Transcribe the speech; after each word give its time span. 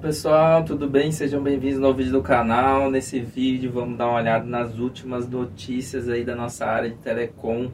pessoal, 0.00 0.64
tudo 0.64 0.88
bem? 0.88 1.10
Sejam 1.10 1.42
bem-vindos 1.42 1.82
ao 1.82 1.92
vídeo 1.92 2.12
do 2.12 2.22
canal. 2.22 2.88
Nesse 2.88 3.18
vídeo 3.18 3.72
vamos 3.72 3.98
dar 3.98 4.06
uma 4.06 4.20
olhada 4.20 4.44
nas 4.46 4.78
últimas 4.78 5.28
notícias 5.28 6.08
aí 6.08 6.24
da 6.24 6.36
nossa 6.36 6.66
área 6.66 6.88
de 6.88 6.96
telecom 6.98 7.68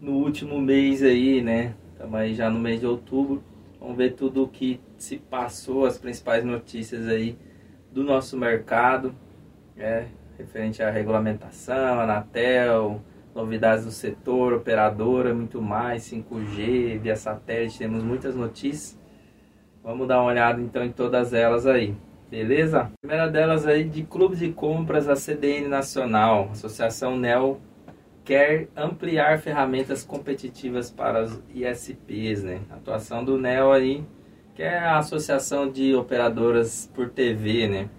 no 0.00 0.12
último 0.12 0.60
mês 0.60 1.02
aí, 1.02 1.42
né? 1.42 1.74
Estamos 1.92 2.14
aí 2.14 2.32
já 2.32 2.48
no 2.48 2.60
mês 2.60 2.78
de 2.78 2.86
outubro. 2.86 3.42
Vamos 3.80 3.96
ver 3.96 4.12
tudo 4.12 4.44
o 4.44 4.48
que 4.48 4.80
se 4.96 5.18
passou, 5.18 5.84
as 5.84 5.98
principais 5.98 6.44
notícias 6.44 7.08
aí 7.08 7.36
do 7.90 8.04
nosso 8.04 8.36
mercado, 8.36 9.12
é, 9.76 10.04
referente 10.38 10.80
à 10.80 10.90
regulamentação, 10.90 11.98
Anatel, 12.00 13.00
novidades 13.34 13.84
do 13.84 13.90
setor, 13.90 14.52
operadora, 14.52 15.34
muito 15.34 15.60
mais, 15.60 16.04
5G, 16.04 17.00
via 17.00 17.16
satélite, 17.16 17.78
temos 17.78 18.04
muitas 18.04 18.36
notícias. 18.36 19.03
Vamos 19.84 20.08
dar 20.08 20.22
uma 20.22 20.30
olhada 20.30 20.62
então 20.62 20.82
em 20.82 20.90
todas 20.90 21.34
elas 21.34 21.66
aí. 21.66 21.94
Beleza? 22.30 22.80
A 22.80 22.90
primeira 23.02 23.28
delas 23.28 23.66
aí 23.66 23.84
de 23.84 24.02
clubes 24.02 24.38
de 24.38 24.50
compras 24.50 25.04
da 25.04 25.14
CDN 25.14 25.68
Nacional. 25.68 26.48
Associação 26.52 27.18
NEL 27.18 27.60
quer 28.24 28.68
ampliar 28.74 29.38
ferramentas 29.40 30.02
competitivas 30.02 30.90
para 30.90 31.24
os 31.24 31.38
ISPs, 31.54 32.42
né? 32.42 32.62
A 32.70 32.76
atuação 32.76 33.22
do 33.22 33.36
NEL 33.36 33.72
aí, 33.72 34.02
que 34.54 34.62
é 34.62 34.78
a 34.78 34.96
Associação 34.96 35.70
de 35.70 35.94
Operadoras 35.94 36.90
por 36.94 37.10
TV, 37.10 37.68
né? 37.68 37.90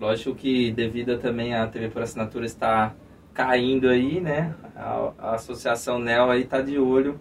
Lógico 0.00 0.34
que 0.34 0.72
devido 0.72 1.18
também 1.18 1.54
a 1.54 1.66
TV 1.66 1.90
por 1.90 2.00
assinatura 2.00 2.46
estar 2.46 2.96
caindo 3.34 3.90
aí, 3.90 4.18
né? 4.18 4.54
A, 4.74 5.12
a 5.18 5.34
Associação 5.34 5.98
NEL 5.98 6.30
aí 6.30 6.40
está 6.40 6.62
de 6.62 6.78
olho 6.78 7.20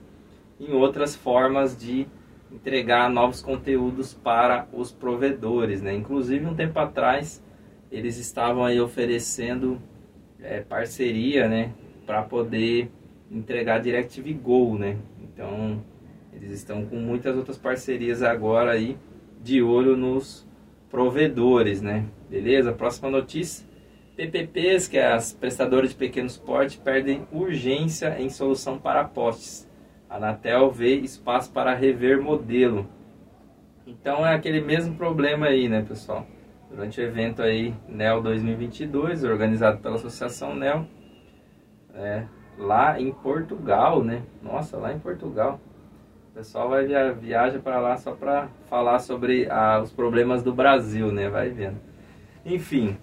em 0.58 0.72
outras 0.72 1.14
formas 1.14 1.76
de 1.76 2.08
entregar 2.54 3.10
novos 3.10 3.42
conteúdos 3.42 4.14
para 4.14 4.68
os 4.72 4.92
provedores, 4.92 5.82
né? 5.82 5.94
Inclusive 5.94 6.46
um 6.46 6.56
tempo 6.56 6.78
atrás 6.80 7.44
eles 7.92 8.18
estavam 8.18 8.64
aí 8.64 8.80
oferecendo 8.80 9.82
é, 10.42 10.62
parceria, 10.62 11.48
né, 11.48 11.74
para 12.06 12.24
poder 12.24 12.92
entregar 13.32 13.80
DirecTV 13.80 14.34
Go, 14.34 14.78
né? 14.78 14.98
Então 15.22 15.84
eles 16.34 16.52
estão 16.52 16.86
com 16.86 16.96
muitas 16.96 17.36
outras 17.36 17.58
parcerias 17.58 18.22
agora 18.22 18.72
aí 18.72 18.98
de 19.42 19.62
olho 19.62 19.96
nos 19.96 20.48
provedores, 20.90 21.82
né? 21.82 22.06
Beleza? 22.30 22.72
Próxima 22.72 23.10
notícia. 23.10 23.66
PPPs, 24.16 24.88
que 24.88 24.98
é 24.98 25.12
as 25.12 25.34
prestadoras 25.34 25.90
de 25.90 25.96
pequenos 25.96 26.38
porte, 26.38 26.78
perdem 26.78 27.28
urgência 27.32 28.20
em 28.20 28.30
solução 28.30 28.78
para 28.78 29.04
postes. 29.04 29.68
Anatel 30.14 30.70
vê 30.70 30.94
espaço 30.98 31.52
para 31.52 31.74
rever 31.74 32.22
modelo. 32.22 32.88
Então 33.88 34.24
é 34.24 34.36
aquele 34.36 34.62
mesmo 34.62 34.96
problema 34.96 35.48
aí, 35.48 35.68
né, 35.68 35.84
pessoal? 35.88 36.28
Durante 36.70 37.02
o 37.02 37.04
evento 37.04 37.42
aí 37.42 37.74
NEL 37.90 38.22
2022, 38.22 39.24
organizado 39.24 39.80
pela 39.80 39.96
Associação 39.96 40.54
NEL, 40.54 40.86
é, 41.96 42.26
lá 42.60 43.02
em 43.02 43.12
Portugal, 43.12 44.04
né? 44.04 44.22
Nossa, 44.40 44.78
lá 44.78 44.94
em 44.94 45.00
Portugal. 45.00 45.60
O 46.30 46.36
pessoal 46.36 46.70
vai 46.70 46.86
via, 46.86 47.12
viaja 47.12 47.58
para 47.58 47.80
lá 47.80 47.98
só 47.98 48.12
para 48.12 48.50
falar 48.70 49.00
sobre 49.00 49.48
os 49.82 49.92
problemas 49.92 50.44
do 50.44 50.54
Brasil, 50.54 51.12
né? 51.12 51.28
Vai 51.28 51.50
vendo. 51.50 51.80
Enfim, 52.46 52.98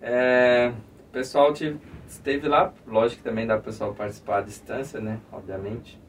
é, 0.00 0.72
o 1.08 1.12
pessoal 1.12 1.52
te, 1.52 1.76
esteve 2.06 2.46
lá, 2.46 2.72
lógico 2.86 3.22
que 3.22 3.28
também 3.28 3.44
dá 3.44 3.54
para 3.54 3.62
o 3.62 3.64
pessoal 3.64 3.92
participar 3.92 4.38
à 4.38 4.42
distância, 4.42 5.00
né? 5.00 5.18
Obviamente. 5.32 6.01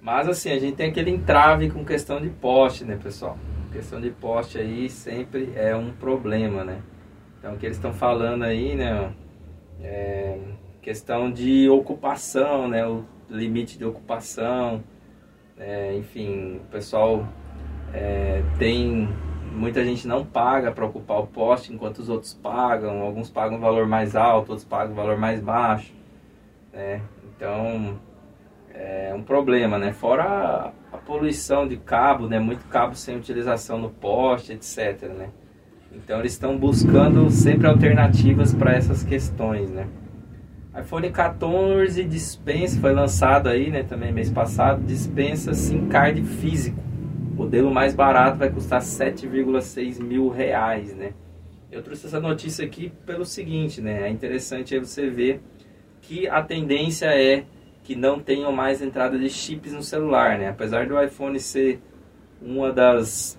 Mas 0.00 0.28
assim, 0.28 0.50
a 0.50 0.58
gente 0.58 0.76
tem 0.76 0.90
aquele 0.90 1.10
entrave 1.10 1.70
com 1.70 1.84
questão 1.84 2.20
de 2.20 2.30
poste, 2.30 2.84
né, 2.84 2.98
pessoal? 3.02 3.38
Questão 3.72 4.00
de 4.00 4.10
poste 4.10 4.58
aí 4.58 4.88
sempre 4.88 5.52
é 5.54 5.76
um 5.76 5.92
problema, 5.92 6.64
né? 6.64 6.80
Então, 7.38 7.54
o 7.54 7.56
que 7.56 7.66
eles 7.66 7.76
estão 7.76 7.92
falando 7.92 8.42
aí, 8.42 8.74
né? 8.74 9.12
É 9.82 10.38
questão 10.80 11.30
de 11.30 11.68
ocupação, 11.68 12.68
né? 12.68 12.86
O 12.86 13.04
limite 13.28 13.78
de 13.78 13.84
ocupação. 13.84 14.82
É, 15.58 15.94
enfim, 15.96 16.56
o 16.56 16.70
pessoal 16.70 17.26
é, 17.92 18.42
tem... 18.58 19.08
Muita 19.52 19.84
gente 19.84 20.06
não 20.06 20.24
paga 20.24 20.70
para 20.70 20.86
ocupar 20.86 21.18
o 21.18 21.26
poste, 21.26 21.72
enquanto 21.72 21.98
os 21.98 22.08
outros 22.08 22.32
pagam. 22.34 23.02
Alguns 23.02 23.28
pagam 23.28 23.58
um 23.58 23.60
valor 23.60 23.86
mais 23.86 24.14
alto, 24.14 24.50
outros 24.50 24.64
pagam 24.64 24.92
um 24.92 24.96
valor 24.96 25.18
mais 25.18 25.40
baixo. 25.40 25.92
Né? 26.72 27.02
Então, 27.24 27.98
é 28.74 29.12
um 29.14 29.22
problema, 29.22 29.78
né? 29.78 29.92
Fora 29.92 30.22
a, 30.22 30.72
a, 30.92 30.98
poluição 30.98 31.66
de 31.66 31.76
cabo, 31.76 32.26
né? 32.26 32.38
Muito 32.38 32.64
cabo 32.66 32.94
sem 32.94 33.16
utilização 33.16 33.78
no 33.78 33.90
poste, 33.90 34.52
etc, 34.52 35.08
né? 35.08 35.28
Então 35.92 36.20
eles 36.20 36.32
estão 36.32 36.56
buscando 36.56 37.30
sempre 37.30 37.66
alternativas 37.66 38.54
para 38.54 38.72
essas 38.74 39.02
questões, 39.02 39.70
né? 39.70 39.88
iPhone 40.78 41.10
14 41.10 42.04
dispensa, 42.04 42.80
foi 42.80 42.92
lançado 42.92 43.48
aí, 43.48 43.70
né? 43.70 43.82
Também 43.82 44.12
mês 44.12 44.30
passado, 44.30 44.84
dispensa 44.84 45.52
SIM 45.52 45.88
card 45.88 46.22
físico. 46.22 46.80
O 47.32 47.34
modelo 47.34 47.70
mais 47.72 47.94
barato 47.94 48.38
vai 48.38 48.50
custar 48.50 48.80
7,6 48.80 50.00
mil 50.00 50.28
reais, 50.28 50.94
né? 50.94 51.12
Eu 51.72 51.82
trouxe 51.82 52.06
essa 52.06 52.20
notícia 52.20 52.64
aqui 52.64 52.92
pelo 53.04 53.24
seguinte, 53.24 53.80
né? 53.80 54.06
É 54.06 54.10
interessante 54.10 54.78
você 54.78 55.10
ver 55.10 55.40
que 56.00 56.28
a 56.28 56.42
tendência 56.42 57.06
é 57.06 57.44
que 57.90 57.96
não 57.96 58.20
tenham 58.20 58.52
mais 58.52 58.80
entrada 58.80 59.18
de 59.18 59.28
chips 59.28 59.72
no 59.72 59.82
celular, 59.82 60.38
né? 60.38 60.50
Apesar 60.50 60.86
do 60.86 61.02
iPhone 61.02 61.40
ser 61.40 61.80
uma 62.40 62.72
das 62.72 63.36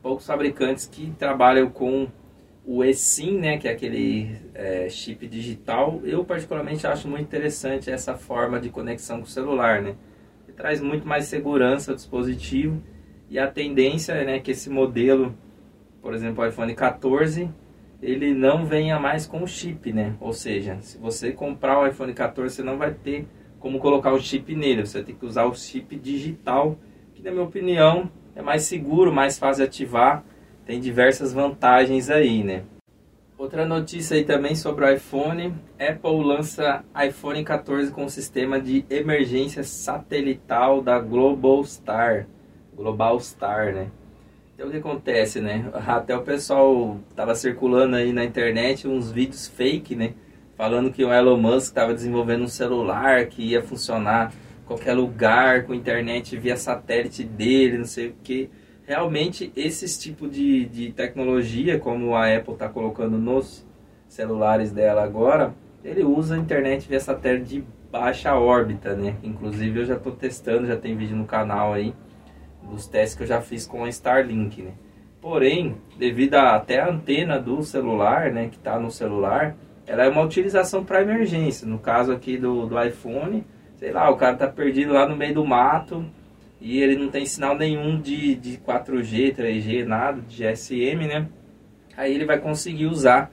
poucos 0.00 0.26
fabricantes 0.26 0.86
que 0.86 1.10
trabalham 1.18 1.68
com 1.68 2.08
o 2.64 2.82
eSIM, 2.82 3.38
né, 3.38 3.58
que 3.58 3.68
é 3.68 3.72
aquele 3.72 4.34
é, 4.54 4.88
chip 4.88 5.28
digital, 5.28 6.00
eu 6.04 6.24
particularmente 6.24 6.86
acho 6.86 7.06
muito 7.06 7.24
interessante 7.24 7.90
essa 7.90 8.14
forma 8.14 8.58
de 8.58 8.70
conexão 8.70 9.18
com 9.18 9.24
o 9.24 9.28
celular, 9.28 9.82
né? 9.82 9.94
Que 10.46 10.52
traz 10.52 10.80
muito 10.80 11.06
mais 11.06 11.26
segurança 11.26 11.90
ao 11.90 11.96
dispositivo 11.96 12.82
e 13.28 13.38
a 13.38 13.46
tendência 13.46 14.14
é 14.14 14.24
né, 14.24 14.40
que 14.40 14.52
esse 14.52 14.70
modelo, 14.70 15.36
por 16.00 16.14
exemplo, 16.14 16.42
o 16.42 16.48
iPhone 16.48 16.74
14, 16.74 17.50
ele 18.00 18.32
não 18.32 18.64
venha 18.64 18.98
mais 18.98 19.26
com 19.26 19.42
o 19.42 19.46
chip, 19.46 19.92
né? 19.92 20.16
Ou 20.18 20.32
seja, 20.32 20.78
se 20.80 20.96
você 20.96 21.30
comprar 21.30 21.78
o 21.78 21.86
iPhone 21.86 22.14
14, 22.14 22.54
você 22.54 22.62
não 22.62 22.78
vai 22.78 22.94
ter 22.94 23.26
como 23.58 23.78
colocar 23.78 24.12
o 24.12 24.20
chip 24.20 24.54
nele. 24.54 24.86
Você 24.86 25.02
tem 25.02 25.14
que 25.14 25.26
usar 25.26 25.44
o 25.44 25.54
chip 25.54 25.96
digital, 25.96 26.78
que 27.14 27.22
na 27.22 27.30
minha 27.30 27.44
opinião 27.44 28.10
é 28.34 28.42
mais 28.42 28.62
seguro, 28.62 29.12
mais 29.12 29.38
fácil 29.38 29.64
de 29.64 29.68
ativar. 29.68 30.24
Tem 30.64 30.80
diversas 30.80 31.32
vantagens 31.32 32.10
aí, 32.10 32.42
né? 32.42 32.64
Outra 33.38 33.66
notícia 33.66 34.16
aí 34.16 34.24
também 34.24 34.54
sobre 34.54 34.84
o 34.84 34.90
iPhone. 34.90 35.54
Apple 35.78 36.24
lança 36.24 36.82
iPhone 37.06 37.44
14 37.44 37.92
com 37.92 38.08
sistema 38.08 38.58
de 38.58 38.84
emergência 38.88 39.62
satelital 39.62 40.80
da 40.80 40.98
Global 40.98 41.62
Star. 41.64 42.26
Global 42.74 43.20
Star, 43.20 43.74
né? 43.74 43.90
Então 44.54 44.68
o 44.68 44.70
que 44.70 44.78
acontece, 44.78 45.38
né? 45.38 45.70
Até 45.86 46.16
o 46.16 46.22
pessoal 46.22 46.98
tava 47.14 47.34
circulando 47.34 47.96
aí 47.96 48.10
na 48.10 48.24
internet 48.24 48.88
uns 48.88 49.12
vídeos 49.12 49.46
fake, 49.46 49.94
né? 49.94 50.14
Falando 50.56 50.90
que 50.90 51.04
o 51.04 51.12
Elon 51.12 51.36
Musk 51.36 51.68
estava 51.68 51.92
desenvolvendo 51.92 52.44
um 52.44 52.48
celular 52.48 53.26
que 53.26 53.42
ia 53.42 53.62
funcionar 53.62 54.32
em 54.62 54.66
qualquer 54.66 54.94
lugar, 54.94 55.64
com 55.64 55.74
internet 55.74 56.36
via 56.36 56.56
satélite 56.56 57.22
dele, 57.22 57.78
não 57.78 57.84
sei 57.84 58.08
o 58.08 58.14
que. 58.24 58.50
Realmente, 58.84 59.52
esses 59.54 59.98
tipos 59.98 60.30
de, 60.30 60.64
de 60.64 60.92
tecnologia, 60.92 61.78
como 61.78 62.14
a 62.16 62.34
Apple 62.34 62.54
está 62.54 62.68
colocando 62.68 63.18
nos 63.18 63.66
celulares 64.08 64.72
dela 64.72 65.04
agora, 65.04 65.54
ele 65.84 66.02
usa 66.02 66.34
a 66.34 66.38
internet 66.38 66.88
via 66.88 67.00
satélite 67.00 67.56
de 67.56 67.64
baixa 67.90 68.34
órbita, 68.34 68.94
né? 68.94 69.16
Inclusive, 69.22 69.80
eu 69.80 69.84
já 69.84 69.94
estou 69.94 70.12
testando, 70.12 70.66
já 70.66 70.76
tem 70.76 70.96
vídeo 70.96 71.16
no 71.16 71.26
canal 71.26 71.72
aí, 71.72 71.94
dos 72.62 72.86
testes 72.86 73.16
que 73.16 73.22
eu 73.22 73.26
já 73.26 73.40
fiz 73.40 73.66
com 73.66 73.84
a 73.84 73.88
Starlink, 73.88 74.62
né? 74.62 74.72
Porém, 75.20 75.76
devido 75.98 76.34
a, 76.34 76.54
até 76.54 76.80
a 76.80 76.88
antena 76.88 77.38
do 77.38 77.62
celular, 77.62 78.30
né, 78.32 78.48
que 78.48 78.56
está 78.56 78.78
no 78.78 78.90
celular, 78.90 79.56
ela 79.86 80.04
é 80.04 80.08
uma 80.08 80.22
utilização 80.22 80.84
para 80.84 81.02
emergência. 81.02 81.66
No 81.66 81.78
caso 81.78 82.12
aqui 82.12 82.36
do, 82.36 82.66
do 82.66 82.82
iPhone, 82.82 83.46
sei 83.76 83.92
lá, 83.92 84.10
o 84.10 84.16
cara 84.16 84.32
está 84.32 84.48
perdido 84.48 84.92
lá 84.92 85.08
no 85.08 85.16
meio 85.16 85.34
do 85.34 85.44
mato 85.44 86.04
e 86.60 86.80
ele 86.80 86.96
não 86.96 87.08
tem 87.08 87.24
sinal 87.24 87.56
nenhum 87.56 88.00
de, 88.00 88.34
de 88.34 88.58
4G, 88.58 89.34
3G, 89.36 89.84
nada, 89.84 90.20
de 90.20 90.42
GSM, 90.42 91.06
né? 91.06 91.28
Aí 91.96 92.12
ele 92.14 92.24
vai 92.24 92.38
conseguir 92.38 92.86
usar 92.86 93.30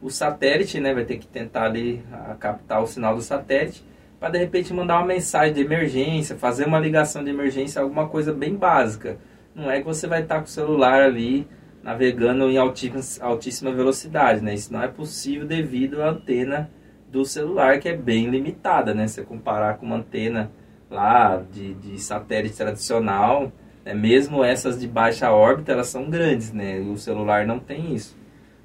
o 0.00 0.10
satélite, 0.10 0.78
né? 0.78 0.94
Vai 0.94 1.04
ter 1.04 1.18
que 1.18 1.26
tentar 1.26 1.64
ali 1.64 2.02
a, 2.12 2.34
captar 2.34 2.82
o 2.82 2.86
sinal 2.86 3.14
do 3.16 3.22
satélite 3.22 3.84
para 4.18 4.30
de 4.30 4.38
repente 4.38 4.72
mandar 4.72 4.98
uma 4.98 5.06
mensagem 5.06 5.52
de 5.52 5.60
emergência, 5.60 6.36
fazer 6.36 6.66
uma 6.66 6.78
ligação 6.78 7.22
de 7.22 7.30
emergência, 7.30 7.82
alguma 7.82 8.08
coisa 8.08 8.32
bem 8.32 8.54
básica. 8.54 9.18
Não 9.54 9.70
é 9.70 9.80
que 9.80 9.86
você 9.86 10.06
vai 10.06 10.22
estar 10.22 10.36
tá 10.36 10.40
com 10.40 10.46
o 10.46 10.50
celular 10.50 11.02
ali 11.02 11.46
navegando 11.86 12.50
em 12.50 12.58
altíssima, 12.58 13.70
velocidade, 13.72 14.42
né? 14.42 14.52
Isso 14.54 14.72
não 14.72 14.82
é 14.82 14.88
possível 14.88 15.46
devido 15.46 16.02
à 16.02 16.10
antena 16.10 16.68
do 17.12 17.24
celular, 17.24 17.78
que 17.78 17.88
é 17.88 17.96
bem 17.96 18.28
limitada, 18.28 18.92
né? 18.92 19.06
Se 19.06 19.22
comparar 19.22 19.76
com 19.78 19.86
uma 19.86 19.98
antena 19.98 20.50
lá 20.90 21.40
de, 21.52 21.74
de 21.74 21.96
satélite 22.00 22.56
tradicional, 22.56 23.52
Né? 23.84 23.94
Mesmo 23.94 24.42
essas 24.42 24.80
de 24.80 24.88
baixa 24.88 25.30
órbita, 25.30 25.70
elas 25.70 25.86
são 25.86 26.10
grandes, 26.10 26.52
né? 26.52 26.80
O 26.80 26.96
celular 26.98 27.46
não 27.46 27.60
tem 27.60 27.94
isso. 27.94 28.16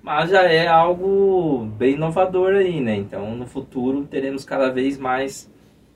Mas 0.01 0.31
já 0.31 0.41
é 0.51 0.67
algo 0.67 1.65
bem 1.77 1.93
inovador 1.93 2.55
aí, 2.55 2.81
né? 2.81 2.95
Então, 2.95 3.35
no 3.35 3.45
futuro, 3.45 4.03
teremos 4.05 4.43
cada 4.43 4.71
vez 4.71 4.97
mais 4.97 5.47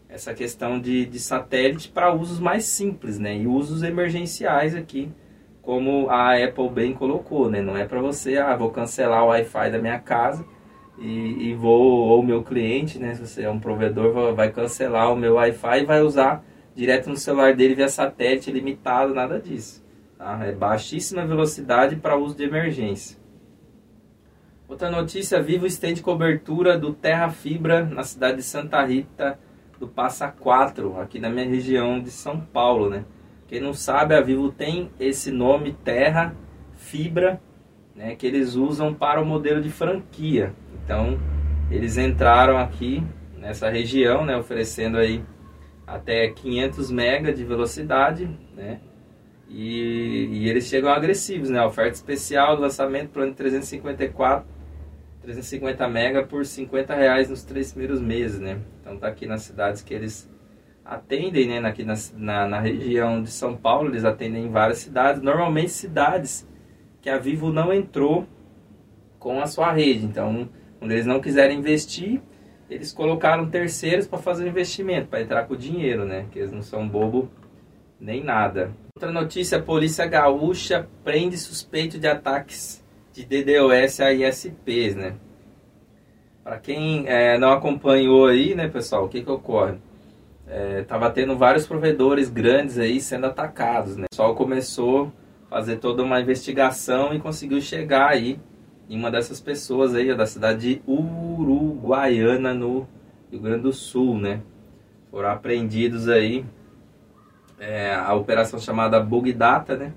essa 0.08 0.32
questão 0.32 0.80
de, 0.80 1.08
de 1.08 1.20
satélite 1.20 1.90
para 1.90 2.14
usos 2.14 2.40
mais 2.40 2.66
simples, 2.66 3.18
né? 3.18 3.36
E 3.36 3.48
usos 3.48 3.82
emergenciais 3.82 4.76
aqui, 4.76 5.10
como 5.66 6.10
a 6.12 6.36
Apple 6.36 6.70
bem 6.70 6.94
colocou, 6.94 7.50
né? 7.50 7.60
Não 7.60 7.76
é 7.76 7.86
para 7.86 8.00
você, 8.00 8.38
ah, 8.38 8.56
vou 8.56 8.70
cancelar 8.70 9.24
o 9.24 9.28
Wi-Fi 9.28 9.72
da 9.72 9.80
minha 9.80 10.00
casa 10.00 10.46
e, 11.00 11.50
e 11.50 11.54
vou, 11.56 12.08
ou 12.08 12.22
meu 12.22 12.44
cliente, 12.44 13.00
né? 13.00 13.16
Se 13.16 13.26
você 13.26 13.44
é 13.44 13.50
um 13.50 13.60
provedor, 13.60 14.36
vai 14.36 14.52
cancelar 14.52 15.12
o 15.12 15.16
meu 15.16 15.34
Wi-Fi 15.34 15.82
e 15.82 15.86
vai 15.86 16.02
usar 16.02 16.46
direto 16.76 17.10
no 17.10 17.18
celular 17.18 17.56
dele 17.56 17.74
via 17.74 17.90
satélite 17.90 18.52
limitado, 18.52 19.14
nada 19.14 19.40
disso. 19.40 19.84
Tá? 20.18 20.40
É 20.46 20.52
baixíssima 20.52 21.26
velocidade 21.26 21.96
para 21.96 22.16
uso 22.16 22.36
de 22.36 22.44
emergência. 22.44 23.18
Outra 24.68 24.92
notícia, 24.92 25.42
Vivo 25.42 25.66
estende 25.66 26.02
cobertura 26.02 26.78
do 26.78 26.94
Terra 26.94 27.30
Fibra 27.30 27.84
na 27.84 28.04
cidade 28.04 28.38
de 28.38 28.44
Santa 28.44 28.84
Rita 28.84 29.40
do 29.80 29.88
Passa 29.88 30.28
Quatro, 30.28 31.00
aqui 31.00 31.20
na 31.20 31.30
minha 31.30 31.48
região 31.48 32.00
de 32.00 32.10
São 32.12 32.40
Paulo, 32.40 32.90
né? 32.90 33.04
Quem 33.48 33.60
não 33.60 33.74
sabe, 33.74 34.16
a 34.16 34.22
Vivo 34.22 34.52
tem 34.52 34.90
esse 35.00 35.32
nome 35.32 35.74
Terra 35.84 36.36
Fibra, 36.76 37.40
né, 37.96 38.16
que 38.16 38.26
eles 38.26 38.56
usam 38.56 38.94
para 38.94 39.22
o 39.22 39.26
modelo 39.26 39.62
de 39.62 39.70
franquia. 39.70 40.54
Então, 40.84 41.20
eles 41.70 41.98
entraram 41.98 42.58
aqui 42.58 43.04
nessa 43.38 43.70
região, 43.70 44.26
né, 44.26 44.36
oferecendo 44.36 44.98
aí 44.98 45.24
até 45.86 46.28
500 46.30 46.92
MB 46.92 47.34
de 47.34 47.44
velocidade, 47.44 48.30
né? 48.56 48.80
E, 49.48 50.28
e, 50.32 50.50
eles 50.50 50.66
chegam 50.66 50.90
agressivos, 50.90 51.50
né? 51.50 51.64
Oferta 51.64 51.94
especial 51.94 52.56
do 52.56 52.64
lançamento 52.64 53.12
plano 53.12 53.32
de 53.32 53.38
354, 53.38 54.46
350 55.22 55.88
MB 55.88 56.28
por 56.28 56.46
50 56.46 56.96
reais 56.96 57.30
nos 57.30 57.44
três 57.44 57.72
primeiros 57.72 58.02
meses, 58.02 58.40
né? 58.40 58.60
Então 58.82 58.98
tá 58.98 59.08
aqui 59.08 59.28
nas 59.28 59.44
cidades 59.44 59.84
que 59.84 59.94
eles 59.94 60.28
atendem, 60.86 61.48
né? 61.48 61.68
Aqui 61.68 61.84
na, 61.84 61.96
na, 62.14 62.48
na 62.48 62.60
região 62.60 63.24
de 63.24 63.32
São 63.32 63.58
Paulo, 63.58 63.90
eles 63.90 64.06
atendem 64.06 64.46
em 64.46 64.52
várias 64.52 64.78
cidades, 64.78 65.22
normalmente 65.22 65.72
cidades 65.72 66.48
que 67.02 67.10
a 67.10 67.18
Vivo 67.18 67.52
não 67.52 67.74
entrou 67.74 68.28
com 69.18 69.42
a 69.42 69.48
sua 69.48 69.72
rede. 69.72 70.06
Então, 70.06 70.48
quando 70.80 70.92
eles 70.92 71.06
não 71.06 71.20
quiserem 71.20 71.58
investir, 71.58 72.22
eles 72.70 72.94
colocaram 72.94 73.50
terceiros 73.50 74.08
para 74.08 74.20
fazer 74.20 74.46
o 74.46 74.48
investimento, 74.48 75.08
para 75.08 75.22
entrar 75.22 75.46
com 75.46 75.56
dinheiro, 75.56 76.06
né? 76.06 76.28
Que 76.32 76.40
eles 76.40 76.52
não 76.52 76.62
são 76.62 76.88
bobo 76.88 77.30
nem 78.00 78.24
nada. 78.24 78.72
Outra 78.96 79.12
notícia, 79.12 79.62
polícia 79.62 80.06
gaúcha 80.06 80.88
prende 81.04 81.38
suspeito 81.38 81.98
de 81.98 82.08
ataques 82.08 82.84
de 83.12 83.26
DDoS 83.26 84.00
a 84.00 84.14
ISPs, 84.14 84.96
né? 84.96 85.16
Para 86.44 86.60
quem 86.60 87.08
é, 87.08 87.38
não 87.40 87.52
acompanhou 87.52 88.28
aí, 88.28 88.54
né, 88.54 88.68
pessoal, 88.68 89.06
o 89.06 89.10
que 89.10 89.24
que 89.24 89.32
ocorre? 89.32 89.78
É, 90.48 90.84
tava 90.84 91.10
tendo 91.10 91.36
vários 91.36 91.66
provedores 91.66 92.30
grandes 92.30 92.78
aí 92.78 93.02
sendo 93.02 93.26
atacados, 93.26 93.98
né? 93.98 94.06
O 94.06 94.10
pessoal 94.10 94.36
começou 94.36 95.12
a 95.48 95.56
fazer 95.56 95.78
toda 95.78 96.04
uma 96.04 96.22
investigação 96.22 97.14
e 97.14 97.20
conseguiu 97.20 97.60
chegar 97.62 98.10
aí 98.10 98.40
em 98.88 98.98
uma 98.98 99.10
dessas 99.10 99.42
pessoas 99.42 99.96
aí, 99.96 100.16
da 100.16 100.28
cidade 100.28 100.76
de 100.76 100.82
Uruguaiana, 100.88 102.54
no 102.54 102.88
Rio 103.32 103.42
Grande 103.42 103.64
do 103.64 103.74
Sul, 103.74 104.20
né? 104.20 104.42
Foram 105.10 105.30
apreendidos 105.30 106.08
aí 106.08 106.46
é, 107.60 107.96
a 107.96 108.14
operação 108.14 108.60
chamada 108.60 109.00
Bug 109.00 109.34
Data, 109.34 109.76
né? 109.76 109.94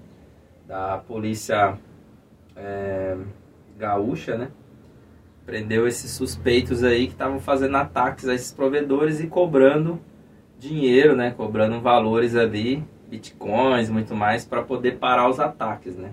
Da 0.66 0.98
polícia 0.98 1.78
é, 2.56 3.16
gaúcha, 3.78 4.38
né? 4.38 4.48
Prendeu 5.44 5.86
esses 5.86 6.10
suspeitos 6.10 6.82
aí 6.82 7.06
que 7.06 7.12
estavam 7.12 7.40
fazendo 7.40 7.76
ataques 7.76 8.28
a 8.28 8.34
esses 8.34 8.52
provedores 8.52 9.20
e 9.20 9.26
cobrando 9.26 10.00
dinheiro, 10.58 11.14
né? 11.14 11.30
Cobrando 11.30 11.80
valores 11.80 12.34
ali, 12.34 12.84
bitcoins, 13.08 13.88
muito 13.88 14.14
mais, 14.14 14.44
para 14.44 14.62
poder 14.62 14.98
parar 14.98 15.28
os 15.28 15.38
ataques, 15.38 15.96
né? 15.96 16.10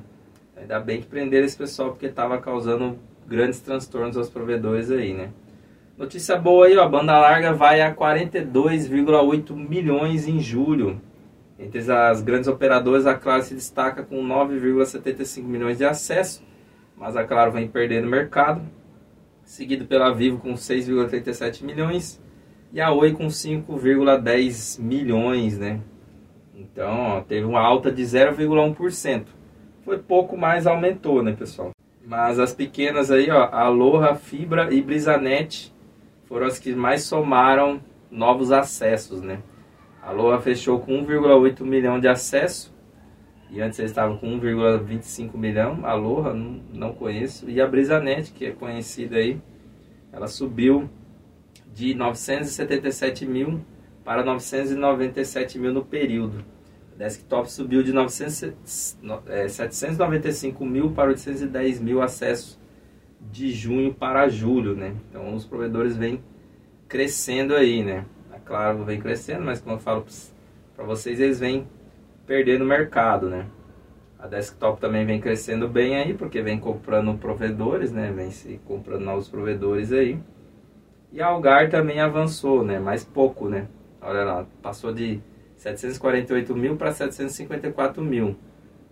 Ainda 0.56 0.80
bem 0.80 1.02
que 1.02 1.08
prenderam 1.08 1.46
esse 1.46 1.58
pessoal 1.58 1.90
porque 1.90 2.06
estava 2.06 2.38
causando 2.38 2.98
grandes 3.28 3.60
transtornos 3.60 4.16
aos 4.16 4.30
provedores 4.30 4.92
aí, 4.92 5.14
né? 5.14 5.30
Notícia 5.98 6.38
boa 6.38 6.68
aí, 6.68 6.78
ó, 6.78 6.84
a 6.84 6.90
banda 6.90 7.18
larga 7.18 7.54
vai 7.54 7.82
a 7.82 7.94
42,8 7.94 9.56
milhões 9.56 10.28
em 10.28 10.40
julho. 10.40 11.02
Entre 11.58 11.80
as 11.90 12.22
grandes 12.22 12.50
operadoras, 12.50 13.06
a 13.06 13.16
Claro 13.16 13.42
se 13.42 13.56
destaca 13.56 14.04
com 14.04 14.22
9,75 14.22 15.44
milhões 15.44 15.78
de 15.78 15.86
acessos, 15.86 16.44
mas 16.98 17.16
a 17.16 17.24
Claro 17.24 17.54
vem 17.54 17.68
perdendo 17.68 18.08
mercado, 18.08 18.62
seguido 19.44 19.86
pela 19.86 20.14
Vivo 20.14 20.38
com 20.38 20.54
6,37 20.54 21.64
milhões 21.64 22.20
e 22.76 22.80
a 22.80 22.92
Oi 22.92 23.14
com 23.14 23.26
5,10 23.26 24.80
milhões, 24.80 25.58
né? 25.58 25.80
Então, 26.54 27.00
ó, 27.00 27.22
teve 27.22 27.44
uma 27.46 27.62
alta 27.62 27.92
de 27.92 28.04
0,1% 28.04 29.26
foi 29.86 30.00
pouco 30.00 30.36
mais 30.36 30.66
aumentou, 30.66 31.22
né, 31.22 31.32
pessoal? 31.32 31.70
Mas 32.04 32.40
as 32.40 32.54
pequenas 32.54 33.12
aí, 33.12 33.30
ó, 33.30 33.50
Aloha, 33.52 34.16
Fibra 34.16 34.74
e 34.74 34.82
Brisanet 34.82 35.72
foram 36.26 36.48
as 36.48 36.58
que 36.58 36.74
mais 36.74 37.04
somaram 37.04 37.80
novos 38.10 38.52
acessos, 38.52 39.22
né? 39.22 39.40
A 40.02 40.10
Aloha 40.10 40.42
fechou 40.42 40.80
com 40.80 41.06
1,8 41.06 41.62
milhão 41.62 42.00
de 42.00 42.08
acessos 42.08 42.74
e 43.52 43.62
antes 43.62 43.78
eles 43.78 43.92
estavam 43.92 44.18
com 44.18 44.28
1,25 44.40 45.38
milhão. 45.38 45.80
A 45.84 45.92
Aloha 45.92 46.34
não, 46.34 46.60
não 46.74 46.94
conheço 46.94 47.50
e 47.50 47.62
a 47.62 47.68
Brisanet, 47.68 48.32
que 48.32 48.46
é 48.46 48.52
conhecida 48.52 49.18
aí, 49.18 49.40
ela 50.12 50.28
subiu 50.28 50.90
de 51.76 51.94
977 51.94 53.28
mil 53.28 53.62
para 54.04 54.26
997 54.26 55.60
mil 55.60 55.72
no 55.72 55.86
período 55.86 56.56
desktop 56.98 57.52
subiu 57.52 57.84
de 57.84 57.92
900, 57.92 58.98
é, 59.28 59.48
795 59.48 60.66
mil 60.66 60.92
para 60.92 61.10
810 61.10 61.82
mil 61.82 62.02
acessos 62.02 62.60
de 63.20 63.52
junho 63.52 63.94
para 63.94 64.30
julho, 64.30 64.76
né? 64.76 64.96
Então 65.10 65.34
os 65.34 65.46
provedores 65.46 65.98
vêm 65.98 66.24
crescendo 66.88 67.56
aí, 67.56 67.84
né? 67.84 68.06
A 68.32 68.40
Claro 68.40 68.84
vem 68.86 69.00
crescendo, 69.00 69.44
mas 69.44 69.60
como 69.60 69.76
eu 69.76 69.80
falo 69.80 70.06
para 70.76 70.86
vocês, 70.86 71.20
eles 71.20 71.40
vêm 71.40 71.68
perdendo 72.26 72.64
mercado, 72.64 73.30
né? 73.30 73.46
A 74.18 74.28
desktop 74.28 74.80
também 74.80 75.06
vem 75.06 75.20
crescendo 75.20 75.68
bem 75.68 75.98
aí, 75.98 76.14
porque 76.14 76.42
vem 76.42 76.60
comprando 76.60 77.18
provedores, 77.18 77.92
né? 77.92 78.12
Vem 78.16 78.32
se 78.32 78.60
comprando 78.66 79.04
novos 79.04 79.28
provedores 79.28 79.92
aí. 79.92 80.18
E 81.16 81.22
Algar 81.22 81.70
também 81.70 82.02
avançou, 82.02 82.62
né? 82.62 82.78
Mais 82.78 83.06
pouco, 83.06 83.48
né? 83.48 83.70
Olha 84.02 84.26
lá, 84.26 84.46
passou 84.62 84.94
de 84.94 85.22
748 85.56 86.54
mil 86.54 86.76
para 86.76 86.92
754 86.92 88.04
mil. 88.04 88.36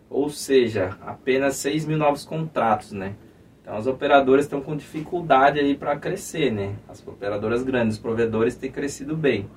Ou 0.09 0.29
seja, 0.29 0.97
apenas 1.01 1.57
6 1.57 1.85
mil 1.85 1.97
novos 1.97 2.23
contratos, 2.23 2.93
né? 2.93 3.15
Então 3.61 3.75
as 3.75 3.87
operadoras 3.87 4.45
estão 4.45 4.61
com 4.61 4.73
dificuldade 4.73 5.59
aí 5.59 5.75
para 5.75 5.97
crescer, 5.97 6.49
né? 6.49 6.75
As 6.87 7.05
operadoras 7.05 7.61
grandes, 7.61 7.97
os 7.97 8.01
provedores 8.01 8.55
têm 8.55 8.71
crescido 8.71 9.17
bem. 9.17 9.49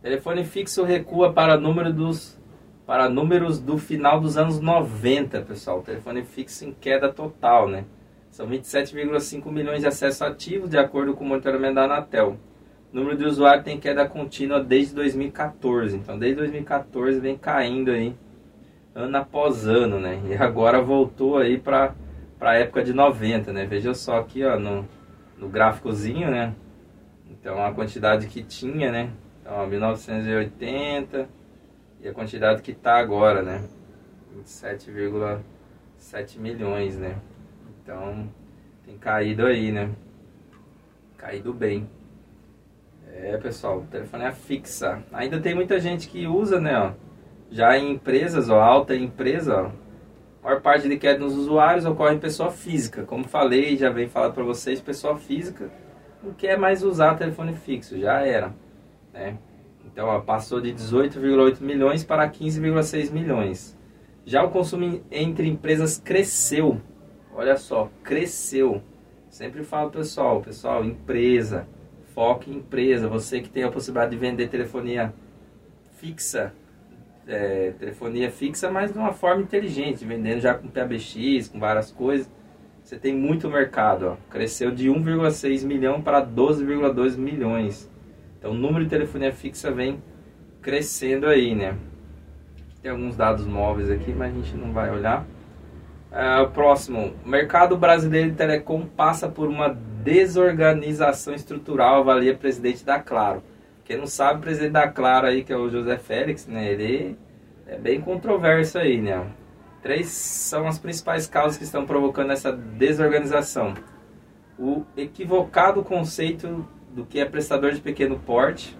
Telefone 0.00 0.42
fixo 0.42 0.84
recua 0.84 1.34
para 1.34 1.58
número 1.58 1.92
dos 1.92 2.40
para 2.86 3.10
números 3.10 3.60
do 3.60 3.76
final 3.76 4.22
dos 4.22 4.38
anos 4.38 4.58
90, 4.58 5.42
pessoal. 5.42 5.82
telefone 5.82 6.24
fixo 6.24 6.64
em 6.64 6.72
queda 6.72 7.12
total, 7.12 7.68
né? 7.68 7.84
São 8.30 8.48
27,5 8.48 9.50
milhões 9.50 9.80
de 9.80 9.88
acessos 9.88 10.22
ativos, 10.22 10.70
de 10.70 10.78
acordo 10.78 11.14
com 11.14 11.24
o 11.24 11.26
monitoramento 11.26 11.74
da 11.74 11.84
Anatel. 11.84 12.38
O 12.92 12.96
número 12.96 13.16
de 13.16 13.24
usuários 13.24 13.64
tem 13.64 13.78
queda 13.78 14.08
contínua 14.08 14.62
desde 14.62 14.94
2014. 14.94 15.96
Então, 15.96 16.16
desde 16.16 16.38
2014 16.38 17.18
vem 17.18 17.36
caindo 17.36 17.90
aí, 17.90 18.14
ano 18.94 19.16
após 19.16 19.66
ano, 19.66 19.98
né? 19.98 20.20
E 20.28 20.34
agora 20.34 20.80
voltou 20.80 21.38
aí 21.38 21.58
para 21.58 21.94
a 22.40 22.54
época 22.54 22.84
de 22.84 22.92
90, 22.92 23.52
né? 23.52 23.66
Veja 23.66 23.94
só 23.94 24.18
aqui, 24.18 24.44
ó, 24.44 24.58
no, 24.58 24.88
no 25.36 25.48
gráficozinho, 25.48 26.30
né? 26.30 26.54
Então, 27.28 27.64
a 27.64 27.72
quantidade 27.72 28.28
que 28.28 28.44
tinha, 28.44 28.92
né? 28.92 29.10
Então, 29.40 29.54
ó, 29.54 29.66
1980 29.66 31.28
e 32.00 32.08
a 32.08 32.12
quantidade 32.12 32.62
que 32.62 32.70
está 32.70 32.96
agora, 32.96 33.42
né? 33.42 33.64
27,7 34.36 36.38
milhões, 36.38 36.96
né? 36.96 37.16
Então, 37.82 38.28
tem 38.84 38.96
caído 38.96 39.46
aí, 39.46 39.72
né? 39.72 39.90
Caído 41.16 41.52
bem. 41.52 41.88
É, 43.12 43.36
pessoal, 43.36 43.84
telefonia 43.90 44.28
é 44.28 44.32
fixa. 44.32 45.02
Ainda 45.12 45.40
tem 45.40 45.54
muita 45.54 45.80
gente 45.80 46.08
que 46.08 46.26
usa, 46.26 46.60
né, 46.60 46.78
ó. 46.78 46.92
Já 47.50 47.76
em 47.76 47.92
empresas, 47.92 48.48
ó, 48.48 48.60
alta 48.60 48.94
empresa, 48.94 49.56
ó. 49.56 49.66
A 50.42 50.44
maior 50.48 50.60
parte 50.62 50.88
de 50.88 50.96
queda 50.96 51.18
nos 51.18 51.34
usuários 51.34 51.84
ocorre 51.84 52.14
em 52.14 52.20
pessoa 52.20 52.50
física. 52.50 53.02
Como 53.02 53.28
falei, 53.28 53.76
já 53.76 53.90
vem 53.90 54.08
falado 54.08 54.32
para 54.32 54.44
vocês, 54.44 54.80
pessoa 54.80 55.16
física 55.16 55.70
não 56.22 56.32
quer 56.32 56.58
mais 56.58 56.82
usar 56.82 57.14
telefone 57.14 57.54
fixo, 57.54 57.98
já 57.98 58.20
era, 58.20 58.54
né? 59.12 59.38
Então, 59.84 60.06
ó, 60.06 60.20
passou 60.20 60.60
de 60.60 60.72
18,8 60.72 61.60
milhões 61.60 62.04
para 62.04 62.28
15,6 62.28 63.10
milhões. 63.10 63.76
Já 64.24 64.44
o 64.44 64.50
consumo 64.50 65.02
entre 65.10 65.48
empresas 65.48 65.98
cresceu. 65.98 66.80
Olha 67.34 67.56
só, 67.56 67.90
cresceu. 68.02 68.82
Sempre 69.28 69.62
falo 69.62 69.90
pessoal, 69.90 70.40
pessoal, 70.40 70.84
empresa, 70.84 71.66
foque 72.14 72.50
em 72.50 72.56
empresa. 72.56 73.08
Você 73.08 73.40
que 73.40 73.48
tem 73.48 73.62
a 73.62 73.70
possibilidade 73.70 74.10
de 74.10 74.18
vender 74.18 74.48
telefonia 74.48 75.14
fixa, 75.96 76.52
é, 77.26 77.72
telefonia 77.78 78.30
fixa, 78.30 78.70
mas 78.70 78.92
de 78.92 78.98
uma 78.98 79.12
forma 79.12 79.42
inteligente, 79.42 80.04
vendendo 80.04 80.40
já 80.40 80.54
com 80.54 80.68
PBX, 80.68 81.48
com 81.48 81.60
várias 81.60 81.92
coisas. 81.92 82.30
Você 82.82 82.98
tem 82.98 83.14
muito 83.14 83.48
mercado, 83.48 84.08
ó. 84.08 84.16
cresceu 84.30 84.70
de 84.72 84.88
1,6 84.88 85.64
milhão 85.64 86.02
para 86.02 86.26
12,2 86.26 87.16
milhões. 87.16 87.88
Então 88.38 88.50
o 88.50 88.54
número 88.54 88.84
de 88.84 88.90
telefonia 88.90 89.32
fixa 89.32 89.70
vem 89.70 90.02
crescendo 90.60 91.26
aí, 91.26 91.54
né? 91.54 91.76
Tem 92.82 92.90
alguns 92.90 93.14
dados 93.14 93.46
móveis 93.46 93.90
aqui, 93.90 94.12
mas 94.12 94.32
a 94.32 94.34
gente 94.34 94.56
não 94.56 94.72
vai 94.72 94.90
olhar. 94.90 95.26
Uh, 96.10 96.50
próximo, 96.50 97.14
mercado 97.24 97.76
brasileiro 97.76 98.30
de 98.30 98.36
telecom 98.36 98.84
passa 98.84 99.28
por 99.28 99.48
uma 99.48 99.68
desorganização 100.02 101.32
estrutural, 101.32 102.00
avalia 102.00 102.36
presidente 102.36 102.84
da 102.84 102.98
Claro. 102.98 103.44
Quem 103.84 103.96
não 103.96 104.08
sabe, 104.08 104.40
o 104.40 104.42
presidente 104.42 104.72
da 104.72 104.88
Claro 104.88 105.28
aí, 105.28 105.44
que 105.44 105.52
é 105.52 105.56
o 105.56 105.68
José 105.68 105.98
Félix, 105.98 106.48
né? 106.48 106.72
Ele 106.72 107.16
é 107.66 107.76
bem 107.76 108.00
controverso 108.00 108.78
aí, 108.78 109.00
né? 109.00 109.24
Três 109.82 110.08
são 110.08 110.66
as 110.66 110.78
principais 110.80 111.28
causas 111.28 111.56
que 111.56 111.64
estão 111.64 111.86
provocando 111.86 112.32
essa 112.32 112.52
desorganização. 112.52 113.74
O 114.58 114.84
equivocado 114.96 115.82
conceito 115.82 116.66
do 116.90 117.06
que 117.06 117.20
é 117.20 117.24
prestador 117.24 117.72
de 117.72 117.80
pequeno 117.80 118.18
porte, 118.18 118.76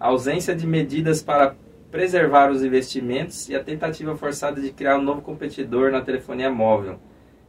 ausência 0.00 0.56
de 0.56 0.66
medidas 0.66 1.22
para 1.22 1.54
preservar 1.94 2.50
os 2.50 2.64
investimentos 2.64 3.48
e 3.48 3.54
a 3.54 3.62
tentativa 3.62 4.16
forçada 4.16 4.60
de 4.60 4.72
criar 4.72 4.98
um 4.98 5.02
novo 5.02 5.22
competidor 5.22 5.92
na 5.92 6.00
telefonia 6.00 6.50
móvel 6.50 6.98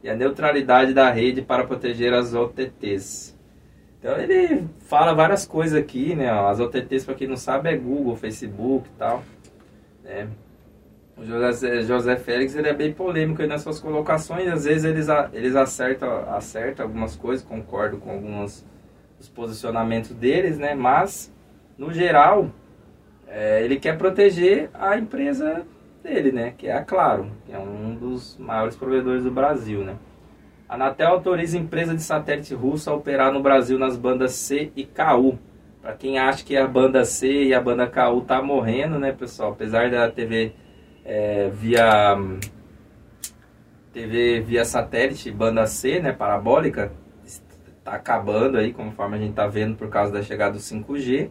e 0.04 0.08
a 0.08 0.14
neutralidade 0.14 0.94
da 0.94 1.10
rede 1.10 1.42
para 1.42 1.66
proteger 1.66 2.14
as 2.14 2.32
OTTs. 2.32 3.36
Então 3.98 4.16
ele 4.16 4.68
fala 4.78 5.12
várias 5.14 5.44
coisas 5.44 5.76
aqui, 5.76 6.14
né? 6.14 6.30
As 6.30 6.60
OTTs, 6.60 7.04
para 7.04 7.16
quem 7.16 7.26
não 7.26 7.36
sabe, 7.36 7.70
é 7.70 7.76
Google, 7.76 8.14
Facebook 8.14 8.88
e 8.88 8.96
tal. 8.96 9.24
Né? 10.04 10.28
O 11.16 11.24
José, 11.24 11.82
José 11.82 12.14
Félix 12.14 12.54
ele 12.54 12.68
é 12.68 12.72
bem 12.72 12.92
polêmico 12.92 13.44
nas 13.48 13.62
suas 13.62 13.80
colocações. 13.80 14.46
Às 14.46 14.64
vezes 14.64 14.84
eles, 14.84 15.08
eles 15.32 15.56
acertam, 15.56 16.08
algumas 16.84 17.16
coisas, 17.16 17.44
concordo 17.44 17.96
com 17.96 18.12
alguns 18.12 18.64
dos 19.18 19.28
posicionamentos 19.28 20.12
deles, 20.12 20.56
né? 20.56 20.72
Mas, 20.72 21.34
no 21.76 21.92
geral, 21.92 22.48
é, 23.26 23.62
ele 23.62 23.76
quer 23.76 23.96
proteger 23.98 24.70
a 24.72 24.96
empresa 24.96 25.66
dele, 26.02 26.32
né? 26.32 26.54
Que 26.56 26.68
é 26.68 26.72
a 26.72 26.82
Claro, 26.82 27.30
que 27.44 27.52
é 27.52 27.58
um 27.58 27.94
dos 27.94 28.36
maiores 28.38 28.76
provedores 28.76 29.24
do 29.24 29.30
Brasil, 29.30 29.84
né? 29.84 29.96
A 30.68 30.74
Anatel 30.74 31.08
autoriza 31.08 31.56
a 31.56 31.60
empresa 31.60 31.94
de 31.94 32.02
satélite 32.02 32.54
russa 32.54 32.90
a 32.90 32.94
operar 32.94 33.32
no 33.32 33.40
Brasil 33.40 33.78
nas 33.78 33.96
bandas 33.96 34.32
C 34.32 34.72
e 34.74 34.84
KU. 34.84 35.38
Para 35.80 35.94
quem 35.94 36.18
acha 36.18 36.44
que 36.44 36.56
a 36.56 36.66
banda 36.66 37.04
C 37.04 37.44
e 37.44 37.54
a 37.54 37.60
banda 37.60 37.86
KU 37.86 38.20
tá 38.22 38.42
morrendo, 38.42 38.98
né, 38.98 39.12
pessoal? 39.12 39.52
Apesar 39.52 39.88
da 39.90 40.10
TV 40.10 40.52
é, 41.04 41.48
via 41.50 42.18
TV 43.92 44.40
via 44.40 44.64
satélite, 44.64 45.30
banda 45.30 45.66
C, 45.66 46.00
né, 46.00 46.12
parabólica, 46.12 46.92
está 47.24 47.92
acabando 47.92 48.58
aí, 48.58 48.72
conforme 48.72 49.16
a 49.16 49.20
gente 49.20 49.30
está 49.30 49.46
vendo 49.46 49.76
por 49.76 49.88
causa 49.88 50.12
da 50.12 50.22
chegada 50.22 50.54
do 50.54 50.58
5G. 50.58 51.30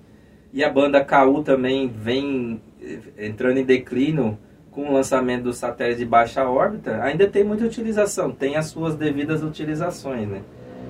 E 0.56 0.64
a 0.64 0.70
banda 0.70 1.04
KU 1.04 1.44
também 1.44 1.90
vem 1.90 2.62
eh, 2.82 3.28
entrando 3.28 3.58
em 3.58 3.66
declínio 3.66 4.38
com 4.72 4.88
o 4.88 4.94
lançamento 4.94 5.44
do 5.44 5.52
satélite 5.52 6.00
de 6.00 6.06
baixa 6.06 6.50
órbita. 6.50 7.04
Ainda 7.04 7.28
tem 7.28 7.44
muita 7.44 7.66
utilização, 7.66 8.32
tem 8.32 8.56
as 8.56 8.68
suas 8.68 8.96
devidas 8.96 9.44
utilizações, 9.44 10.26
né? 10.30 10.44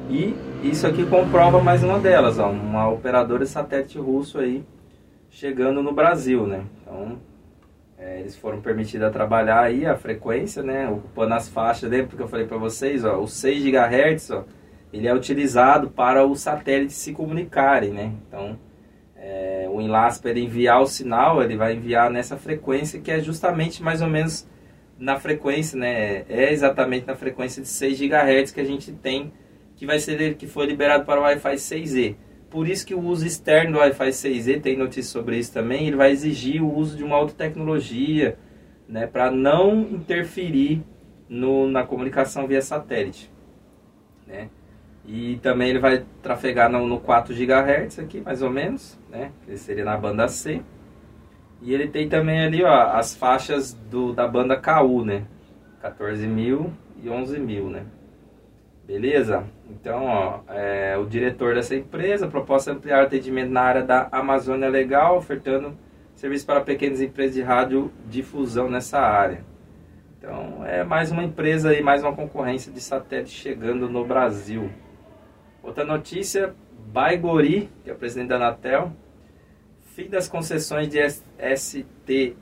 E 0.07 0.35
isso 0.61 0.85
aqui 0.85 1.03
comprova 1.03 1.59
mais 1.63 1.83
uma 1.83 1.97
delas, 1.97 2.37
ó, 2.37 2.51
uma 2.51 2.87
operadora 2.87 3.43
de 3.43 3.49
satélite 3.49 3.97
russo 3.97 4.37
aí 4.37 4.63
chegando 5.31 5.81
no 5.81 5.91
Brasil, 5.91 6.45
né? 6.45 6.61
Então, 6.83 7.17
é, 7.97 8.19
eles 8.19 8.35
foram 8.35 8.61
permitidos 8.61 9.07
a 9.07 9.09
trabalhar 9.09 9.61
aí 9.61 9.83
a 9.83 9.97
frequência, 9.97 10.61
né? 10.61 10.87
Ocupando 10.87 11.33
as 11.33 11.49
faixas, 11.49 11.89
lembra 11.89 12.15
que 12.15 12.21
eu 12.21 12.27
falei 12.27 12.45
para 12.45 12.57
vocês, 12.59 13.03
ó, 13.03 13.17
o 13.17 13.27
6 13.27 13.63
GHz, 13.63 14.29
ó, 14.29 14.43
ele 14.93 15.07
é 15.07 15.13
utilizado 15.15 15.89
para 15.89 16.23
os 16.23 16.41
satélites 16.41 16.97
se 16.97 17.13
comunicarem, 17.13 17.89
né? 17.89 18.11
Então, 18.27 18.59
é, 19.25 19.67
o 19.67 19.81
enlace 19.81 20.21
para 20.21 20.29
ele 20.29 20.41
enviar 20.41 20.79
o 20.81 20.85
sinal, 20.85 21.41
ele 21.41 21.57
vai 21.57 21.73
enviar 21.73 22.11
nessa 22.11 22.37
frequência 22.37 23.01
que 23.01 23.09
é 23.09 23.19
justamente 23.19 23.81
mais 23.81 23.99
ou 24.01 24.07
menos 24.07 24.47
na 24.99 25.19
frequência, 25.19 25.77
né? 25.77 26.23
É 26.29 26.53
exatamente 26.53 27.07
na 27.07 27.15
frequência 27.15 27.59
de 27.59 27.67
6 27.67 27.99
GHz 27.99 28.51
que 28.51 28.61
a 28.61 28.63
gente 28.63 28.91
tem, 28.91 29.33
que 29.75 29.85
vai 29.85 29.97
ser 29.97 30.35
que 30.35 30.45
foi 30.45 30.67
liberado 30.67 31.05
para 31.05 31.19
o 31.19 31.23
Wi-Fi 31.23 31.55
6E. 31.55 32.15
Por 32.51 32.67
isso 32.67 32.85
que 32.85 32.93
o 32.93 33.01
uso 33.01 33.25
externo 33.25 33.73
do 33.73 33.79
Wi-Fi 33.79 34.09
6E, 34.09 34.61
tem 34.61 34.77
notícia 34.77 35.11
sobre 35.11 35.37
isso 35.39 35.51
também, 35.51 35.87
ele 35.87 35.95
vai 35.95 36.11
exigir 36.11 36.61
o 36.61 36.71
uso 36.71 36.95
de 36.95 37.03
uma 37.03 37.17
outra 37.17 37.35
tecnologia, 37.35 38.37
né, 38.87 39.07
para 39.07 39.31
não 39.31 39.81
interferir 39.81 40.83
no, 41.27 41.67
na 41.67 41.83
comunicação 41.83 42.45
via 42.45 42.61
satélite, 42.61 43.31
né? 44.27 44.49
E 45.07 45.37
também 45.37 45.69
ele 45.69 45.79
vai 45.79 46.03
trafegar 46.21 46.69
no, 46.69 46.87
no 46.87 46.99
4 46.99 47.33
GHz 47.33 47.99
aqui, 47.99 48.21
mais 48.21 48.41
ou 48.41 48.49
menos, 48.49 48.97
né? 49.09 49.31
Que 49.45 49.55
seria 49.57 49.85
na 49.85 49.95
banda 49.95 50.27
C. 50.27 50.61
E 51.61 51.73
ele 51.73 51.87
tem 51.87 52.09
também 52.09 52.43
ali, 52.43 52.63
ó, 52.63 52.91
as 52.91 53.15
faixas 53.15 53.73
do, 53.73 54.13
da 54.13 54.27
banda 54.27 54.57
KU, 54.57 55.05
né? 55.05 55.23
14 55.81 56.27
mil 56.27 56.73
e 57.01 57.09
11 57.09 57.39
mil, 57.39 57.69
né? 57.69 57.83
Beleza? 58.85 59.43
Então, 59.69 60.05
ó, 60.05 60.39
é, 60.47 60.97
o 60.97 61.05
diretor 61.05 61.55
dessa 61.55 61.75
empresa 61.75 62.27
proposta 62.27 62.71
ampliar 62.71 63.03
o 63.03 63.05
atendimento 63.05 63.51
na 63.51 63.61
área 63.61 63.83
da 63.83 64.07
Amazônia 64.11 64.69
Legal, 64.69 65.17
ofertando 65.17 65.75
serviço 66.15 66.45
para 66.45 66.61
pequenas 66.61 67.01
empresas 67.01 67.35
de 67.35 67.41
rádio 67.41 67.91
difusão 68.07 68.69
nessa 68.69 68.99
área. 68.99 69.43
Então, 70.17 70.63
é 70.65 70.83
mais 70.83 71.11
uma 71.11 71.23
empresa 71.23 71.73
e 71.73 71.81
mais 71.81 72.01
uma 72.01 72.13
concorrência 72.13 72.71
de 72.71 72.79
satélite 72.79 73.31
chegando 73.31 73.89
no 73.89 74.05
Brasil. 74.05 74.69
Outra 75.65 75.83
notícia, 75.83 76.53
Baigori, 76.93 77.71
que 77.83 77.89
é 77.89 77.93
o 77.93 77.95
presidente 77.95 78.27
da 78.27 78.35
Anatel, 78.35 78.93
fim 79.95 80.07
das 80.07 80.27
concessões 80.27 80.87
de 80.87 80.99
STFC 81.55 82.35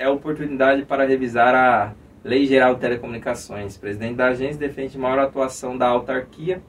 é 0.00 0.08
oportunidade 0.08 0.84
para 0.84 1.06
revisar 1.06 1.54
a 1.54 1.94
Lei 2.24 2.44
Geral 2.44 2.74
de 2.74 2.80
Telecomunicações. 2.80 3.76
O 3.76 3.80
presidente 3.80 4.16
da 4.16 4.30
agência 4.30 4.58
defende 4.58 4.98
maior 4.98 5.20
atuação 5.20 5.78
da 5.78 5.86
autarquia 5.86 6.60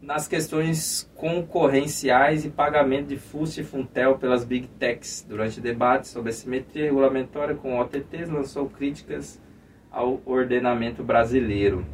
nas 0.00 0.28
questões 0.28 1.10
concorrenciais 1.16 2.44
e 2.44 2.48
pagamento 2.50 3.08
de 3.08 3.16
FUST 3.16 3.60
e 3.60 3.64
Funtel 3.64 4.18
pelas 4.18 4.44
Big 4.44 4.68
Techs. 4.78 5.26
Durante 5.28 5.60
debate 5.60 6.06
sobre 6.06 6.30
a 6.30 6.32
simetria 6.32 6.84
regulamentória 6.84 7.56
com 7.56 7.80
OTTs, 7.80 8.30
lançou 8.30 8.68
críticas 8.68 9.42
ao 9.90 10.20
ordenamento 10.24 11.02
brasileiro. 11.02 11.84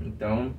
Então, 0.00 0.54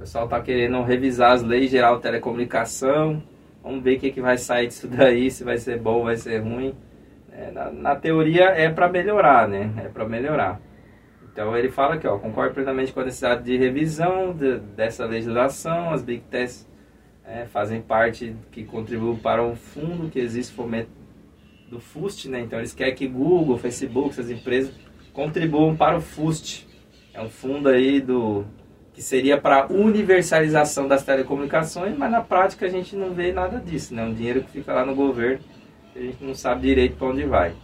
pessoal 0.00 0.24
está 0.24 0.40
querendo 0.40 0.82
revisar 0.82 1.32
as 1.32 1.42
leis 1.42 1.70
geral 1.70 1.96
de 1.96 2.02
telecomunicação. 2.02 3.22
Vamos 3.62 3.84
ver 3.84 3.98
o 3.98 4.00
que, 4.00 4.10
que 4.10 4.20
vai 4.20 4.38
sair 4.38 4.66
disso 4.66 4.88
daí, 4.88 5.30
se 5.30 5.44
vai 5.44 5.58
ser 5.58 5.78
bom 5.78 6.04
vai 6.04 6.16
ser 6.16 6.38
ruim. 6.38 6.74
É, 7.30 7.50
na, 7.50 7.70
na, 7.70 7.94
teoria 7.94 8.46
é 8.46 8.70
para 8.70 8.88
melhorar, 8.88 9.46
né? 9.46 9.70
É 9.76 9.88
para 9.88 10.08
melhorar. 10.08 10.60
Então 11.30 11.56
ele 11.56 11.70
fala 11.70 11.98
que, 11.98 12.06
ó, 12.06 12.18
concordo 12.18 12.54
plenamente 12.54 12.92
com 12.92 13.00
a 13.00 13.04
necessidade 13.04 13.44
de 13.44 13.56
revisão 13.56 14.32
de, 14.32 14.58
dessa 14.58 15.04
legislação. 15.04 15.92
As 15.92 16.02
Big 16.02 16.22
Techs 16.30 16.66
é, 17.24 17.44
fazem 17.44 17.82
parte 17.82 18.34
que 18.50 18.64
contribuem 18.64 19.16
para 19.16 19.42
um 19.42 19.54
fundo 19.54 20.08
que 20.08 20.18
existe 20.18 20.54
fomento 20.54 20.90
do 21.68 21.78
FUST, 21.78 22.28
né? 22.28 22.40
Então 22.40 22.58
eles 22.58 22.72
querem 22.72 22.94
que 22.94 23.06
Google, 23.06 23.58
Facebook, 23.58 24.10
essas 24.10 24.30
empresas 24.30 24.74
contribuam 25.12 25.76
para 25.76 25.98
o 25.98 26.00
FUST. 26.00 26.66
É 27.12 27.20
um 27.20 27.28
fundo 27.28 27.68
aí 27.68 28.00
do 28.00 28.46
que 29.00 29.04
seria 29.06 29.38
para 29.38 29.66
universalização 29.72 30.86
das 30.86 31.02
telecomunicações, 31.02 31.96
mas 31.96 32.10
na 32.10 32.20
prática 32.20 32.66
a 32.66 32.68
gente 32.68 32.94
não 32.94 33.14
vê 33.14 33.32
nada 33.32 33.58
disso, 33.58 33.94
né? 33.94 34.04
Um 34.04 34.12
dinheiro 34.12 34.42
que 34.42 34.50
fica 34.50 34.74
lá 34.74 34.84
no 34.84 34.94
governo, 34.94 35.42
a 35.96 35.98
gente 35.98 36.22
não 36.22 36.34
sabe 36.34 36.68
direito 36.68 36.96
para 36.96 37.06
onde 37.06 37.24
vai. 37.24 37.54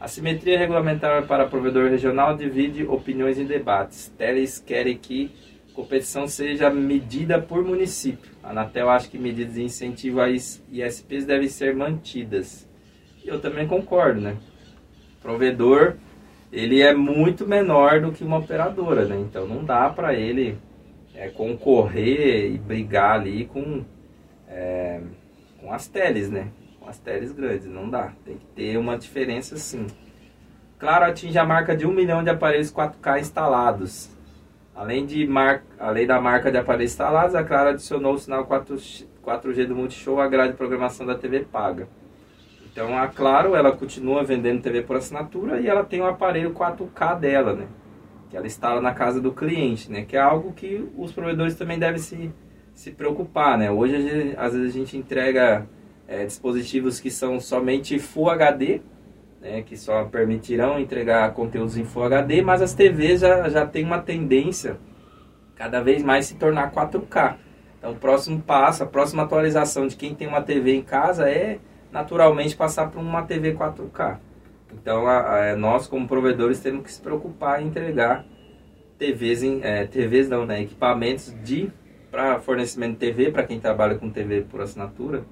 A 0.00 0.08
simetria 0.08 0.58
regulamentar 0.58 1.26
para 1.26 1.46
provedor 1.46 1.90
regional 1.90 2.34
divide 2.34 2.84
opiniões 2.84 3.38
em 3.38 3.44
debates. 3.44 4.10
Teles 4.16 4.58
querem 4.58 4.96
que 4.96 5.30
competição 5.74 6.26
seja 6.26 6.70
medida 6.70 7.38
por 7.38 7.62
município. 7.62 8.30
A 8.42 8.48
Anatel 8.48 8.88
acha 8.88 9.06
que 9.06 9.18
medidas 9.18 9.56
de 9.56 9.62
incentivo 9.62 10.18
a 10.18 10.30
ISPs 10.30 11.26
devem 11.26 11.48
ser 11.48 11.76
mantidas. 11.76 12.66
Eu 13.22 13.38
também 13.38 13.66
concordo, 13.66 14.18
né? 14.18 14.38
Provedor, 15.20 15.96
ele 16.50 16.80
é 16.80 16.94
muito 16.94 17.46
menor 17.46 18.00
do 18.00 18.12
que 18.12 18.24
uma 18.24 18.38
operadora, 18.38 19.04
né? 19.04 19.18
Então 19.20 19.46
não 19.46 19.62
dá 19.62 19.90
para 19.90 20.14
ele 20.14 20.58
é, 21.20 21.28
concorrer 21.28 22.50
e 22.50 22.56
brigar 22.56 23.20
ali 23.20 23.44
com, 23.44 23.84
é, 24.48 25.02
com 25.60 25.70
as 25.70 25.86
teles, 25.86 26.30
né? 26.30 26.48
Com 26.80 26.88
as 26.88 26.98
teles 26.98 27.30
grandes, 27.30 27.66
não 27.66 27.90
dá. 27.90 28.14
Tem 28.24 28.38
que 28.38 28.46
ter 28.46 28.78
uma 28.78 28.96
diferença 28.96 29.58
sim. 29.58 29.86
Claro, 30.78 31.04
atinge 31.04 31.38
a 31.38 31.44
marca 31.44 31.76
de 31.76 31.86
1 31.86 31.92
milhão 31.92 32.24
de 32.24 32.30
aparelhos 32.30 32.72
4K 32.72 33.20
instalados. 33.20 34.08
Além, 34.74 35.04
de 35.04 35.26
mar... 35.26 35.62
Além 35.78 36.06
da 36.06 36.18
marca 36.18 36.50
de 36.50 36.56
aparelhos 36.56 36.92
instalados, 36.92 37.34
a 37.34 37.44
Claro 37.44 37.68
adicionou 37.68 38.14
o 38.14 38.18
sinal 38.18 38.46
4G 38.46 39.66
do 39.66 39.76
Multishow 39.76 40.20
à 40.20 40.26
grade 40.26 40.52
de 40.52 40.56
programação 40.56 41.04
da 41.04 41.14
TV 41.14 41.40
paga. 41.40 41.86
Então 42.72 42.96
a 42.96 43.06
Claro, 43.08 43.54
ela 43.54 43.72
continua 43.72 44.24
vendendo 44.24 44.62
TV 44.62 44.80
por 44.80 44.96
assinatura 44.96 45.60
e 45.60 45.68
ela 45.68 45.84
tem 45.84 46.00
o 46.00 46.04
um 46.04 46.06
aparelho 46.06 46.54
4K 46.54 47.18
dela, 47.18 47.52
né? 47.52 47.66
Que 48.30 48.36
ela 48.36 48.46
instala 48.46 48.80
na 48.80 48.94
casa 48.94 49.20
do 49.20 49.32
cliente, 49.32 49.90
né? 49.90 50.04
Que 50.04 50.16
é 50.16 50.20
algo 50.20 50.52
que 50.52 50.88
os 50.96 51.12
provedores 51.12 51.56
também 51.56 51.78
devem 51.78 52.00
se, 52.00 52.32
se 52.72 52.92
preocupar, 52.92 53.58
né? 53.58 53.70
Hoje, 53.70 54.34
às 54.36 54.54
vezes, 54.54 54.74
a 54.74 54.78
gente 54.78 54.96
entrega 54.96 55.66
é, 56.06 56.24
dispositivos 56.24 57.00
que 57.00 57.10
são 57.10 57.40
somente 57.40 57.98
Full 57.98 58.30
HD, 58.30 58.80
né? 59.40 59.62
Que 59.62 59.76
só 59.76 60.04
permitirão 60.04 60.78
entregar 60.78 61.32
conteúdos 61.34 61.76
em 61.76 61.84
Full 61.84 62.04
HD, 62.04 62.40
mas 62.40 62.62
as 62.62 62.72
TVs 62.72 63.20
já, 63.20 63.48
já 63.48 63.66
têm 63.66 63.84
uma 63.84 63.98
tendência 63.98 64.78
cada 65.56 65.82
vez 65.82 66.02
mais 66.02 66.26
se 66.26 66.36
tornar 66.36 66.72
4K. 66.72 67.36
Então, 67.78 67.92
o 67.92 67.96
próximo 67.96 68.40
passo, 68.40 68.82
a 68.82 68.86
próxima 68.86 69.24
atualização 69.24 69.86
de 69.86 69.96
quem 69.96 70.14
tem 70.14 70.28
uma 70.28 70.40
TV 70.40 70.74
em 70.74 70.82
casa 70.82 71.28
é 71.28 71.58
naturalmente 71.90 72.54
passar 72.54 72.88
para 72.90 73.00
uma 73.00 73.22
TV 73.22 73.54
4K. 73.54 74.18
Então, 74.72 75.06
a, 75.06 75.34
a, 75.34 75.44
é, 75.46 75.56
nós 75.56 75.86
como 75.86 76.06
provedores 76.06 76.60
temos 76.60 76.84
que 76.84 76.92
se 76.92 77.00
preocupar 77.00 77.62
em 77.62 77.66
entregar 77.66 78.24
TVs, 78.98 79.42
em, 79.42 79.60
é, 79.62 79.86
TVs 79.86 80.28
não, 80.28 80.44
né, 80.44 80.62
equipamentos 80.62 81.34
de 81.42 81.70
para 82.10 82.40
fornecimento 82.40 82.92
de 82.92 82.98
TV 82.98 83.30
para 83.30 83.44
quem 83.44 83.60
trabalha 83.60 83.94
com 83.94 84.10
TV 84.10 84.42
por 84.42 84.60
assinatura, 84.60 85.24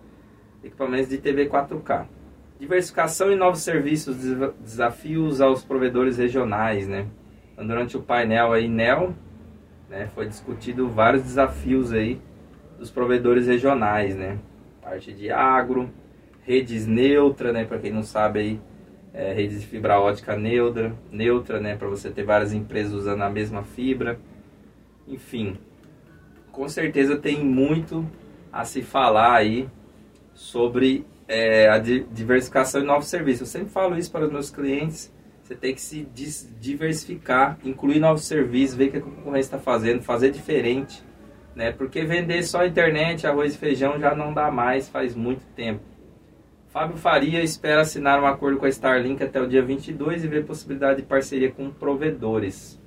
equipamentos 0.62 1.08
de 1.08 1.18
TV 1.18 1.48
4K. 1.48 2.06
Diversificação 2.58 3.32
e 3.32 3.36
novos 3.36 3.60
serviços, 3.60 4.16
desafios 4.60 5.40
aos 5.40 5.64
provedores 5.64 6.18
regionais, 6.18 6.88
né? 6.88 7.06
Então, 7.52 7.66
durante 7.66 7.96
o 7.96 8.02
painel 8.02 8.52
aí 8.52 8.68
NEL, 8.68 9.14
né, 9.88 10.08
foi 10.14 10.26
discutido 10.26 10.88
vários 10.88 11.22
desafios 11.22 11.92
aí 11.92 12.20
dos 12.78 12.90
provedores 12.90 13.46
regionais, 13.46 14.16
né? 14.16 14.38
Parte 14.82 15.12
de 15.12 15.30
agro, 15.30 15.90
redes 16.44 16.86
neutra, 16.86 17.52
né? 17.52 17.64
Para 17.64 17.78
quem 17.78 17.92
não 17.92 18.02
sabe 18.02 18.40
aí, 18.40 18.60
é, 19.18 19.32
redes 19.32 19.60
de 19.60 19.66
fibra 19.66 20.00
ótica 20.00 20.36
neutra, 20.36 20.94
neutra, 21.10 21.58
né? 21.58 21.74
Para 21.74 21.88
você 21.88 22.08
ter 22.08 22.22
várias 22.22 22.52
empresas 22.52 22.92
usando 22.92 23.22
a 23.22 23.28
mesma 23.28 23.64
fibra. 23.64 24.16
Enfim, 25.08 25.58
com 26.52 26.68
certeza 26.68 27.16
tem 27.16 27.44
muito 27.44 28.08
a 28.52 28.64
se 28.64 28.80
falar 28.80 29.34
aí 29.34 29.68
sobre 30.34 31.04
é, 31.26 31.68
a 31.68 31.78
diversificação 31.78 32.80
de 32.80 32.86
novos 32.86 33.08
serviços. 33.08 33.40
Eu 33.40 33.46
sempre 33.46 33.70
falo 33.70 33.98
isso 33.98 34.12
para 34.12 34.24
os 34.24 34.30
meus 34.30 34.50
clientes. 34.50 35.12
Você 35.42 35.56
tem 35.56 35.74
que 35.74 35.80
se 35.80 36.06
diversificar, 36.60 37.58
incluir 37.64 37.98
novos 37.98 38.24
serviços, 38.24 38.76
ver 38.76 38.88
o 38.88 38.90
que 38.92 38.96
a 38.98 39.00
concorrência 39.00 39.48
está 39.48 39.58
fazendo, 39.58 40.00
fazer 40.00 40.30
diferente. 40.30 41.02
Né? 41.56 41.72
Porque 41.72 42.04
vender 42.04 42.44
só 42.44 42.64
internet, 42.64 43.26
arroz 43.26 43.54
e 43.54 43.58
feijão 43.58 43.98
já 43.98 44.14
não 44.14 44.32
dá 44.32 44.48
mais 44.48 44.88
faz 44.88 45.16
muito 45.16 45.44
tempo. 45.56 45.97
Fábio 46.68 46.96
Faria 46.98 47.42
espera 47.42 47.80
assinar 47.80 48.22
um 48.22 48.26
acordo 48.26 48.58
com 48.58 48.66
a 48.66 48.68
Starlink 48.68 49.22
até 49.22 49.40
o 49.40 49.48
dia 49.48 49.62
22 49.62 50.22
e 50.22 50.28
ver 50.28 50.44
possibilidade 50.44 51.00
de 51.00 51.06
parceria 51.06 51.50
com 51.50 51.70
provedores. 51.70 52.78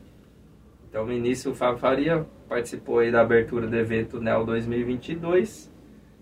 Então, 0.88 1.04
o 1.04 1.08
ministro 1.08 1.56
Fábio 1.56 1.80
Faria 1.80 2.26
participou 2.48 3.00
aí 3.00 3.12
da 3.12 3.22
abertura 3.22 3.66
do 3.66 3.76
evento 3.76 4.20
NEL 4.20 4.46
2022, 4.46 5.72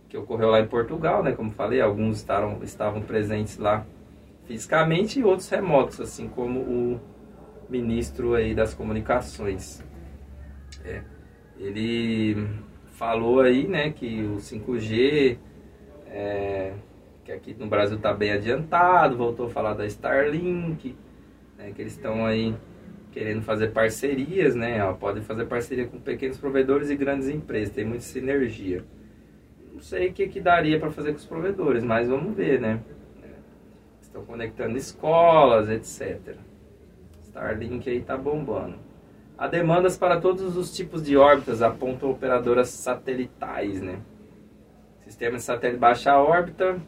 que 0.08 0.18
ocorreu 0.18 0.50
lá 0.50 0.62
em 0.62 0.68
Portugal, 0.68 1.22
né? 1.22 1.34
Como 1.34 1.52
falei, 1.52 1.82
alguns 1.82 2.18
estavam, 2.18 2.64
estavam 2.64 3.02
presentes 3.02 3.58
lá 3.58 3.86
fisicamente 4.46 5.20
e 5.20 5.24
outros 5.24 5.50
remotos, 5.50 6.00
assim 6.00 6.30
como 6.30 6.62
o 6.62 7.02
ministro 7.70 8.36
aí 8.36 8.56
das 8.56 8.74
comunicações. 8.74 9.84
É, 10.86 11.04
ele 11.58 12.48
falou 12.92 13.42
aí, 13.42 13.68
né, 13.68 13.92
que 13.92 14.24
o 14.24 14.38
5G 14.38 15.38
é, 16.08 16.74
que 17.30 17.34
aqui 17.34 17.56
no 17.60 17.68
Brasil 17.68 17.98
está 17.98 18.12
bem 18.12 18.32
adiantado, 18.32 19.16
voltou 19.16 19.46
a 19.46 19.50
falar 19.50 19.76
da 19.76 19.86
Starlink, 19.86 20.96
né, 21.58 21.72
que 21.76 21.82
eles 21.82 21.94
estão 21.94 22.26
aí 22.26 22.56
querendo 23.12 23.44
fazer 23.44 23.68
parcerias, 23.70 24.56
né? 24.56 24.84
Ó, 24.84 24.94
podem 24.94 25.22
fazer 25.22 25.46
parceria 25.46 25.86
com 25.88 26.00
pequenos 26.00 26.38
provedores 26.38 26.90
e 26.90 26.96
grandes 26.96 27.30
empresas, 27.30 27.74
tem 27.74 27.86
muita 27.86 28.04
sinergia. 28.04 28.84
Não 29.72 29.80
sei 29.80 30.10
o 30.10 30.14
que, 30.14 30.28
que 30.28 30.42
daria 30.42 30.80
para 30.80 30.90
fazer 30.90 31.12
com 31.12 31.18
os 31.18 31.26
provedores, 31.26 31.84
mas 31.84 32.08
vamos 32.08 32.36
ver, 32.36 32.60
né? 32.60 32.80
Estão 34.02 34.26
conectando 34.26 34.76
escolas, 34.76 35.70
etc. 35.70 36.36
Starlink 37.22 37.88
aí 37.90 38.02
tá 38.02 38.18
bombando. 38.18 38.76
Há 39.38 39.48
demandas 39.48 39.98
para 39.98 40.20
todos 40.20 40.58
os 40.58 40.76
tipos 40.76 41.04
de 41.04 41.16
órbitas, 41.16 41.62
apontam 41.62 42.10
operadoras 42.10 42.70
satelitais, 42.70 43.82
né? 43.82 44.00
Sistema 45.06 45.38
de 45.38 45.44
satélite 45.44 45.80
baixa 45.80 46.18
órbita, 46.18 46.80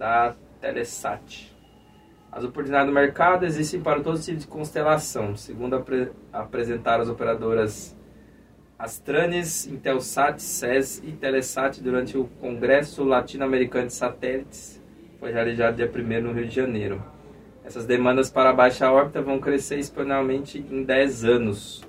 da 0.00 0.34
Telesat. 0.62 1.54
As 2.32 2.42
oportunidades 2.42 2.86
no 2.86 2.94
mercado 2.94 3.44
existem 3.44 3.82
para 3.82 4.00
todos 4.00 4.20
os 4.20 4.26
tipos 4.26 4.44
de 4.44 4.48
constelação, 4.48 5.36
segundo 5.36 5.76
apre 5.76 6.10
apresentaram 6.32 7.02
as 7.02 7.08
operadoras 7.10 7.94
Astranes, 8.78 9.66
Intelsat, 9.66 10.40
SES 10.40 11.02
e 11.04 11.12
Telesat 11.12 11.82
durante 11.82 12.16
o 12.16 12.24
Congresso 12.40 13.04
Latino-Americano 13.04 13.88
de 13.88 13.92
Satélites, 13.92 14.82
foi 15.18 15.32
realizado 15.32 15.76
dia 15.76 15.90
1 15.94 16.22
no 16.22 16.32
Rio 16.32 16.48
de 16.48 16.54
Janeiro. 16.54 17.04
Essas 17.62 17.84
demandas 17.84 18.30
para 18.30 18.54
baixa 18.54 18.90
órbita 18.90 19.20
vão 19.20 19.38
crescer 19.38 19.78
exponencialmente 19.78 20.64
em 20.70 20.82
10 20.82 21.24
anos. 21.26 21.82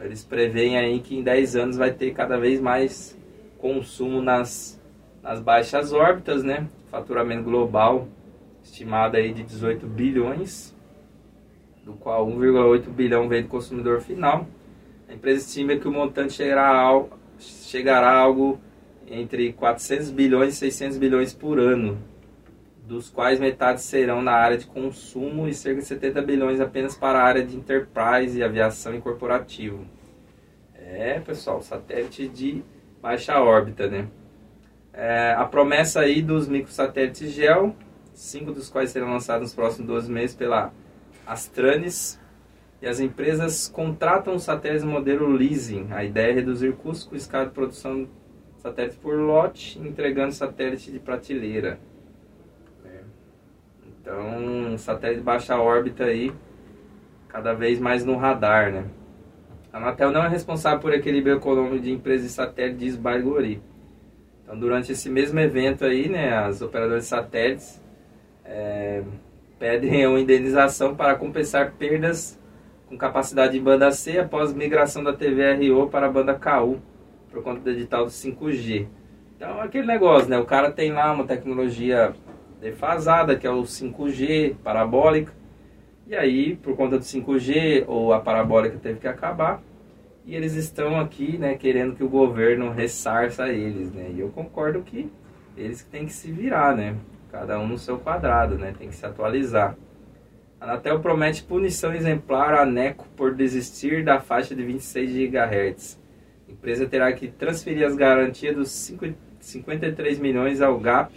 Eles 0.00 0.24
preveem 0.24 0.78
aí 0.78 1.00
que 1.00 1.18
em 1.18 1.22
10 1.22 1.54
anos 1.54 1.76
vai 1.76 1.92
ter 1.92 2.14
cada 2.14 2.38
vez 2.38 2.62
mais 2.62 3.14
consumo 3.58 4.22
nas, 4.22 4.81
nas 5.22 5.40
baixas 5.40 5.92
órbitas, 5.92 6.42
né? 6.42 6.66
faturamento 6.90 7.44
global 7.44 8.08
estimado 8.62 9.16
aí 9.16 9.32
de 9.32 9.42
18 9.42 9.86
bilhões, 9.86 10.74
do 11.84 11.94
qual 11.94 12.26
1,8 12.28 12.88
bilhão 12.90 13.28
vem 13.28 13.42
do 13.42 13.48
consumidor 13.48 14.00
final. 14.00 14.46
A 15.08 15.14
empresa 15.14 15.44
estima 15.46 15.76
que 15.76 15.88
o 15.88 15.92
montante 15.92 16.34
chegará, 16.34 16.80
ao, 16.80 17.10
chegará 17.38 18.10
a 18.10 18.20
algo 18.20 18.60
entre 19.06 19.52
400 19.52 20.10
bilhões 20.10 20.54
e 20.54 20.58
600 20.58 20.98
bilhões 20.98 21.34
por 21.34 21.58
ano, 21.58 21.98
dos 22.86 23.10
quais 23.10 23.40
metade 23.40 23.80
serão 23.80 24.22
na 24.22 24.32
área 24.32 24.56
de 24.56 24.66
consumo 24.66 25.48
e 25.48 25.54
cerca 25.54 25.80
de 25.80 25.86
70 25.86 26.22
bilhões 26.22 26.60
apenas 26.60 26.96
para 26.96 27.18
a 27.18 27.22
área 27.22 27.44
de 27.44 27.56
enterprise, 27.56 28.42
aviação 28.42 28.94
e 28.94 29.00
corporativo. 29.00 29.84
É, 30.74 31.18
pessoal, 31.20 31.62
satélite 31.62 32.28
de 32.28 32.62
baixa 33.00 33.40
órbita, 33.40 33.88
né? 33.88 34.06
É, 34.92 35.32
a 35.32 35.44
promessa 35.44 36.00
aí 36.00 36.20
dos 36.20 36.46
microsatélites 36.46 37.32
GEL, 37.32 37.74
cinco 38.12 38.52
dos 38.52 38.68
quais 38.68 38.90
serão 38.90 39.10
lançados 39.10 39.42
nos 39.42 39.54
próximos 39.54 39.86
12 39.86 40.12
meses 40.12 40.36
pela 40.36 40.72
Astranis. 41.26 42.20
E 42.80 42.86
as 42.86 42.98
empresas 42.98 43.68
contratam 43.68 44.38
satélites 44.38 44.84
modelo 44.84 45.28
leasing. 45.28 45.86
A 45.92 46.04
ideia 46.04 46.32
é 46.32 46.34
reduzir 46.34 46.72
custos 46.72 47.04
com 47.04 47.14
escala 47.14 47.46
de 47.46 47.52
produção 47.52 48.04
de 48.04 48.08
satélites 48.58 48.98
por 48.98 49.14
lote, 49.14 49.78
entregando 49.78 50.32
satélite 50.32 50.90
de 50.90 50.98
prateleira. 50.98 51.78
É. 52.84 53.00
Então, 53.86 54.76
satélite 54.76 55.20
de 55.20 55.24
baixa 55.24 55.56
órbita 55.56 56.04
aí, 56.04 56.32
cada 57.28 57.54
vez 57.54 57.78
mais 57.78 58.04
no 58.04 58.16
radar, 58.16 58.72
né? 58.72 58.84
A 59.72 59.78
Anatel 59.78 60.10
não 60.10 60.24
é 60.24 60.28
responsável 60.28 60.80
por 60.80 60.92
equilíbrio 60.92 61.36
econômico 61.36 61.78
de 61.78 61.92
empresas 61.92 62.26
de 62.26 62.32
satélite, 62.32 62.78
diz 62.78 62.96
Baigori. 62.96 63.62
Então, 64.52 64.60
durante 64.60 64.92
esse 64.92 65.08
mesmo 65.08 65.40
evento 65.40 65.82
aí, 65.82 66.10
né, 66.10 66.30
as 66.34 66.60
operadoras 66.60 67.04
de 67.04 67.08
satélites 67.08 67.82
é, 68.44 69.02
pedem 69.58 70.06
uma 70.06 70.20
indenização 70.20 70.94
para 70.94 71.14
compensar 71.14 71.72
perdas 71.72 72.38
com 72.86 72.94
capacidade 72.94 73.54
de 73.54 73.60
banda 73.60 73.90
C 73.90 74.18
após 74.18 74.52
migração 74.52 75.02
da 75.02 75.14
TVRO 75.14 75.88
para 75.88 76.04
a 76.04 76.10
banda 76.10 76.34
KU 76.34 76.76
por 77.30 77.42
conta 77.42 77.60
do 77.60 77.70
edital 77.70 78.04
do 78.04 78.10
5G. 78.10 78.88
Então, 79.34 79.58
aquele 79.58 79.86
negócio, 79.86 80.28
né, 80.28 80.38
o 80.38 80.44
cara 80.44 80.70
tem 80.70 80.92
lá 80.92 81.10
uma 81.12 81.24
tecnologia 81.24 82.12
defasada, 82.60 83.34
que 83.36 83.46
é 83.46 83.50
o 83.50 83.62
5G 83.62 84.56
parabólica, 84.62 85.32
e 86.06 86.14
aí, 86.14 86.56
por 86.56 86.76
conta 86.76 86.98
do 86.98 87.04
5G, 87.04 87.84
ou 87.86 88.12
a 88.12 88.20
parabólica 88.20 88.76
teve 88.76 89.00
que 89.00 89.08
acabar, 89.08 89.62
e 90.24 90.34
eles 90.34 90.54
estão 90.54 90.98
aqui, 91.00 91.36
né, 91.36 91.54
querendo 91.54 91.96
que 91.96 92.04
o 92.04 92.08
governo 92.08 92.70
ressarça 92.70 93.48
eles, 93.48 93.92
né? 93.92 94.10
E 94.14 94.20
eu 94.20 94.28
concordo 94.28 94.82
que 94.82 95.10
eles 95.56 95.82
têm 95.82 96.06
que 96.06 96.12
se 96.12 96.30
virar, 96.30 96.76
né? 96.76 96.96
Cada 97.30 97.58
um 97.58 97.66
no 97.66 97.78
seu 97.78 97.98
quadrado, 97.98 98.56
né? 98.56 98.72
Tem 98.78 98.88
que 98.88 98.94
se 98.94 99.04
atualizar. 99.04 99.76
A 100.60 100.64
Anatel 100.64 101.00
promete 101.00 101.42
punição 101.42 101.92
exemplar 101.92 102.54
à 102.54 102.64
NECO 102.64 103.08
por 103.16 103.34
desistir 103.34 104.04
da 104.04 104.20
faixa 104.20 104.54
de 104.54 104.62
26 104.62 105.10
GHz. 105.10 106.00
A 106.48 106.52
empresa 106.52 106.86
terá 106.86 107.12
que 107.12 107.26
transferir 107.26 107.84
as 107.84 107.96
garantias 107.96 108.54
dos 108.54 108.70
53 109.40 110.20
milhões 110.20 110.60
ao 110.60 110.78
GAP 110.78 111.12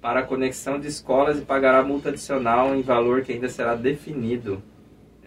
para 0.00 0.20
a 0.20 0.22
conexão 0.24 0.80
de 0.80 0.88
escolas 0.88 1.38
e 1.38 1.42
pagará 1.42 1.82
multa 1.82 2.08
adicional 2.08 2.74
em 2.74 2.82
valor 2.82 3.22
que 3.22 3.32
ainda 3.32 3.48
será 3.48 3.76
definido. 3.76 4.60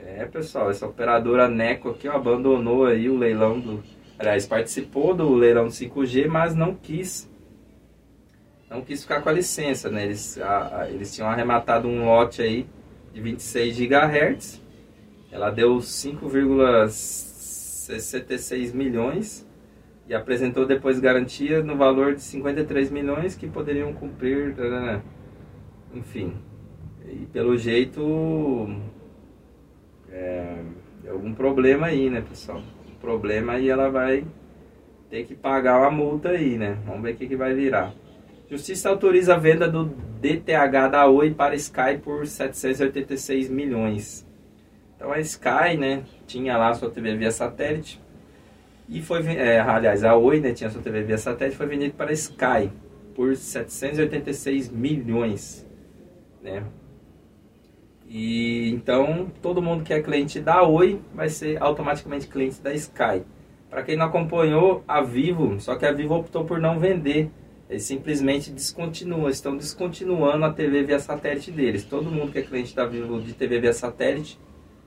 É, 0.06 0.26
pessoal, 0.26 0.70
essa 0.70 0.88
operadora 0.88 1.48
Neco 1.48 1.90
aqui 1.90 2.08
ó, 2.08 2.16
abandonou 2.16 2.86
aí 2.86 3.10
o 3.10 3.18
leilão 3.18 3.60
do... 3.60 3.84
Aliás, 4.18 4.46
participou 4.46 5.16
do 5.16 5.34
leilão 5.34 5.66
do 5.66 5.72
5G, 5.72 6.28
mas 6.28 6.56
não 6.56 6.76
quis 6.76 7.30
não 8.70 8.82
quis 8.82 9.02
ficar 9.02 9.22
com 9.22 9.30
a 9.30 9.32
licença, 9.32 9.90
né? 9.90 10.04
Eles, 10.06 10.38
a, 10.40 10.82
a, 10.82 10.92
eles 10.92 11.16
tinham 11.16 11.28
arrematado 11.28 11.88
um 11.88 12.06
lote 12.06 12.40
aí 12.42 12.68
de 13.12 13.20
26 13.20 13.76
GHz. 13.78 14.62
Ela 15.32 15.50
deu 15.50 15.78
5,66 15.78 18.74
milhões 18.74 19.48
e 20.08 20.14
apresentou 20.14 20.68
depois 20.68 21.00
garantia 21.00 21.64
no 21.64 21.76
valor 21.76 22.14
de 22.16 22.22
53 22.22 22.92
milhões 22.92 23.36
que 23.36 23.48
poderiam 23.48 23.92
cumprir, 23.94 24.56
né? 24.56 25.02
enfim. 25.94 26.34
E 27.08 27.26
pelo 27.28 27.58
jeito 27.58 28.68
é, 30.12 30.56
algum 31.10 31.34
problema 31.34 31.88
aí, 31.88 32.10
né, 32.10 32.22
pessoal? 32.22 32.62
Problema 33.02 33.54
aí 33.54 33.69
ela 33.69 33.89
vai 33.89 34.26
ter 35.10 35.26
que 35.26 35.36
pagar 35.36 35.80
uma 35.80 35.91
multa 35.91 36.30
aí, 36.30 36.58
né? 36.58 36.78
Vamos 36.86 37.02
ver 37.02 37.13
o 37.13 37.15
que, 37.15 37.28
que 37.28 37.36
vai 37.36 37.54
virar. 37.54 37.93
Justiça 38.50 38.89
autoriza 38.89 39.36
a 39.36 39.38
venda 39.38 39.67
do 39.67 39.86
DTH 40.19 40.89
da 40.91 41.08
Oi 41.08 41.32
para 41.32 41.56
Sky 41.56 42.00
por 42.04 42.26
786 42.26 43.50
milhões. 43.50 44.28
Então 44.95 45.12
a 45.12 45.19
Sky, 45.19 45.78
né, 45.78 46.04
tinha 46.28 46.58
lá 46.58 46.74
sua 46.74 46.89
TV 46.89 47.15
via 47.15 47.32
satélite 47.32 48.02
e 48.89 49.02
foi, 49.02 49.26
é, 49.28 49.60
aliás, 49.60 50.04
a 50.04 50.15
Oi, 50.15 50.39
né, 50.39 50.52
tinha 50.52 50.69
sua 50.69 50.82
TV 50.82 51.04
via 51.04 51.17
satélite, 51.17 51.56
foi 51.56 51.67
vendida 51.67 51.93
para 51.95 52.12
Sky 52.12 52.72
por 53.15 53.36
786 53.36 54.69
milhões, 54.69 55.65
né? 56.41 56.63
E 58.10 58.72
então 58.72 59.32
todo 59.41 59.62
mundo 59.62 59.84
que 59.84 59.93
é 59.93 60.02
cliente 60.02 60.39
da 60.39 60.63
Oi 60.63 61.00
vai 61.13 61.30
ser 61.30 61.62
automaticamente 61.62 62.28
cliente 62.28 62.60
da 62.60 62.74
Sky. 62.74 63.24
Para 63.69 63.84
quem 63.84 63.95
não 63.95 64.08
acompanhou, 64.08 64.84
a 64.88 65.00
Vivo, 65.02 65.60
só 65.60 65.76
que 65.76 65.86
a 65.86 65.91
Vivo 65.91 66.15
optou 66.15 66.43
por 66.43 66.60
não 66.60 66.80
vender 66.80 67.30
eles 67.69 67.84
simplesmente 67.84 68.50
descontinuam, 68.50 69.30
estão 69.30 69.56
descontinuando 69.56 70.43
a 70.43 70.52
TV 70.52 70.84
via 70.84 70.98
satélite 70.98 71.52
deles. 71.52 71.84
Todo 71.84 72.10
mundo 72.10 72.32
que 72.32 72.39
é 72.39 72.41
cliente 72.41 72.76
da 72.76 72.84
Vivo 72.84 73.22
de 73.22 73.34
TV 73.34 73.60
via 73.60 73.74
satélite 73.74 74.39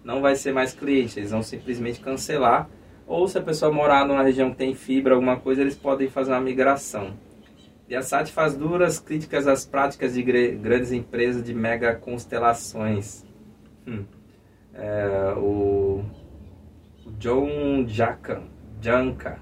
não 0.04 0.20
vai 0.20 0.35
ser 0.35 0.52
mais 0.52 0.74
cliente, 0.74 1.20
eles 1.20 1.30
vão 1.30 1.44
simplesmente 1.44 2.00
cancelar. 2.00 2.68
Ou 3.06 3.28
se 3.28 3.38
a 3.38 3.40
pessoa 3.40 3.70
morar 3.70 4.04
numa 4.04 4.22
região 4.22 4.50
que 4.50 4.56
tem 4.56 4.74
fibra, 4.74 5.14
alguma 5.14 5.37
coisa, 5.37 5.61
eles 5.61 5.76
podem 5.76 6.08
fazer 6.08 6.32
uma 6.32 6.40
migração. 6.40 7.12
E 7.88 7.97
a 7.97 8.03
SAT 8.03 8.29
faz 8.31 8.57
duras 8.57 8.99
críticas 8.99 9.47
às 9.47 9.66
práticas 9.66 10.14
de 10.14 10.23
grandes 10.23 10.92
empresas 10.92 11.42
de 11.42 11.53
mega 11.53 11.95
constelações. 11.95 13.25
Hum. 13.87 14.05
É, 14.75 15.35
o 15.37 16.03
John 17.18 17.87
Jacan, 17.87 18.45
Janka 18.81 19.38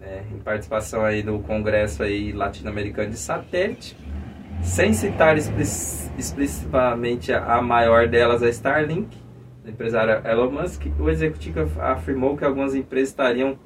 né, 0.00 0.24
em 0.32 0.38
participação 0.38 1.04
aí 1.04 1.22
no 1.22 1.40
Congresso 1.42 2.02
aí 2.02 2.32
latino-americano 2.32 3.10
de 3.10 3.16
satélite, 3.16 3.96
sem 4.62 4.92
citar 4.92 5.36
explicitamente 5.36 7.32
a 7.32 7.60
maior 7.62 8.08
delas, 8.08 8.42
a 8.42 8.48
Starlink, 8.48 9.16
a 9.64 9.70
empresária 9.70 10.22
Elon 10.24 10.50
Musk, 10.50 10.86
o 10.98 11.08
executivo 11.10 11.80
afirmou 11.80 12.36
que 12.36 12.44
algumas 12.44 12.74
empresas 12.74 13.10
estariam 13.10 13.58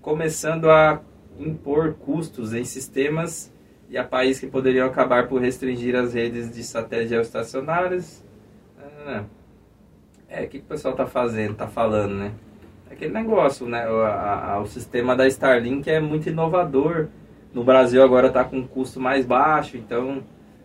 começando 0.00 0.70
a 0.70 1.00
impor 1.38 1.94
custos 1.94 2.52
em 2.54 2.64
sistemas 2.64 3.52
e 3.88 3.98
a 3.98 4.04
países 4.04 4.40
que 4.40 4.46
poderiam 4.46 4.86
acabar 4.86 5.28
por 5.28 5.40
restringir 5.40 5.94
as 5.94 6.14
redes 6.14 6.54
de 6.54 6.62
satélites 6.64 7.10
geoestacionários. 7.10 8.24
É, 10.28 10.44
o 10.44 10.48
que, 10.48 10.58
o 10.58 10.62
pessoal 10.62 10.92
está 10.92 11.06
fazendo, 11.06 11.52
está 11.52 11.66
falando, 11.66 12.14
né? 12.14 12.32
aquele 12.92 13.12
negócio, 13.12 13.66
né? 13.66 13.88
O, 13.88 14.02
a, 14.02 14.60
o 14.60 14.66
sistema 14.66 15.16
da 15.16 15.26
Starlink 15.26 15.90
é 15.90 16.00
muito 16.00 16.28
inovador. 16.28 17.08
No 17.52 17.64
Brasil 17.64 18.02
agora 18.02 18.28
está 18.28 18.44
com 18.44 18.58
um 18.58 18.66
custo 18.66 19.00
mais 19.00 19.26
baixo, 19.26 19.76
então 19.76 20.22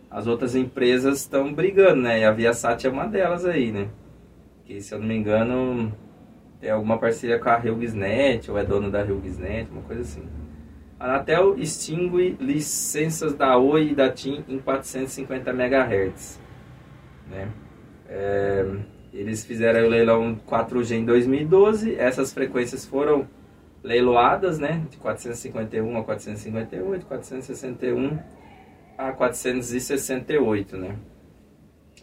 as 0.10 0.28
outras 0.28 0.56
empresas 0.56 1.20
estão 1.20 1.54
brigando, 1.54 2.02
né? 2.02 2.20
E 2.20 2.24
a 2.26 2.32
Viasat 2.32 2.86
é 2.86 2.90
uma 2.90 3.08
delas 3.08 3.46
aí, 3.46 3.72
né? 3.72 3.88
Que 4.66 4.80
se 4.82 4.94
eu 4.94 5.00
não 5.00 5.08
me 5.08 5.16
engano 5.16 5.92
tem 6.60 6.72
alguma 6.72 6.98
parceria 6.98 7.38
com 7.38 7.50
a 7.50 7.58
HughesNet, 7.58 8.50
ou 8.50 8.58
é 8.58 8.64
dono 8.64 8.90
da 8.90 9.02
HughesNet, 9.04 9.70
uma 9.72 9.84
coisa 9.84 10.02
assim. 10.02 10.24
A 11.00 11.06
Anatel 11.06 11.58
extingue 11.60 12.38
licenças 12.40 13.36
da 13.36 13.58
Oi 13.58 13.90
e 13.90 13.96
da 13.96 14.12
TIM 14.12 14.44
em 14.48 14.58
450 14.60 15.52
MHz. 15.52 16.40
Né? 17.30 17.50
É... 18.10 18.66
Eles 19.14 19.44
fizeram 19.44 19.86
o 19.86 19.90
leilão 19.90 20.40
4G 20.48 20.98
em 20.98 21.06
2012, 21.06 21.96
essas 21.96 22.34
frequências 22.34 22.86
foram 22.86 23.28
leiloadas, 23.84 24.60
né, 24.60 24.86
de 24.90 24.98
451 24.98 25.98
a 25.98 26.04
458, 26.04 27.00
de 27.00 27.06
461 27.06 28.20
a 28.98 29.12
468, 29.12 30.78
né. 30.78 30.96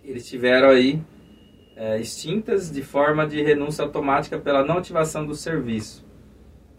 Eles 0.03 0.27
tiveram 0.27 0.71
aí 0.71 1.01
é, 1.77 2.01
extintas 2.01 2.71
de 2.71 2.83
forma 2.83 3.27
de 3.27 3.43
renúncia 3.43 3.85
automática 3.85 4.39
pela 4.39 4.65
não 4.65 4.79
ativação 4.79 5.27
do 5.27 5.35
serviço. 5.35 6.04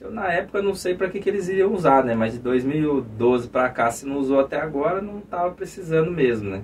Então, 0.05 0.13
na 0.13 0.31
época, 0.31 0.59
eu 0.59 0.63
não 0.63 0.75
sei 0.75 0.93
para 0.93 1.09
que, 1.09 1.19
que 1.19 1.27
eles 1.27 1.49
iriam 1.49 1.73
usar, 1.73 2.03
né, 2.03 2.13
mas 2.13 2.33
de 2.33 2.39
2012 2.39 3.49
para 3.49 3.67
cá, 3.69 3.89
se 3.89 4.05
não 4.05 4.17
usou 4.17 4.39
até 4.39 4.59
agora, 4.59 5.01
não 5.01 5.17
estava 5.17 5.51
precisando 5.51 6.11
mesmo, 6.11 6.51
né. 6.51 6.61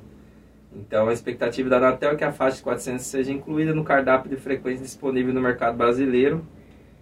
Então, 0.76 1.10
a 1.10 1.14
expectativa 1.14 1.68
da 1.68 1.78
Anatel 1.78 2.12
é 2.12 2.16
que 2.16 2.24
a 2.24 2.32
faixa 2.32 2.58
de 2.58 2.64
400 2.64 3.04
seja 3.04 3.32
incluída 3.32 3.74
no 3.74 3.84
cardápio 3.84 4.30
de 4.30 4.38
frequência 4.38 4.84
disponível 4.84 5.34
no 5.34 5.42
mercado 5.42 5.76
brasileiro, 5.76 6.46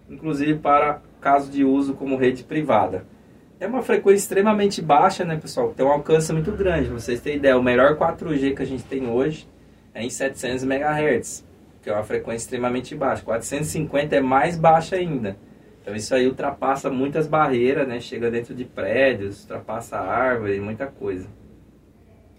inclusive 0.08 0.58
para 0.58 1.02
caso 1.20 1.50
de 1.50 1.62
uso 1.62 1.92
como 1.92 2.16
rede 2.16 2.42
privada. 2.42 3.04
É 3.60 3.66
uma 3.66 3.82
frequência 3.82 4.24
extremamente 4.24 4.80
baixa, 4.80 5.24
né, 5.24 5.36
pessoal? 5.36 5.74
Tem 5.76 5.84
um 5.84 5.90
alcance 5.90 6.32
muito 6.32 6.50
grande. 6.52 6.88
Pra 6.88 6.98
vocês 6.98 7.20
terem 7.20 7.38
ideia, 7.38 7.58
o 7.58 7.62
melhor 7.62 7.96
4G 7.98 8.56
que 8.56 8.62
a 8.62 8.66
gente 8.66 8.84
tem 8.84 9.06
hoje 9.06 9.46
é 9.92 10.02
em 10.02 10.08
700 10.08 10.64
MHz, 10.64 11.44
que 11.82 11.90
é 11.90 11.92
uma 11.92 12.02
frequência 12.02 12.46
extremamente 12.46 12.94
baixa. 12.94 13.22
450 13.22 14.16
é 14.16 14.20
mais 14.20 14.56
baixa 14.56 14.96
ainda. 14.96 15.36
Então 15.90 15.96
isso 15.96 16.14
aí 16.14 16.28
ultrapassa 16.28 16.88
muitas 16.88 17.26
barreiras, 17.26 17.88
né? 17.88 17.98
Chega 17.98 18.30
dentro 18.30 18.54
de 18.54 18.64
prédios, 18.64 19.42
ultrapassa 19.42 19.98
árvore, 19.98 20.60
muita 20.60 20.86
coisa 20.86 21.28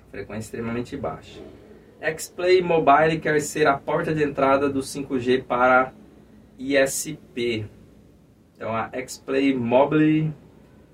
frequência 0.09 0.47
extremamente 0.47 0.95
baixa. 0.95 1.41
Xplay 2.17 2.61
Mobile 2.61 3.19
quer 3.19 3.41
ser 3.41 3.67
a 3.67 3.77
porta 3.77 4.13
de 4.13 4.23
entrada 4.23 4.69
do 4.69 4.79
5G 4.79 5.43
para 5.43 5.91
ISP. 6.57 7.65
Então 8.55 8.73
a 8.73 8.89
Xplay 9.05 9.53
Mobile 9.53 10.31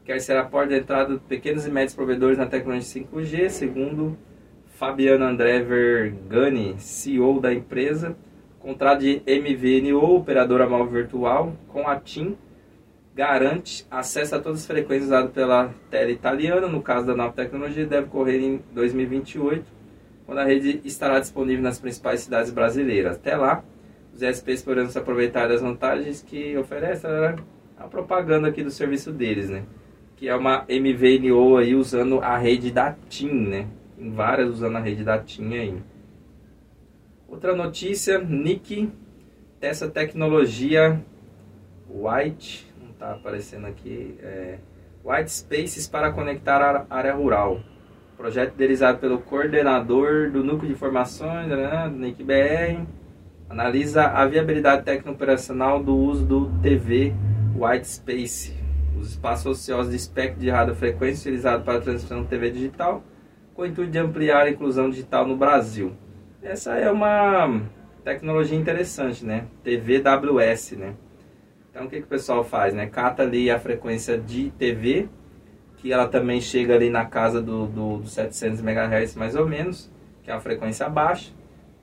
quer 0.04 0.20
ser 0.20 0.38
a 0.38 0.44
porta 0.44 0.70
de 0.70 0.80
entrada 0.80 1.14
de 1.14 1.20
pequenos 1.20 1.68
e 1.68 1.70
médios 1.70 1.94
provedores 1.94 2.40
na 2.40 2.48
tecnologia 2.48 3.04
5G, 3.04 3.50
segundo 3.50 4.18
Fabiano 4.66 5.26
André 5.26 5.62
Vergani, 5.62 6.76
CEO 6.80 7.40
da 7.40 7.54
empresa. 7.54 8.18
Contrato 8.60 9.02
de 9.02 9.22
MVNO, 9.28 10.16
operadora 10.16 10.68
móvel 10.68 11.04
virtual, 11.04 11.54
com 11.68 11.88
a 11.88 12.00
TIM 12.00 12.36
garante 13.18 13.84
acesso 13.90 14.36
a 14.36 14.40
todas 14.40 14.60
as 14.60 14.68
frequências 14.68 15.08
usadas 15.08 15.32
pela 15.32 15.74
tele 15.90 16.14
italiana. 16.14 16.68
No 16.68 16.84
caso 16.84 17.08
da 17.08 17.16
nova 17.16 17.34
tecnologia, 17.34 17.84
deve 17.84 18.06
ocorrer 18.06 18.40
em 18.40 18.62
2028, 18.72 19.66
quando 20.24 20.38
a 20.38 20.44
rede 20.44 20.82
estará 20.86 21.20
disponível 21.20 21.64
nas 21.64 21.80
principais 21.80 22.20
cidades 22.20 22.52
brasileiras. 22.52 23.16
Até 23.16 23.36
lá, 23.36 23.64
os 24.14 24.22
SPs 24.22 24.62
poderão 24.62 24.88
se 24.88 25.00
aproveitar 25.00 25.48
das 25.48 25.62
vantagens 25.62 26.22
que 26.22 26.56
oferece 26.58 27.08
a 27.76 27.88
propaganda 27.88 28.50
aqui 28.50 28.62
do 28.64 28.70
serviço 28.70 29.12
deles, 29.12 29.50
né? 29.50 29.64
Que 30.16 30.30
é 30.30 30.36
uma 30.36 30.64
MVNO 30.70 31.58
aí 31.58 31.74
usando 31.74 32.20
a 32.20 32.38
rede 32.38 32.72
da 32.72 32.96
TIM, 33.10 33.48
né? 33.48 33.68
Tem 33.98 34.12
várias 34.12 34.48
usando 34.50 34.76
a 34.76 34.80
rede 34.80 35.04
da 35.04 35.18
TIM 35.18 35.56
aí. 35.56 35.76
Outra 37.28 37.56
notícia, 37.56 38.20
Nick 38.20 38.92
testa 39.60 39.90
tecnologia 39.90 41.04
White 41.90 42.68
está 42.98 43.12
aparecendo 43.12 43.68
aqui, 43.68 44.18
é, 44.24 44.58
White 45.06 45.32
Spaces 45.32 45.88
para 45.88 46.12
conectar 46.12 46.60
a 46.90 46.96
área 46.96 47.14
rural. 47.14 47.62
Projeto 48.18 48.56
idealizado 48.56 48.98
pelo 48.98 49.20
coordenador 49.20 50.32
do 50.32 50.44
Núcleo 50.44 50.68
de 50.68 50.74
Informações, 50.74 51.48
né, 51.48 51.88
do 51.88 51.96
NIC-BR, 51.96 52.88
analisa 53.48 54.06
a 54.06 54.26
viabilidade 54.26 54.84
técnico-operacional 54.84 55.82
do 55.82 55.96
uso 55.96 56.26
do 56.26 56.52
TV 56.60 57.14
White 57.56 57.88
Space, 57.88 58.56
os 59.00 59.12
espaços 59.12 59.46
ociosos 59.46 59.92
de 59.92 59.98
espectro 59.98 60.40
de 60.40 60.50
radiofrequência 60.50 61.30
utilizado 61.30 61.64
para 61.64 61.78
a 61.78 61.82
transmissão 61.82 62.24
de 62.24 62.28
TV 62.28 62.50
digital, 62.50 63.04
com 63.54 63.62
o 63.62 63.66
intuito 63.68 63.92
de 63.92 64.00
ampliar 64.00 64.48
a 64.48 64.50
inclusão 64.50 64.90
digital 64.90 65.28
no 65.28 65.38
Brasil. 65.38 65.94
Essa 66.42 66.76
é 66.76 66.92
uma 66.92 67.62
tecnologia 68.04 68.58
interessante, 68.58 69.24
né? 69.24 69.46
TVWS, 69.64 70.72
né? 70.72 70.96
Então 71.78 71.86
o 71.86 71.90
que, 71.92 71.98
que 71.98 72.06
o 72.06 72.10
pessoal 72.10 72.44
faz? 72.44 72.74
Né? 72.74 72.88
Cata 72.88 73.22
ali 73.22 73.52
a 73.52 73.60
frequência 73.60 74.18
de 74.18 74.50
TV 74.50 75.08
que 75.78 75.94
ela 75.94 76.08
também 76.08 76.42
chega 76.42 76.74
ali 76.74 76.90
na 76.90 77.06
casa 77.06 77.40
do, 77.40 77.68
do, 77.68 77.98
do 77.98 78.08
700 78.08 78.62
MHz 78.62 79.14
mais 79.16 79.36
ou 79.36 79.48
menos, 79.48 79.92
que 80.24 80.32
é 80.32 80.34
uma 80.34 80.42
frequência 80.42 80.90
baixa, 80.90 81.32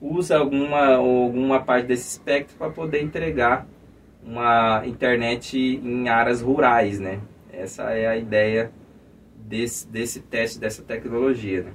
usa 0.01 0.37
alguma, 0.37 0.95
alguma 0.95 1.61
parte 1.61 1.87
desse 1.87 2.09
espectro 2.09 2.57
para 2.57 2.69
poder 2.71 3.01
entregar 3.01 3.65
uma 4.21 4.85
internet 4.85 5.57
em 5.57 6.09
áreas 6.09 6.41
rurais, 6.41 6.99
né? 6.99 7.21
Essa 7.53 7.91
é 7.91 8.05
a 8.05 8.17
ideia 8.17 8.73
desse, 9.33 9.87
desse 9.87 10.19
teste, 10.19 10.59
dessa 10.59 10.83
tecnologia. 10.83 11.63
Né? 11.63 11.71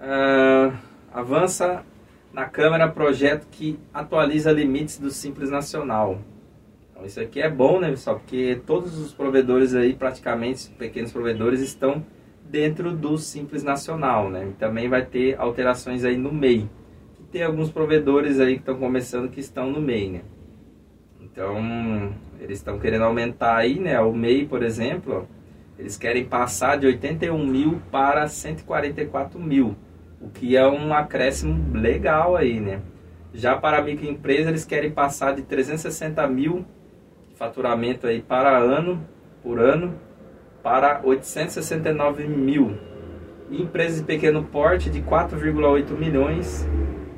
Uh, 0.00 0.76
avança 1.12 1.84
na 2.32 2.46
Câmara 2.46 2.88
projeto 2.88 3.46
que 3.52 3.78
atualiza 3.94 4.50
limites 4.50 4.98
do 4.98 5.10
Simples 5.10 5.48
Nacional. 5.48 6.18
Então 6.96 7.04
isso 7.04 7.20
aqui 7.20 7.42
é 7.42 7.50
bom, 7.50 7.78
né, 7.78 7.90
pessoal? 7.90 8.18
Porque 8.18 8.58
todos 8.66 8.98
os 8.98 9.12
provedores 9.12 9.74
aí, 9.74 9.92
praticamente, 9.92 10.70
pequenos 10.70 11.12
provedores, 11.12 11.60
estão 11.60 12.02
dentro 12.42 12.90
do 12.96 13.18
Simples 13.18 13.62
Nacional, 13.62 14.30
né? 14.30 14.48
E 14.48 14.52
também 14.54 14.88
vai 14.88 15.04
ter 15.04 15.38
alterações 15.38 16.06
aí 16.06 16.16
no 16.16 16.32
MEI. 16.32 16.66
E 17.20 17.24
tem 17.24 17.42
alguns 17.42 17.70
provedores 17.70 18.40
aí 18.40 18.54
que 18.54 18.60
estão 18.60 18.78
começando 18.78 19.28
que 19.28 19.40
estão 19.40 19.70
no 19.70 19.78
MEI, 19.78 20.10
né? 20.10 20.20
Então, 21.20 22.14
eles 22.40 22.58
estão 22.58 22.78
querendo 22.78 23.04
aumentar 23.04 23.56
aí, 23.56 23.78
né? 23.78 24.00
O 24.00 24.14
MEI, 24.14 24.46
por 24.46 24.62
exemplo, 24.62 25.28
eles 25.78 25.98
querem 25.98 26.24
passar 26.24 26.78
de 26.78 26.86
81 26.86 27.46
mil 27.46 27.78
para 27.90 28.26
144 28.26 29.38
mil, 29.38 29.76
o 30.18 30.30
que 30.30 30.56
é 30.56 30.66
um 30.66 30.94
acréscimo 30.94 31.76
legal 31.76 32.36
aí, 32.36 32.58
né? 32.58 32.80
Já 33.34 33.54
para 33.54 33.80
a 33.80 33.82
microempresa, 33.82 34.48
eles 34.48 34.64
querem 34.64 34.90
passar 34.90 35.34
de 35.34 35.42
360 35.42 36.26
mil 36.26 36.64
faturamento 37.36 38.06
aí 38.06 38.20
para 38.20 38.58
ano, 38.58 39.06
por 39.42 39.60
ano, 39.60 39.94
para 40.62 41.00
869 41.04 42.26
mil. 42.26 42.76
E 43.48 43.62
empresas 43.62 44.00
de 44.00 44.04
pequeno 44.04 44.42
porte 44.42 44.90
de 44.90 45.00
4,8 45.00 45.96
milhões 45.96 46.66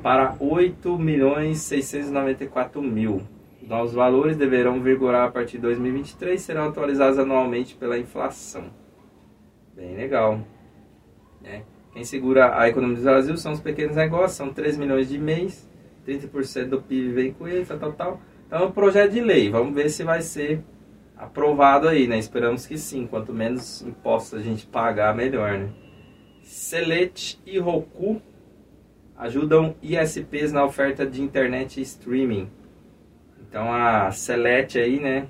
para 0.03 0.35
8 0.39 0.97
milhões 0.99 1.59
694 1.61 2.81
mil. 2.81 3.21
Novos 3.61 3.93
valores 3.93 4.37
deverão 4.37 4.81
vigorar 4.81 5.27
a 5.27 5.31
partir 5.31 5.57
de 5.57 5.63
2023 5.63 6.39
serão 6.39 6.69
atualizados 6.69 7.17
anualmente 7.17 7.75
pela 7.75 7.97
inflação. 7.97 8.65
Bem 9.75 9.95
legal. 9.95 10.41
Né? 11.41 11.63
Quem 11.93 12.03
segura 12.03 12.59
a 12.59 12.69
economia 12.69 12.97
do 12.97 13.03
Brasil 13.03 13.37
são 13.37 13.51
os 13.51 13.59
pequenos 13.59 13.95
negócios, 13.95 14.33
são 14.33 14.53
3 14.53 14.77
milhões 14.77 15.09
de 15.09 15.17
mês, 15.17 15.67
30% 16.07 16.65
do 16.65 16.81
PIB 16.81 17.11
vem 17.11 17.33
com 17.33 17.47
eles, 17.47 17.67
tal, 17.67 17.79
tal, 17.79 17.93
tal. 17.93 18.21
Então 18.49 18.63
é 18.63 18.65
um 18.65 18.71
projeto 18.71 19.11
de 19.11 19.21
lei, 19.21 19.47
vamos 19.47 19.75
ver 19.75 19.91
se 19.91 20.03
vai 20.03 20.23
ser 20.23 20.63
aprovado 21.15 21.87
aí, 21.87 22.07
né? 22.07 22.17
Esperamos 22.17 22.65
que 22.65 22.79
sim, 22.79 23.05
quanto 23.05 23.31
menos 23.31 23.83
impostos 23.83 24.39
a 24.39 24.41
gente 24.41 24.65
pagar, 24.65 25.15
melhor, 25.15 25.55
né? 25.55 25.69
Select 26.41 27.39
e 27.45 27.59
Roku 27.59 28.19
ajudam 29.15 29.75
ISPs 29.83 30.51
na 30.51 30.65
oferta 30.65 31.05
de 31.05 31.21
internet 31.21 31.79
e 31.79 31.83
streaming. 31.83 32.49
Então 33.47 33.71
a 33.71 34.09
Select 34.09 34.79
aí, 34.79 34.99
né, 34.99 35.27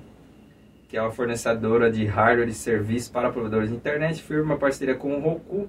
que 0.88 0.96
é 0.96 1.02
uma 1.02 1.10
fornecedora 1.10 1.92
de 1.92 2.06
hardware 2.06 2.48
e 2.48 2.54
serviços 2.54 3.10
para 3.10 3.30
provedores 3.30 3.68
de 3.68 3.76
internet, 3.76 4.22
firma 4.22 4.56
parceria 4.56 4.94
com 4.94 5.14
o 5.14 5.20
Roku 5.20 5.68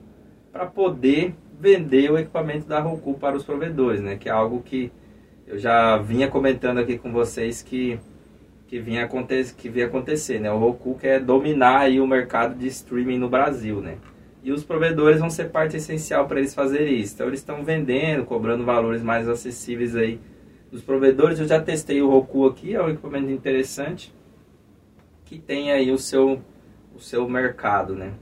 para 0.54 0.66
poder 0.68 1.36
vender 1.60 2.10
o 2.10 2.18
equipamento 2.18 2.66
da 2.66 2.80
Roku 2.80 3.16
para 3.16 3.36
os 3.36 3.44
provedores, 3.44 4.00
né, 4.00 4.16
que 4.16 4.30
é 4.30 4.32
algo 4.32 4.62
que 4.62 4.90
eu 5.52 5.60
já 5.60 5.98
vinha 5.98 6.30
comentando 6.30 6.78
aqui 6.78 6.98
com 6.98 7.12
vocês 7.12 7.62
que 7.62 8.00
que 8.68 8.80
vinha 8.80 9.04
acontecer, 9.04 9.54
que 9.54 9.68
vinha 9.68 9.86
acontecer, 9.86 10.40
né? 10.40 10.50
O 10.50 10.58
Roku 10.58 10.98
quer 10.98 11.20
dominar 11.20 11.80
aí 11.80 12.00
o 12.00 12.08
mercado 12.08 12.56
de 12.56 12.68
streaming 12.68 13.18
no 13.18 13.28
Brasil, 13.28 13.82
né? 13.82 13.98
E 14.42 14.50
os 14.54 14.64
provedores 14.64 15.20
vão 15.20 15.30
ser 15.30 15.50
parte 15.50 15.76
essencial 15.76 16.26
para 16.26 16.40
eles 16.40 16.56
fazerem 16.56 16.98
isso. 16.98 17.16
Então 17.16 17.28
eles 17.28 17.42
estão 17.42 17.66
vendendo, 17.66 18.24
cobrando 18.24 18.64
valores 18.64 19.04
mais 19.04 19.28
acessíveis 19.28 19.94
aí 19.94 20.22
dos 20.72 20.82
provedores. 20.82 21.38
Eu 21.38 21.48
já 21.48 21.62
testei 21.62 22.02
o 22.02 22.10
Roku 22.10 22.48
aqui, 22.48 22.74
é 22.74 22.82
um 22.82 22.90
equipamento 22.90 23.30
interessante 23.30 24.16
que 25.26 25.38
tem 25.38 25.74
aí 25.74 25.92
o 25.92 25.98
seu 25.98 26.42
o 26.96 27.00
seu 27.00 27.28
mercado, 27.28 27.94
né? 27.94 28.14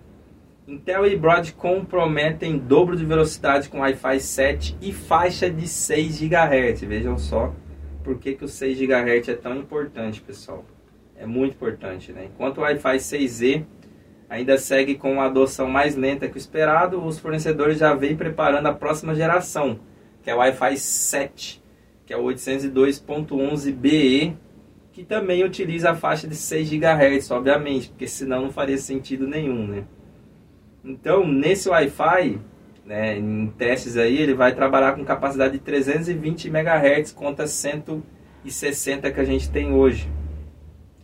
Intel 0.69 1.05
e 1.07 1.17
Broadcom 1.17 1.83
prometem 1.83 2.59
dobro 2.59 2.95
de 2.95 3.03
velocidade 3.03 3.67
com 3.69 3.79
Wi-Fi 3.79 4.19
7 4.19 4.77
e 4.79 4.93
faixa 4.93 5.49
de 5.49 5.67
6 5.67 6.21
GHz. 6.21 6.81
Vejam 6.81 7.17
só 7.17 7.51
por 8.03 8.19
que, 8.19 8.35
que 8.35 8.45
o 8.45 8.47
6 8.47 8.77
GHz 8.77 9.29
é 9.29 9.33
tão 9.33 9.55
importante, 9.55 10.21
pessoal. 10.21 10.63
É 11.15 11.25
muito 11.25 11.55
importante, 11.55 12.13
né? 12.13 12.25
Enquanto 12.25 12.59
o 12.59 12.61
Wi-Fi 12.61 12.97
6E 12.97 13.65
ainda 14.29 14.59
segue 14.59 14.93
com 14.93 15.13
uma 15.13 15.25
adoção 15.25 15.67
mais 15.67 15.95
lenta 15.95 16.29
que 16.29 16.35
o 16.35 16.37
esperado, 16.37 17.03
os 17.03 17.17
fornecedores 17.17 17.79
já 17.79 17.95
vêm 17.95 18.15
preparando 18.15 18.67
a 18.67 18.73
próxima 18.73 19.15
geração, 19.15 19.79
que 20.21 20.29
é 20.29 20.35
o 20.35 20.37
Wi-Fi 20.37 20.77
7, 20.77 21.63
que 22.05 22.13
é 22.13 22.17
o 22.17 22.21
802.11be, 22.25 24.35
que 24.91 25.03
também 25.03 25.43
utiliza 25.43 25.89
a 25.89 25.95
faixa 25.95 26.27
de 26.27 26.35
6 26.35 26.69
GHz, 26.69 27.31
obviamente, 27.31 27.89
porque 27.89 28.07
senão 28.07 28.43
não 28.43 28.51
faria 28.51 28.77
sentido 28.77 29.25
nenhum, 29.25 29.65
né? 29.65 29.85
Então, 30.83 31.27
nesse 31.27 31.69
Wi-Fi, 31.69 32.39
né, 32.85 33.17
em 33.17 33.47
testes 33.57 33.97
aí, 33.97 34.17
ele 34.17 34.33
vai 34.33 34.55
trabalhar 34.55 34.93
com 34.93 35.03
capacidade 35.03 35.53
de 35.53 35.59
320 35.59 36.47
MHz 36.47 37.11
contra 37.11 37.45
160 37.45 39.11
que 39.11 39.19
a 39.19 39.23
gente 39.23 39.49
tem 39.49 39.73
hoje. 39.73 40.09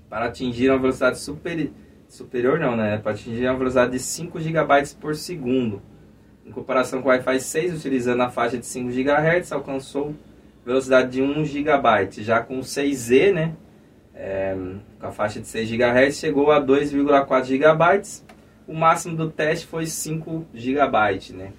Para 0.09 0.25
atingir 0.25 0.69
uma 0.69 0.79
velocidade 0.79 1.19
super, 1.19 1.69
superior, 2.07 2.59
não, 2.59 2.75
né? 2.75 2.97
Para 2.97 3.11
atingir 3.11 3.45
uma 3.47 3.57
velocidade 3.57 3.91
de 3.91 3.99
5 3.99 4.39
GB 4.39 4.63
por 4.99 5.15
segundo. 5.15 5.81
Em 6.45 6.51
comparação 6.51 7.01
com 7.01 7.09
o 7.09 7.11
Wi-Fi 7.11 7.39
6, 7.39 7.75
utilizando 7.75 8.21
a 8.21 8.29
faixa 8.29 8.57
de 8.57 8.65
5 8.65 8.91
GHz, 8.91 9.51
alcançou 9.51 10.15
velocidade 10.65 11.11
de 11.11 11.21
1 11.21 11.43
GB. 11.43 11.77
Já 12.23 12.39
com 12.39 12.59
o 12.59 12.61
6E, 12.61 13.33
né? 13.33 13.53
É, 14.13 14.55
com 14.99 15.07
a 15.07 15.11
faixa 15.11 15.41
de 15.41 15.47
6 15.47 15.69
GHz, 15.69 16.17
chegou 16.17 16.51
a 16.51 16.61
2,4 16.61 17.43
GB 17.43 18.01
o 18.67 18.73
máximo 18.73 19.15
do 19.15 19.29
teste 19.29 19.67
foi 19.67 19.85
5 19.85 20.45
GB, 20.53 21.33
né? 21.33 21.53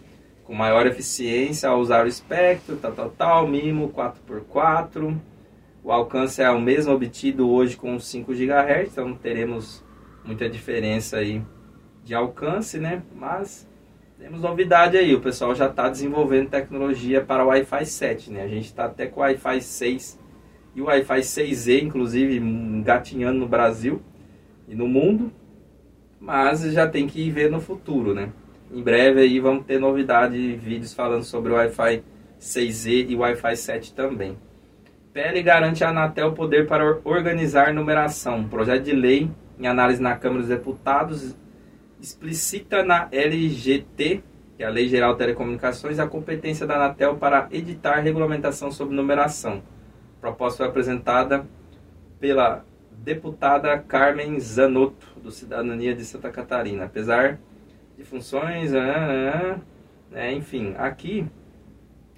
Com 0.44 0.54
maior 0.54 0.86
eficiência 0.86 1.68
ao 1.68 1.80
usar 1.80 2.04
o 2.04 2.08
espectro, 2.08 2.76
tal, 2.76 2.92
tal, 2.92 3.10
tal, 3.10 3.48
mínimo 3.48 3.92
4x4. 3.92 5.16
O 5.82 5.92
alcance 5.92 6.42
é 6.42 6.50
o 6.50 6.60
mesmo 6.60 6.92
obtido 6.92 7.48
hoje 7.48 7.76
com 7.76 7.98
5 7.98 8.32
GHz, 8.32 8.92
então 8.92 9.08
não 9.08 9.16
teremos 9.16 9.84
muita 10.24 10.48
diferença 10.48 11.18
aí 11.18 11.42
de 12.04 12.14
alcance, 12.14 12.78
né? 12.78 13.02
Mas 13.14 13.68
temos 14.18 14.40
novidade 14.40 14.96
aí, 14.96 15.14
o 15.14 15.20
pessoal 15.20 15.54
já 15.54 15.66
está 15.66 15.88
desenvolvendo 15.88 16.48
tecnologia 16.48 17.20
para 17.20 17.44
o 17.44 17.48
Wi-Fi 17.48 17.86
7, 17.86 18.32
né? 18.32 18.42
A 18.42 18.48
gente 18.48 18.66
está 18.66 18.86
até 18.86 19.06
com 19.06 19.20
o 19.20 19.22
Wi-Fi 19.22 19.60
6 19.60 20.18
e 20.74 20.82
o 20.82 20.86
Wi-Fi 20.86 21.20
6E, 21.20 21.82
inclusive, 21.82 22.36
engatinhando 22.36 23.38
no 23.38 23.48
Brasil 23.48 24.02
e 24.68 24.74
no 24.74 24.88
mundo 24.88 25.32
mas 26.26 26.60
já 26.72 26.88
tem 26.88 27.06
que 27.06 27.30
ver 27.30 27.48
no 27.48 27.60
futuro, 27.60 28.12
né? 28.12 28.30
Em 28.72 28.82
breve 28.82 29.20
aí 29.20 29.38
vamos 29.38 29.64
ter 29.64 29.78
novidade, 29.78 30.56
vídeos 30.56 30.92
falando 30.92 31.22
sobre 31.22 31.52
o 31.52 31.54
Wi-Fi 31.54 32.02
6E 32.40 33.10
e 33.10 33.14
Wi-Fi 33.14 33.56
7 33.56 33.94
também. 33.94 34.36
PL 35.12 35.40
garante 35.40 35.84
à 35.84 35.90
Anatel 35.90 36.32
poder 36.32 36.66
para 36.66 36.98
organizar 37.04 37.72
numeração. 37.72 38.42
Projeto 38.48 38.82
de 38.82 38.92
lei 38.92 39.30
em 39.56 39.68
análise 39.68 40.02
na 40.02 40.16
Câmara 40.16 40.40
dos 40.40 40.48
Deputados 40.48 41.36
explicita 42.00 42.82
na 42.82 43.08
LGT, 43.12 44.22
que 44.56 44.64
é 44.64 44.66
a 44.66 44.70
Lei 44.70 44.88
Geral 44.88 45.12
de 45.12 45.18
Telecomunicações, 45.18 46.00
a 46.00 46.08
competência 46.08 46.66
da 46.66 46.74
Anatel 46.74 47.16
para 47.16 47.46
editar 47.52 48.00
regulamentação 48.00 48.72
sobre 48.72 48.96
numeração. 48.96 49.62
A 50.18 50.20
proposta 50.20 50.58
foi 50.58 50.66
apresentada 50.66 51.46
pela 52.18 52.64
deputada 53.06 53.78
Carmen 53.78 54.38
Zanotto, 54.40 55.06
do 55.22 55.30
Cidadania 55.30 55.94
de 55.94 56.04
Santa 56.04 56.28
Catarina. 56.28 56.86
Apesar 56.86 57.38
de 57.96 58.02
funções, 58.02 58.72
né, 58.72 59.60
né, 60.10 60.32
enfim, 60.32 60.74
aqui 60.76 61.24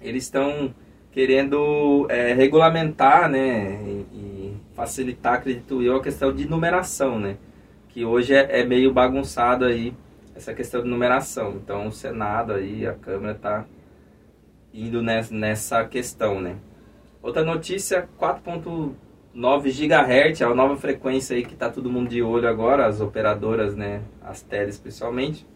eles 0.01 0.23
estão 0.23 0.73
querendo 1.11 2.07
é, 2.09 2.33
regulamentar 2.33 3.29
né, 3.29 3.79
e, 3.83 4.05
e, 4.17 4.57
facilitar, 4.73 5.35
acredito 5.35 5.83
eu, 5.83 5.97
a 5.97 6.01
questão 6.01 6.33
de 6.33 6.49
numeração, 6.49 7.19
né, 7.19 7.37
que 7.89 8.03
hoje 8.03 8.33
é, 8.33 8.61
é 8.61 8.65
meio 8.65 8.91
bagunçado 8.91 9.65
aí 9.65 9.93
essa 10.35 10.55
questão 10.55 10.81
de 10.81 10.89
numeração. 10.89 11.51
Então 11.63 11.85
o 11.85 11.91
Senado 11.91 12.53
aí, 12.53 12.87
a 12.87 12.95
Câmara 12.95 13.33
está 13.33 13.63
indo 14.73 15.03
nessa, 15.03 15.85
questão, 15.85 16.41
né. 16.41 16.55
Outra 17.21 17.43
notícia, 17.43 18.09
4.2 18.19 19.08
9 19.39 19.71
GHz, 19.71 20.41
é 20.41 20.43
a 20.43 20.53
nova 20.53 20.75
frequência 20.75 21.33
aí 21.33 21.45
que 21.45 21.53
está 21.53 21.69
todo 21.69 21.89
mundo 21.89 22.09
de 22.09 22.21
olho 22.21 22.45
agora, 22.45 22.85
as 22.85 22.99
operadoras, 22.99 23.73
né, 23.73 24.01
as 24.21 24.41
teles 24.41 24.77
principalmente. 24.77 25.47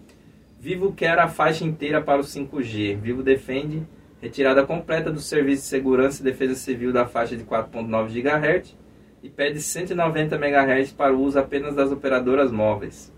Vivo 0.57 0.93
quer 0.93 1.19
a 1.19 1.27
faixa 1.27 1.65
inteira 1.65 2.01
para 2.01 2.21
o 2.21 2.23
5G. 2.23 2.95
Vivo 2.95 3.21
defende 3.21 3.83
retirada 4.21 4.65
completa 4.65 5.11
do 5.11 5.19
Serviço 5.19 5.63
de 5.63 5.67
Segurança 5.67 6.21
e 6.21 6.23
Defesa 6.23 6.55
Civil 6.55 6.93
da 6.93 7.05
faixa 7.05 7.35
de 7.35 7.43
4.9 7.43 8.07
GHz 8.07 8.77
e 9.21 9.29
pede 9.29 9.61
190 9.61 10.33
MHz 10.37 10.93
para 10.93 11.13
o 11.13 11.21
uso 11.21 11.37
apenas 11.37 11.75
das 11.75 11.91
operadoras 11.91 12.53
móveis. 12.53 13.13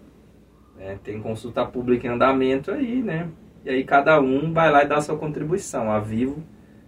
Né? 0.75 0.97
Tem 1.03 1.21
consulta 1.21 1.63
pública 1.63 2.07
em 2.07 2.09
andamento 2.09 2.71
aí, 2.71 3.03
né? 3.03 3.29
E 3.63 3.69
aí 3.69 3.83
cada 3.83 4.19
um 4.19 4.51
vai 4.51 4.71
lá 4.71 4.83
e 4.83 4.87
dá 4.87 4.99
sua 4.99 5.15
contribuição. 5.15 5.91
A 5.91 5.99
Vivo 5.99 6.43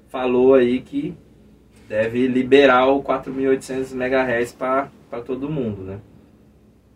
falou 0.07 0.55
aí 0.55 0.81
que 0.81 1.15
deve 1.87 2.27
liberar 2.27 2.87
o 2.87 3.01
4.800 3.01 3.93
MHz 3.93 4.51
para 4.53 5.21
todo 5.25 5.49
mundo, 5.49 5.83
né? 5.83 5.99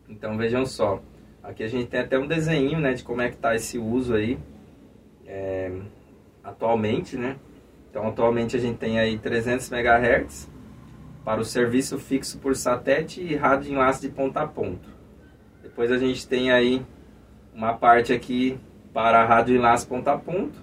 Então 0.10 0.38
vejam 0.38 0.66
só, 0.66 1.02
aqui 1.42 1.64
a 1.64 1.68
gente 1.68 1.88
tem 1.88 2.02
até 2.02 2.20
um 2.20 2.28
desenho, 2.28 2.80
né, 2.80 2.94
de 2.94 3.04
como 3.04 3.22
é 3.22 3.30
que 3.30 3.36
está 3.36 3.56
esse 3.56 3.78
uso 3.78 4.14
aí 4.14 4.38
é, 5.26 5.72
atualmente, 6.44 7.16
né? 7.16 7.38
Então 7.90 8.08
atualmente 8.08 8.58
a 8.58 8.60
gente 8.60 8.78
tem 8.78 9.00
aí 9.00 9.18
300 9.18 9.72
MHz 9.72 10.50
para 11.24 11.40
o 11.40 11.46
serviço 11.46 11.98
fixo 11.98 12.38
por 12.40 12.56
satélite 12.56 13.22
e 13.22 13.36
rádio 13.36 13.72
enlace 13.72 14.02
de 14.02 14.10
ponta 14.10 14.42
a 14.42 14.48
ponta. 14.48 14.90
Depois 15.62 15.92
a 15.92 15.98
gente 15.98 16.28
tem 16.28 16.52
aí 16.52 16.82
uma 17.54 17.74
parte 17.74 18.12
aqui 18.12 18.60
para 18.94 19.24
rádio 19.26 19.56
enlace 19.56 19.86
ponta 19.88 20.12
a 20.12 20.18
ponta 20.18 20.58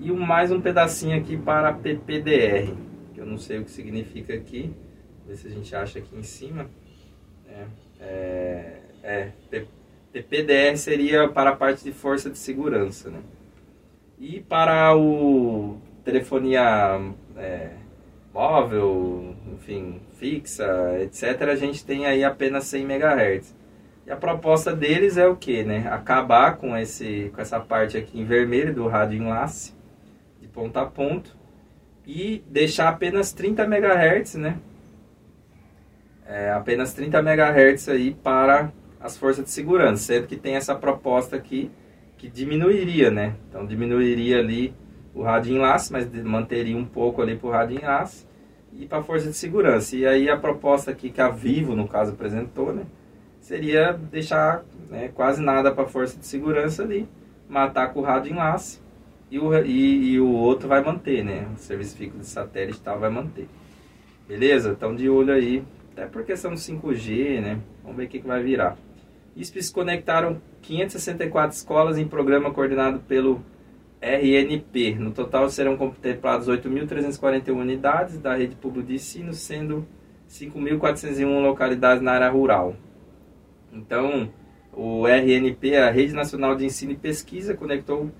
e 0.00 0.10
mais 0.10 0.50
um 0.50 0.60
pedacinho 0.60 1.16
aqui 1.16 1.36
para 1.36 1.72
PPDR, 1.72 2.72
eu 3.18 3.26
não 3.26 3.38
sei 3.38 3.58
o 3.58 3.64
que 3.64 3.70
significa 3.70 4.32
aqui, 4.32 4.72
ver 5.26 5.36
se 5.36 5.46
a 5.46 5.50
gente 5.50 5.74
acha 5.74 5.98
aqui 5.98 6.16
em 6.16 6.22
cima. 6.22 6.70
É, 7.48 7.66
é, 8.00 8.78
é 9.02 9.32
PPDR 10.12 10.76
seria 10.76 11.28
para 11.28 11.50
a 11.50 11.56
parte 11.56 11.84
de 11.84 11.92
força 11.92 12.30
de 12.30 12.38
segurança, 12.38 13.10
né? 13.10 13.20
E 14.18 14.40
para 14.40 14.96
o 14.96 15.78
telefonia 16.04 17.12
é, 17.36 17.70
móvel, 18.32 19.36
enfim, 19.52 20.00
fixa, 20.18 20.98
etc., 21.00 21.42
a 21.42 21.54
gente 21.54 21.84
tem 21.84 22.06
aí 22.06 22.24
apenas 22.24 22.64
100 22.64 22.82
MHz. 22.82 23.54
E 24.06 24.10
a 24.10 24.16
proposta 24.16 24.74
deles 24.74 25.18
é 25.18 25.28
o 25.28 25.36
que, 25.36 25.62
né? 25.62 25.86
Acabar 25.90 26.56
com, 26.56 26.76
esse, 26.76 27.30
com 27.34 27.40
essa 27.40 27.60
parte 27.60 27.96
aqui 27.96 28.18
em 28.18 28.24
vermelho 28.24 28.74
do 28.74 28.88
rádio 28.88 29.18
enlace, 29.18 29.74
de 30.40 30.48
ponta 30.48 30.80
a 30.80 30.86
ponto, 30.86 31.36
e 32.08 32.42
deixar 32.48 32.88
apenas 32.88 33.34
30 33.34 33.64
MHz, 33.64 34.36
né? 34.36 34.56
É, 36.26 36.50
apenas 36.52 36.94
30 36.94 37.18
MHz 37.18 37.90
aí 37.90 38.14
para 38.14 38.72
as 38.98 39.16
forças 39.18 39.44
de 39.44 39.50
segurança, 39.50 40.04
sendo 40.04 40.26
que 40.26 40.36
tem 40.36 40.56
essa 40.56 40.74
proposta 40.74 41.36
aqui 41.36 41.70
que 42.16 42.26
diminuiria, 42.26 43.10
né? 43.10 43.34
Então 43.48 43.66
diminuiria 43.66 44.38
ali 44.38 44.74
o 45.14 45.22
rádio 45.22 45.54
enlace, 45.54 45.92
mas 45.92 46.10
manteria 46.24 46.76
um 46.76 46.84
pouco 46.84 47.20
ali 47.20 47.36
para 47.36 47.46
o 47.46 47.52
rádio 47.52 47.78
enlace 47.78 48.26
e 48.72 48.86
para 48.86 48.98
a 48.98 49.02
força 49.02 49.28
de 49.28 49.36
segurança. 49.36 49.94
E 49.94 50.06
aí 50.06 50.30
a 50.30 50.36
proposta 50.36 50.90
aqui 50.90 51.10
que 51.10 51.20
a 51.20 51.28
Vivo, 51.28 51.76
no 51.76 51.86
caso, 51.86 52.12
apresentou, 52.12 52.72
né? 52.72 52.84
Seria 53.38 53.92
deixar 53.92 54.64
né, 54.90 55.10
quase 55.14 55.42
nada 55.42 55.70
para 55.70 55.84
a 55.84 55.88
força 55.88 56.18
de 56.18 56.26
segurança 56.26 56.82
ali, 56.82 57.06
matar 57.48 57.92
com 57.92 58.00
o 58.00 58.02
rádio 58.02 58.32
enlace 58.32 58.80
e 59.30 59.38
o, 59.38 59.54
e, 59.64 60.12
e 60.12 60.20
o 60.20 60.30
outro 60.30 60.68
vai 60.68 60.82
manter, 60.82 61.24
né? 61.24 61.48
O 61.54 61.58
serviço 61.58 61.96
fixo 61.96 62.18
de 62.18 62.26
satélite 62.26 62.78
e 62.78 62.82
tal 62.82 62.98
vai 62.98 63.10
manter. 63.10 63.48
Beleza? 64.26 64.70
Então 64.70 64.94
de 64.94 65.08
olho 65.08 65.32
aí, 65.32 65.62
até 65.92 66.06
por 66.06 66.24
questão 66.24 66.50
do 66.52 66.56
5G, 66.56 67.40
né? 67.40 67.60
Vamos 67.82 67.96
ver 67.96 68.04
o 68.04 68.08
que, 68.08 68.20
que 68.20 68.26
vai 68.26 68.42
virar. 68.42 68.76
ISPs 69.36 69.70
conectaram 69.70 70.40
564 70.62 71.56
escolas 71.56 71.98
em 71.98 72.06
programa 72.06 72.50
coordenado 72.52 73.00
pelo 73.00 73.42
RNP. 74.00 74.96
No 74.98 75.12
total 75.12 75.48
serão 75.48 75.76
contempladas 75.76 76.48
8.341 76.48 77.50
unidades 77.50 78.18
da 78.18 78.34
rede 78.34 78.56
pública 78.56 78.88
de 78.88 78.94
ensino, 78.94 79.32
sendo 79.32 79.86
5.401 80.28 81.40
localidades 81.40 82.02
na 82.02 82.12
área 82.12 82.28
rural. 82.28 82.76
Então, 83.72 84.30
o 84.72 85.06
RNP, 85.06 85.76
a 85.76 85.90
Rede 85.90 86.14
Nacional 86.14 86.54
de 86.54 86.64
Ensino 86.64 86.92
e 86.92 86.96
Pesquisa, 86.96 87.54
conectou 87.54 88.10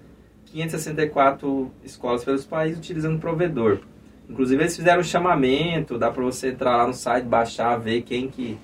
564 0.52 1.70
escolas 1.84 2.24
pelos 2.24 2.44
países 2.44 2.78
utilizando 2.78 3.18
provedor. 3.18 3.80
Inclusive, 4.28 4.62
eles 4.62 4.76
fizeram 4.76 5.00
um 5.00 5.04
chamamento, 5.04 5.98
dá 5.98 6.10
para 6.10 6.22
você 6.22 6.48
entrar 6.48 6.76
lá 6.76 6.86
no 6.86 6.94
site, 6.94 7.24
baixar, 7.24 7.76
ver 7.76 8.02
quem 8.02 8.28
que... 8.28 8.58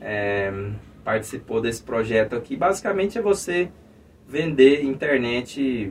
É, 0.00 0.52
participou 1.08 1.58
desse 1.58 1.82
projeto 1.82 2.36
aqui. 2.36 2.54
Basicamente 2.54 3.16
é 3.16 3.22
você 3.22 3.70
vender 4.28 4.84
internet 4.84 5.90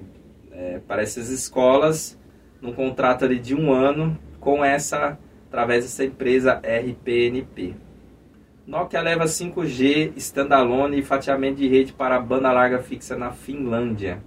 é, 0.52 0.80
para 0.88 1.02
essas 1.02 1.30
escolas 1.30 2.16
num 2.62 2.72
contrato 2.72 3.26
ali 3.26 3.40
de 3.40 3.56
um 3.56 3.72
ano 3.72 4.16
com 4.40 4.64
essa 4.64 5.18
através 5.48 5.84
dessa 5.84 6.06
empresa 6.06 6.62
RPNP. 6.64 7.74
Nokia 8.68 9.02
leva 9.02 9.24
5G 9.24 10.14
standalone 10.18 11.00
e 11.00 11.04
fatiamento 11.04 11.56
de 11.56 11.68
rede 11.68 11.94
para 11.94 12.20
banda 12.20 12.52
larga 12.52 12.78
fixa 12.78 13.18
na 13.18 13.32
Finlândia. 13.32 14.22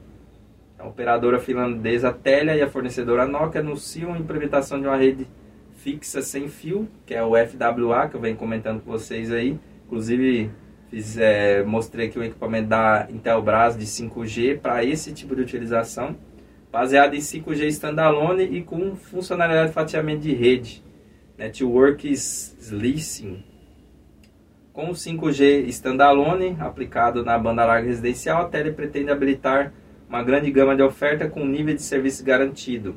A 0.81 0.87
operadora 0.87 1.39
finlandesa 1.39 2.11
Telia 2.11 2.57
e 2.57 2.63
a 2.63 2.69
fornecedora 2.69 3.27
Nokia 3.27 3.61
anunciam 3.61 4.15
a 4.15 4.19
implementação 4.19 4.81
de 4.81 4.87
uma 4.87 4.97
rede 4.97 5.27
fixa 5.77 6.23
sem 6.23 6.49
fio, 6.49 6.89
que 7.05 7.15
é 7.15 7.23
o 7.23 7.33
FWA, 7.37 8.09
que 8.09 8.17
eu 8.17 8.21
venho 8.21 8.37
comentando 8.37 8.81
com 8.81 8.91
vocês 8.91 9.31
aí. 9.31 9.59
Inclusive, 9.87 10.51
Fiz, 10.91 11.17
é, 11.19 11.63
mostrei 11.63 12.09
aqui 12.09 12.19
o 12.19 12.25
equipamento 12.25 12.69
da 12.69 13.07
Intelbras 13.11 13.79
de 13.79 13.87
5G 13.87 14.59
para 14.59 14.83
esse 14.83 15.13
tipo 15.13 15.37
de 15.37 15.43
utilização, 15.43 16.17
baseado 16.73 17.15
em 17.15 17.21
5G 17.21 17.67
standalone 17.69 18.43
e 18.43 18.63
com 18.63 18.97
funcionalidade 18.97 19.69
de 19.69 19.75
fatiamento 19.75 20.23
de 20.23 20.35
rede, 20.35 20.83
Network 21.39 22.11
Slicing. 22.11 23.45
Com 24.73 24.91
o 24.91 24.95
5G 24.95 25.67
standalone 25.69 26.57
aplicado 26.59 27.25
na 27.25 27.39
banda 27.39 27.65
larga 27.65 27.87
residencial, 27.87 28.43
a 28.43 28.49
Tele 28.49 28.73
pretende 28.73 29.13
habilitar 29.13 29.73
uma 30.11 30.25
grande 30.25 30.51
gama 30.51 30.75
de 30.75 30.83
oferta 30.83 31.29
com 31.29 31.47
nível 31.47 31.73
de 31.73 31.83
serviço 31.83 32.25
garantido. 32.25 32.97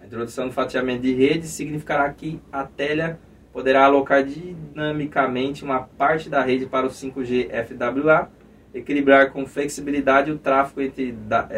A 0.00 0.06
introdução 0.06 0.46
do 0.46 0.52
fatiamento 0.54 1.02
de 1.02 1.12
rede 1.12 1.46
significará 1.46 2.10
que 2.10 2.40
a 2.50 2.64
Telia 2.64 3.18
poderá 3.52 3.84
alocar 3.84 4.24
dinamicamente 4.24 5.62
uma 5.62 5.80
parte 5.80 6.30
da 6.30 6.42
rede 6.42 6.64
para 6.64 6.86
o 6.86 6.88
5G 6.88 7.50
FWA, 7.66 8.30
equilibrar 8.72 9.30
com 9.30 9.44
flexibilidade 9.44 10.30
o 10.30 10.38
tráfego 10.38 10.80
entre 10.80 11.14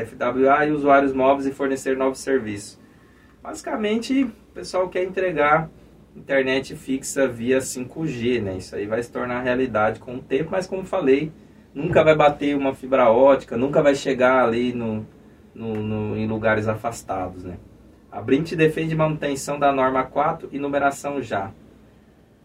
FWA 0.06 0.66
e 0.66 0.72
usuários 0.72 1.12
móveis 1.12 1.46
e 1.46 1.52
fornecer 1.52 1.96
novos 1.96 2.18
serviços. 2.18 2.76
Basicamente, 3.40 4.24
o 4.24 4.54
pessoal 4.54 4.88
quer 4.88 5.04
entregar 5.04 5.70
internet 6.16 6.74
fixa 6.74 7.28
via 7.28 7.58
5G, 7.58 8.42
né? 8.42 8.56
Isso 8.56 8.74
aí 8.74 8.88
vai 8.88 9.00
se 9.00 9.12
tornar 9.12 9.42
realidade 9.42 10.00
com 10.00 10.16
o 10.16 10.20
tempo, 10.20 10.50
mas 10.50 10.66
como 10.66 10.84
falei, 10.84 11.30
nunca 11.76 12.02
vai 12.02 12.16
bater 12.16 12.56
uma 12.56 12.74
fibra 12.74 13.10
ótica, 13.10 13.54
nunca 13.54 13.82
vai 13.82 13.94
chegar 13.94 14.42
ali 14.42 14.72
no, 14.72 15.06
no, 15.54 15.74
no 15.74 16.16
em 16.16 16.26
lugares 16.26 16.66
afastados, 16.66 17.44
né? 17.44 17.58
A 18.10 18.22
Brint 18.22 18.54
defende 18.54 18.96
manutenção 18.96 19.58
da 19.58 19.70
norma 19.70 20.02
4 20.02 20.48
e 20.50 20.58
numeração 20.58 21.20
já 21.20 21.52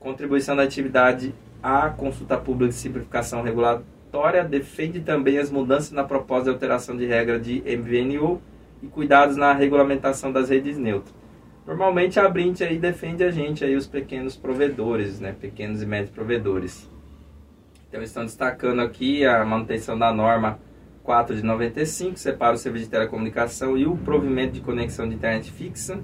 contribuição 0.02 0.56
da 0.56 0.64
atividade 0.64 1.34
à 1.62 1.88
consulta 1.90 2.36
pública 2.36 2.70
de 2.70 2.76
simplificação 2.76 3.44
regulatória, 3.44 4.44
defende 4.44 5.00
também 5.00 5.38
as 5.38 5.52
mudanças 5.52 5.92
na 5.92 6.04
proposta 6.04 6.46
de 6.46 6.50
alteração 6.50 6.98
de 6.98 7.06
regra 7.06 7.40
de 7.40 7.62
MVNU 7.62 8.42
e 8.82 8.88
cuidados 8.88 9.38
na 9.38 9.54
regulamentação 9.54 10.32
das 10.32 10.50
redes 10.50 10.78
neutras. 10.78 11.16
Normalmente 11.68 12.20
a 12.20 12.28
Brint 12.28 12.62
aí 12.62 12.80
defende 12.80 13.24
a 13.24 13.30
gente 13.30 13.64
aí 13.64 13.76
os 13.76 13.86
pequenos 13.86 14.36
provedores, 14.36 15.20
né, 15.20 15.36
pequenos 15.40 15.84
e 15.84 15.86
médios 15.86 16.10
provedores. 16.10 16.90
Então 17.92 18.02
estão 18.02 18.24
destacando 18.24 18.80
aqui 18.80 19.26
a 19.26 19.44
manutenção 19.44 20.00
da 20.00 20.14
norma 20.14 20.58
4 21.04 21.36
de 21.36 21.44
95, 21.44 22.18
separa 22.18 22.56
o 22.56 22.58
serviço 22.58 22.86
de 22.86 22.92
telecomunicação 22.92 23.78
e 23.78 23.86
o 23.86 23.98
provimento 23.98 24.54
de 24.54 24.62
conexão 24.62 25.10
de 25.10 25.16
internet 25.16 25.52
fixa 25.52 26.00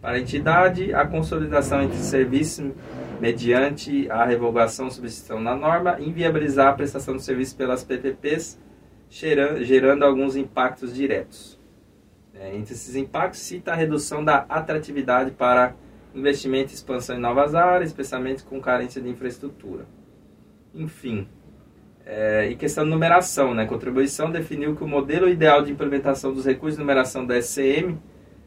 para 0.00 0.12
a 0.12 0.18
entidade, 0.18 0.94
a 0.94 1.06
consolidação 1.06 1.82
entre 1.82 1.98
serviços 1.98 2.72
mediante 3.20 4.10
a 4.10 4.24
revogação 4.24 4.90
substituição 4.90 5.44
da 5.44 5.54
norma, 5.54 6.00
inviabilizar 6.00 6.68
a 6.68 6.72
prestação 6.72 7.16
de 7.16 7.22
serviço 7.22 7.54
pelas 7.54 7.84
PPPs, 7.84 8.58
gerando 9.10 10.06
alguns 10.06 10.36
impactos 10.36 10.94
diretos. 10.94 11.60
É, 12.32 12.56
entre 12.56 12.72
esses 12.72 12.96
impactos, 12.96 13.40
cita 13.40 13.72
a 13.72 13.74
redução 13.74 14.24
da 14.24 14.46
atratividade 14.48 15.32
para 15.32 15.74
investimento 16.14 16.72
e 16.72 16.74
expansão 16.74 17.14
em 17.14 17.20
novas 17.20 17.54
áreas, 17.54 17.90
especialmente 17.90 18.42
com 18.42 18.58
carência 18.58 19.02
de 19.02 19.10
infraestrutura. 19.10 19.84
Enfim, 20.76 21.26
é, 22.04 22.48
e 22.50 22.54
questão 22.54 22.84
de 22.84 22.90
numeração, 22.90 23.54
né? 23.54 23.66
Contribuição 23.66 24.30
definiu 24.30 24.76
que 24.76 24.84
o 24.84 24.88
modelo 24.88 25.28
ideal 25.28 25.62
de 25.62 25.72
implementação 25.72 26.32
dos 26.32 26.44
recursos 26.44 26.76
de 26.76 26.80
numeração 26.80 27.26
da 27.26 27.36
SCM 27.36 27.98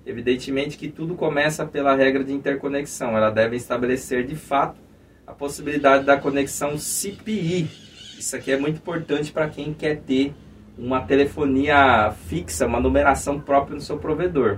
Evidentemente 0.10 0.76
que 0.76 0.90
tudo 0.90 1.14
começa 1.14 1.66
pela 1.66 1.96
regra 1.96 2.24
de 2.24 2.34
interconexão. 2.34 3.16
Ela 3.16 3.30
deve 3.30 3.56
estabelecer 3.56 4.26
de 4.26 4.36
fato 4.36 4.80
a 5.28 5.34
possibilidade 5.34 6.04
da 6.04 6.18
conexão 6.18 6.78
CPI. 6.80 7.70
Isso 8.18 8.36
aqui 8.36 8.52
é 8.52 8.58
muito 8.58 8.78
importante 8.78 9.32
para 9.32 9.48
quem 9.48 9.72
quer 9.72 9.98
ter 9.98 10.34
uma 10.76 11.02
telefonia 11.02 12.12
fixa, 12.28 12.66
uma 12.66 12.80
numeração 12.80 13.40
própria 13.40 13.76
no 13.76 13.82
seu 13.82 14.00
provedor. 14.00 14.58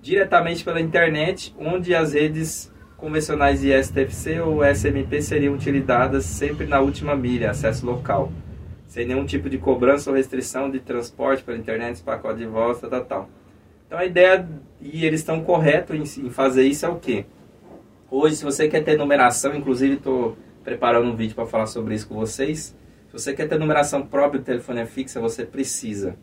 Diretamente 0.00 0.62
pela 0.62 0.80
internet, 0.80 1.54
onde 1.58 1.94
as 1.94 2.12
redes 2.12 2.71
convencionais 3.02 3.60
de 3.60 3.72
STFC 3.82 4.38
ou 4.38 4.64
SMP 4.64 5.20
seriam 5.20 5.54
utilizadas 5.54 6.24
sempre 6.24 6.68
na 6.68 6.80
última 6.80 7.16
milha, 7.16 7.50
acesso 7.50 7.84
local. 7.84 8.30
sem 8.86 9.04
nenhum 9.04 9.26
tipo 9.26 9.50
de 9.50 9.58
cobrança 9.58 10.08
ou 10.08 10.14
restrição 10.16 10.70
de 10.70 10.78
transporte 10.78 11.42
pela 11.42 11.58
internet, 11.58 12.00
pacote 12.00 12.38
de 12.38 12.46
voz, 12.46 12.78
tal, 12.78 12.90
tal, 12.90 13.04
tal. 13.04 13.30
Então 13.88 13.98
a 13.98 14.04
ideia, 14.04 14.48
e 14.80 15.04
eles 15.04 15.18
estão 15.18 15.42
corretos 15.42 16.16
em, 16.16 16.26
em 16.26 16.30
fazer 16.30 16.62
isso, 16.62 16.86
é 16.86 16.88
o 16.88 16.94
quê? 16.94 17.24
Hoje, 18.08 18.36
se 18.36 18.44
você 18.44 18.68
quer 18.68 18.84
ter 18.84 18.96
numeração, 18.96 19.56
inclusive 19.56 19.94
estou 19.94 20.36
preparando 20.62 21.10
um 21.10 21.16
vídeo 21.16 21.34
para 21.34 21.46
falar 21.46 21.66
sobre 21.66 21.94
isso 21.96 22.06
com 22.06 22.14
vocês. 22.14 22.76
Se 23.08 23.12
você 23.12 23.34
quer 23.34 23.48
ter 23.48 23.58
numeração 23.58 24.06
própria 24.06 24.38
de 24.38 24.46
telefone 24.46 24.86
fixa, 24.86 25.18
você 25.18 25.44
precisa 25.44 26.14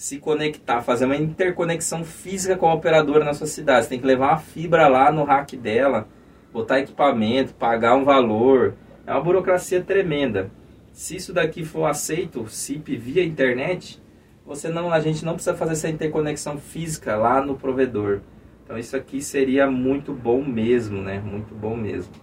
se 0.00 0.16
conectar, 0.16 0.80
fazer 0.80 1.04
uma 1.04 1.14
interconexão 1.14 2.02
física 2.02 2.56
com 2.56 2.66
a 2.66 2.72
operadora 2.72 3.22
na 3.22 3.34
sua 3.34 3.46
cidade. 3.46 3.84
Você 3.84 3.90
tem 3.90 4.00
que 4.00 4.06
levar 4.06 4.28
uma 4.28 4.38
fibra 4.38 4.88
lá 4.88 5.12
no 5.12 5.24
rack 5.24 5.58
dela, 5.58 6.08
botar 6.50 6.80
equipamento, 6.80 7.52
pagar 7.52 7.94
um 7.96 8.02
valor. 8.02 8.72
É 9.06 9.12
uma 9.12 9.20
burocracia 9.20 9.82
tremenda. 9.82 10.50
Se 10.90 11.16
isso 11.16 11.34
daqui 11.34 11.66
for 11.66 11.84
aceito, 11.84 12.48
SIP 12.48 12.96
via 12.96 13.22
internet, 13.22 14.02
você 14.46 14.70
não, 14.70 14.90
a 14.90 15.00
gente 15.00 15.22
não 15.22 15.34
precisa 15.34 15.54
fazer 15.54 15.72
essa 15.72 15.90
interconexão 15.90 16.56
física 16.56 17.14
lá 17.16 17.44
no 17.44 17.56
provedor. 17.56 18.22
Então 18.64 18.78
isso 18.78 18.96
aqui 18.96 19.20
seria 19.20 19.70
muito 19.70 20.14
bom 20.14 20.42
mesmo, 20.42 21.02
né? 21.02 21.20
Muito 21.20 21.54
bom 21.54 21.76
mesmo. 21.76 22.14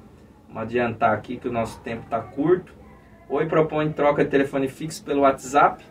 Vamos 0.48 0.64
adiantar 0.64 1.14
aqui 1.14 1.38
que 1.38 1.48
o 1.48 1.54
nosso 1.54 1.80
tempo 1.82 2.06
está 2.06 2.20
curto. 2.20 2.74
Oi 3.30 3.46
propõe 3.46 3.92
troca 3.92 4.24
de 4.26 4.32
telefone 4.32 4.68
fixo 4.68 5.04
pelo 5.04 5.22
WhatsApp. 5.22 5.86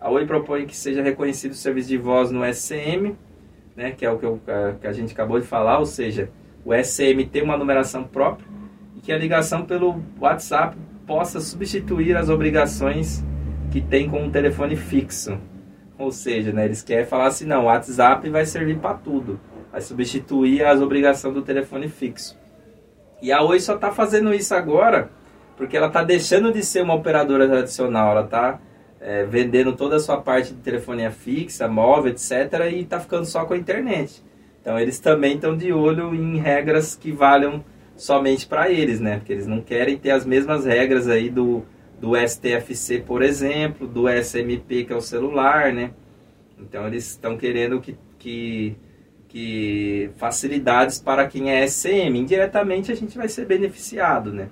A 0.00 0.10
Oi 0.10 0.26
propõe 0.26 0.66
que 0.66 0.76
seja 0.76 1.02
reconhecido 1.02 1.52
o 1.52 1.54
serviço 1.54 1.88
de 1.88 1.98
voz 1.98 2.30
no 2.30 2.44
SCM, 2.44 3.16
né? 3.76 3.90
Que 3.92 4.06
é 4.06 4.10
o 4.10 4.18
que, 4.18 4.26
eu, 4.26 4.40
que 4.80 4.86
a 4.86 4.92
gente 4.92 5.12
acabou 5.12 5.40
de 5.40 5.46
falar, 5.46 5.78
ou 5.78 5.86
seja, 5.86 6.30
o 6.64 6.72
SCM 6.74 7.26
tem 7.26 7.42
uma 7.42 7.56
numeração 7.56 8.04
própria 8.04 8.46
e 8.96 9.00
que 9.00 9.12
a 9.12 9.18
ligação 9.18 9.64
pelo 9.64 10.02
WhatsApp 10.20 10.76
possa 11.06 11.40
substituir 11.40 12.16
as 12.16 12.28
obrigações 12.28 13.24
que 13.70 13.80
tem 13.80 14.08
com 14.08 14.26
o 14.26 14.30
telefone 14.30 14.76
fixo. 14.76 15.38
Ou 15.98 16.12
seja, 16.12 16.52
né, 16.52 16.64
eles 16.64 16.82
querem 16.82 17.06
falar 17.06 17.26
assim, 17.26 17.44
não, 17.44 17.62
o 17.62 17.66
WhatsApp 17.66 18.28
vai 18.30 18.46
servir 18.46 18.78
para 18.78 18.94
tudo 18.94 19.40
vai 19.70 19.80
substituir 19.80 20.64
as 20.64 20.80
obrigações 20.80 21.34
do 21.34 21.42
telefone 21.42 21.88
fixo. 21.88 22.36
E 23.20 23.32
a 23.32 23.42
Oi 23.42 23.60
só 23.60 23.74
está 23.74 23.90
fazendo 23.90 24.32
isso 24.32 24.54
agora 24.54 25.10
porque 25.56 25.76
ela 25.76 25.88
está 25.88 26.04
deixando 26.04 26.52
de 26.52 26.64
ser 26.64 26.82
uma 26.82 26.94
operadora 26.94 27.48
tradicional, 27.48 28.12
ela 28.12 28.24
está 28.24 28.60
é, 29.00 29.24
vendendo 29.24 29.74
toda 29.74 29.96
a 29.96 30.00
sua 30.00 30.18
parte 30.18 30.52
de 30.52 30.60
telefonia 30.60 31.10
fixa, 31.10 31.68
móvel, 31.68 32.12
etc. 32.12 32.70
e 32.72 32.80
está 32.80 32.98
ficando 32.98 33.24
só 33.24 33.44
com 33.44 33.54
a 33.54 33.58
internet. 33.58 34.22
Então 34.60 34.78
eles 34.78 34.98
também 34.98 35.34
estão 35.34 35.56
de 35.56 35.72
olho 35.72 36.14
em 36.14 36.36
regras 36.38 36.94
que 36.94 37.12
valham 37.12 37.64
somente 37.96 38.46
para 38.46 38.70
eles, 38.70 39.00
né? 39.00 39.18
Porque 39.18 39.32
eles 39.32 39.46
não 39.46 39.60
querem 39.60 39.96
ter 39.96 40.10
as 40.10 40.26
mesmas 40.26 40.64
regras 40.64 41.08
aí 41.08 41.30
do, 41.30 41.62
do 42.00 42.16
STFC, 42.16 43.00
por 43.00 43.22
exemplo, 43.22 43.86
do 43.86 44.08
SMP, 44.08 44.84
que 44.84 44.92
é 44.92 44.96
o 44.96 45.00
celular, 45.00 45.72
né? 45.72 45.90
Então 46.58 46.86
eles 46.86 47.08
estão 47.10 47.36
querendo 47.36 47.80
que, 47.80 47.96
que 48.18 48.76
que 49.28 50.10
facilidades 50.16 50.98
para 50.98 51.26
quem 51.26 51.50
é 51.50 51.66
SM. 51.68 52.16
Indiretamente 52.16 52.90
a 52.90 52.94
gente 52.94 53.16
vai 53.16 53.28
ser 53.28 53.44
beneficiado, 53.44 54.32
né? 54.32 54.48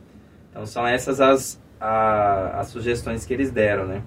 Então 0.50 0.66
são 0.66 0.86
essas 0.86 1.20
as, 1.20 1.60
a, 1.80 2.60
as 2.60 2.68
sugestões 2.68 3.24
que 3.24 3.32
eles 3.32 3.50
deram, 3.50 3.86
né? 3.86 4.02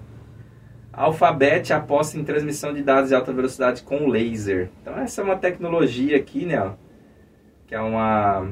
Alphabet 0.92 1.72
aposta 1.72 2.18
em 2.18 2.24
transmissão 2.24 2.72
de 2.74 2.82
dados 2.82 3.10
de 3.10 3.14
alta 3.14 3.32
velocidade 3.32 3.82
com 3.82 4.08
laser. 4.08 4.70
Então 4.82 4.98
essa 4.98 5.20
é 5.20 5.24
uma 5.24 5.36
tecnologia 5.36 6.16
aqui, 6.16 6.44
né? 6.44 6.60
Ó, 6.60 6.72
que 7.66 7.74
é 7.74 7.80
uma 7.80 8.48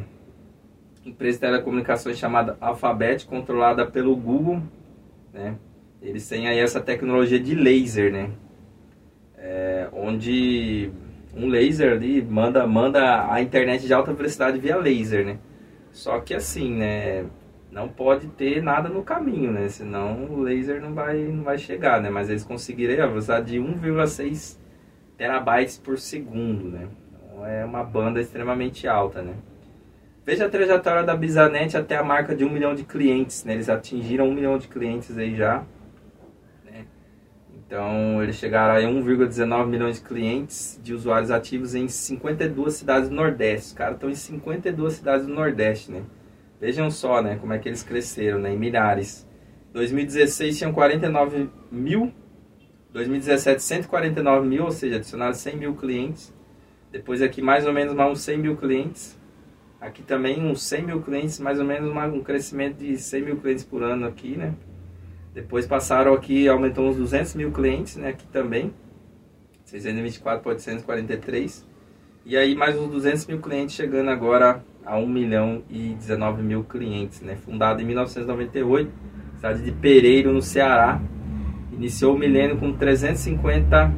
empresa 1.05 1.39
de 1.39 1.41
telecomunicações 1.41 2.19
chamada 2.19 2.57
Alphabet, 2.61 3.27
controlada 3.27 3.85
pelo 3.87 4.15
Google, 4.15 4.63
né? 5.33 5.57
Eles 6.01 6.29
têm 6.29 6.47
aí 6.47 6.59
essa 6.59 6.81
tecnologia 6.81 7.41
de 7.41 7.55
laser, 7.55 8.13
né? 8.13 8.31
É, 9.37 9.89
onde 9.93 10.91
um 11.35 11.49
laser 11.49 11.93
ali, 11.93 12.23
manda, 12.23 12.67
manda 12.67 13.33
a 13.33 13.41
internet 13.41 13.87
de 13.87 13.93
alta 13.93 14.13
velocidade 14.13 14.59
via 14.59 14.77
laser, 14.77 15.27
né? 15.27 15.39
Só 15.91 16.21
que 16.21 16.35
assim, 16.35 16.73
né? 16.73 17.25
Não 17.71 17.89
pode 17.89 18.29
ter 18.29 18.63
nada 18.63 18.89
no 18.89 19.03
caminho, 19.03 19.53
né? 19.53 19.69
Senão 19.69 20.25
o 20.25 20.41
laser 20.41 20.81
não 20.81 20.95
vai, 20.95 21.19
não 21.25 21.45
vai 21.45 21.59
chegar, 21.59 22.01
né? 22.01 22.09
Mas 22.09 22.31
eles 22.31 22.45
conseguiriam 22.45 23.05
a 23.05 23.09
velocidade 23.09 23.53
de 23.53 23.59
1,6 23.59 24.59
terabytes 25.17 25.79
por 25.79 25.99
segundo, 25.99 26.71
né? 26.71 26.89
Então 27.13 27.47
é 27.47 27.65
uma 27.65 27.85
banda 27.85 28.21
extremamente 28.21 28.89
alta, 28.89 29.23
né? 29.23 29.35
Veja 30.25 30.47
a 30.47 30.49
trajetória 30.49 31.03
da 31.03 31.17
Bizanet 31.17 31.77
até 31.77 31.97
a 31.97 32.03
marca 32.03 32.35
de 32.35 32.45
um 32.45 32.51
milhão 32.51 32.75
de 32.75 32.85
clientes, 32.85 33.45
né? 33.45 33.55
Eles 33.55 33.69
atingiram 33.69 34.29
um 34.29 34.35
milhão 34.35 34.59
de 34.59 34.69
clientes 34.69 35.17
aí 35.17 35.35
já. 35.35 35.65
Então, 37.69 38.23
eles 38.23 38.37
chegaram 38.37 38.75
a 38.77 38.91
1,19 38.91 39.67
milhões 39.67 39.97
de 39.97 40.09
clientes 40.09 40.81
de 40.83 40.95
usuários 40.95 41.31
ativos 41.31 41.75
em 41.75 41.87
52 41.87 42.73
cidades 42.73 43.11
do 43.11 43.15
Nordeste. 43.15 43.67
Os 43.67 43.73
caras 43.75 43.97
estão 43.97 44.09
em 44.09 44.15
52 44.15 44.95
cidades 44.95 45.27
do 45.27 45.35
Nordeste, 45.35 45.93
né? 45.93 46.03
Vejam 46.61 46.91
só, 46.91 47.23
né, 47.23 47.37
como 47.37 47.53
é 47.53 47.59
que 47.59 47.69
eles 47.69 47.83
cresceram, 47.83 48.39
né, 48.39 48.53
em 48.53 48.59
milhares. 48.59 49.29
2016 49.73 50.59
tinham 50.59 50.73
49 50.73 51.49
mil, 51.71 52.13
2017 52.93 53.63
149 53.63 54.47
mil, 54.47 54.65
ou 54.65 54.71
seja, 54.71 54.97
adicionaram 54.97 55.35
100 55.35 55.57
mil 55.57 55.75
clientes. 55.75 56.35
Depois 56.91 57.21
aqui 57.21 57.43
mais 57.43 57.67
ou 57.67 57.73
menos 57.73 57.95
mais 57.95 58.11
uns 58.11 58.21
100 58.23 58.39
mil 58.39 58.57
clientes. 58.57 59.19
Aqui 59.81 60.03
também 60.03 60.43
uns 60.43 60.63
100 60.63 60.83
mil 60.83 61.03
clientes, 61.03 61.39
mais 61.39 61.61
ou 61.61 61.65
menos 61.65 61.95
um 62.13 62.23
crescimento 62.23 62.79
de 62.79 62.97
100 62.97 63.23
mil 63.23 63.37
clientes 63.37 63.63
por 63.63 63.83
ano 63.83 64.07
aqui, 64.07 64.37
né? 64.37 64.55
Depois 65.33 65.67
passaram 65.67 66.15
aqui, 66.15 66.49
aumentou 66.49 66.89
uns 66.89 66.97
200 66.97 67.35
mil 67.35 67.53
clientes, 67.53 67.97
né? 67.97 68.09
Aqui 68.09 68.27
também. 68.27 68.75
624 69.65 70.43
para 70.43 70.53
843. 70.53 71.65
E 72.25 72.37
aí 72.37 72.55
mais 72.57 72.77
uns 72.77 72.91
200 72.91 73.27
mil 73.27 73.41
clientes 73.41 73.77
chegando 73.77 74.11
agora 74.11 74.65
a 74.89 74.97
1 74.97 75.07
milhão 75.07 75.63
e 75.69 75.95
19 75.95 76.43
mil 76.43 76.65
clientes, 76.65 77.21
né? 77.21 77.37
Fundado 77.37 77.83
em 77.83 77.85
1998, 77.85 78.91
cidade 79.37 79.63
de 79.63 79.73
Pereiro, 79.73 80.33
no 80.33 80.41
Ceará. 80.41 81.01
Iniciou 81.73 82.15
o 82.15 82.19
milênio 82.19 82.57
com 82.57 82.73
350 82.73 83.93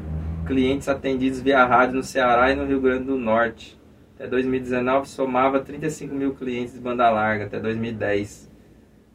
clientes 0.47 0.89
atendidos 0.89 1.41
via 1.41 1.65
rádio 1.65 1.97
no 1.97 2.03
Ceará 2.03 2.51
e 2.51 2.57
no 2.57 2.67
Rio 2.67 2.81
Grande 2.81 3.05
do 3.05 3.17
Norte. 3.17 3.79
Até 4.17 4.27
2019 4.27 5.09
somava 5.09 5.61
35 5.61 6.15
mil 6.15 6.35
clientes 6.35 6.75
de 6.75 6.81
banda 6.81 7.09
larga, 7.09 7.47
até 7.47 7.61
2010, 7.61 8.51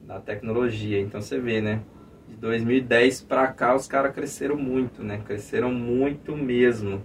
na 0.08 0.20
tecnologia. 0.20 1.00
Então 1.00 1.22
você 1.22 1.40
vê, 1.40 1.62
né? 1.62 1.82
de 2.28 2.36
2010 2.38 3.22
para 3.22 3.48
cá 3.48 3.76
os 3.76 3.88
caras 3.88 4.14
cresceram 4.14 4.56
muito, 4.56 5.04
né? 5.04 5.22
Cresceram 5.26 5.72
muito 5.72 6.36
mesmo. 6.36 7.04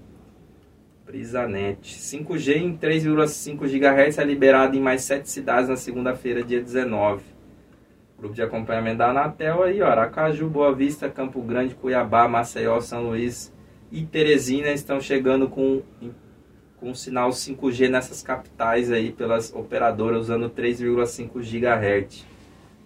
Brisanet. 1.10 1.80
5G 1.82 2.56
em 2.56 2.76
3,5 2.76 3.66
GHz 3.66 4.18
é 4.18 4.24
liberado 4.24 4.76
em 4.76 4.80
mais 4.80 5.02
7 5.02 5.28
cidades 5.28 5.68
na 5.68 5.76
segunda-feira, 5.76 6.44
dia 6.44 6.62
19. 6.62 7.24
Grupo 8.16 8.32
de 8.32 8.42
acompanhamento 8.42 8.98
da 8.98 9.10
Anatel 9.10 9.64
aí, 9.64 9.82
ó. 9.82 9.88
Aracaju, 9.88 10.48
Boa 10.48 10.72
Vista, 10.72 11.08
Campo 11.08 11.42
Grande, 11.42 11.74
Cuiabá, 11.74 12.28
Maceió, 12.28 12.80
São 12.80 13.08
Luís 13.08 13.52
e 13.90 14.04
Teresina 14.04 14.70
estão 14.70 15.00
chegando 15.00 15.48
com, 15.48 15.82
com 16.78 16.94
sinal 16.94 17.30
5G 17.30 17.88
nessas 17.88 18.22
capitais 18.22 18.92
aí 18.92 19.10
pelas 19.10 19.52
operadoras 19.52 20.20
usando 20.20 20.48
3,5 20.48 21.40
GHz. 21.40 22.24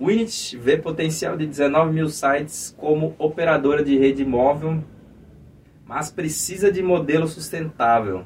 Winit 0.00 0.56
vê 0.56 0.78
potencial 0.78 1.36
de 1.36 1.46
19 1.46 1.92
mil 1.92 2.08
sites 2.08 2.74
como 2.78 3.14
operadora 3.18 3.84
de 3.84 3.98
rede 3.98 4.24
móvel, 4.24 4.82
mas 5.86 6.10
precisa 6.10 6.72
de 6.72 6.82
modelo 6.82 7.26
sustentável. 7.26 8.24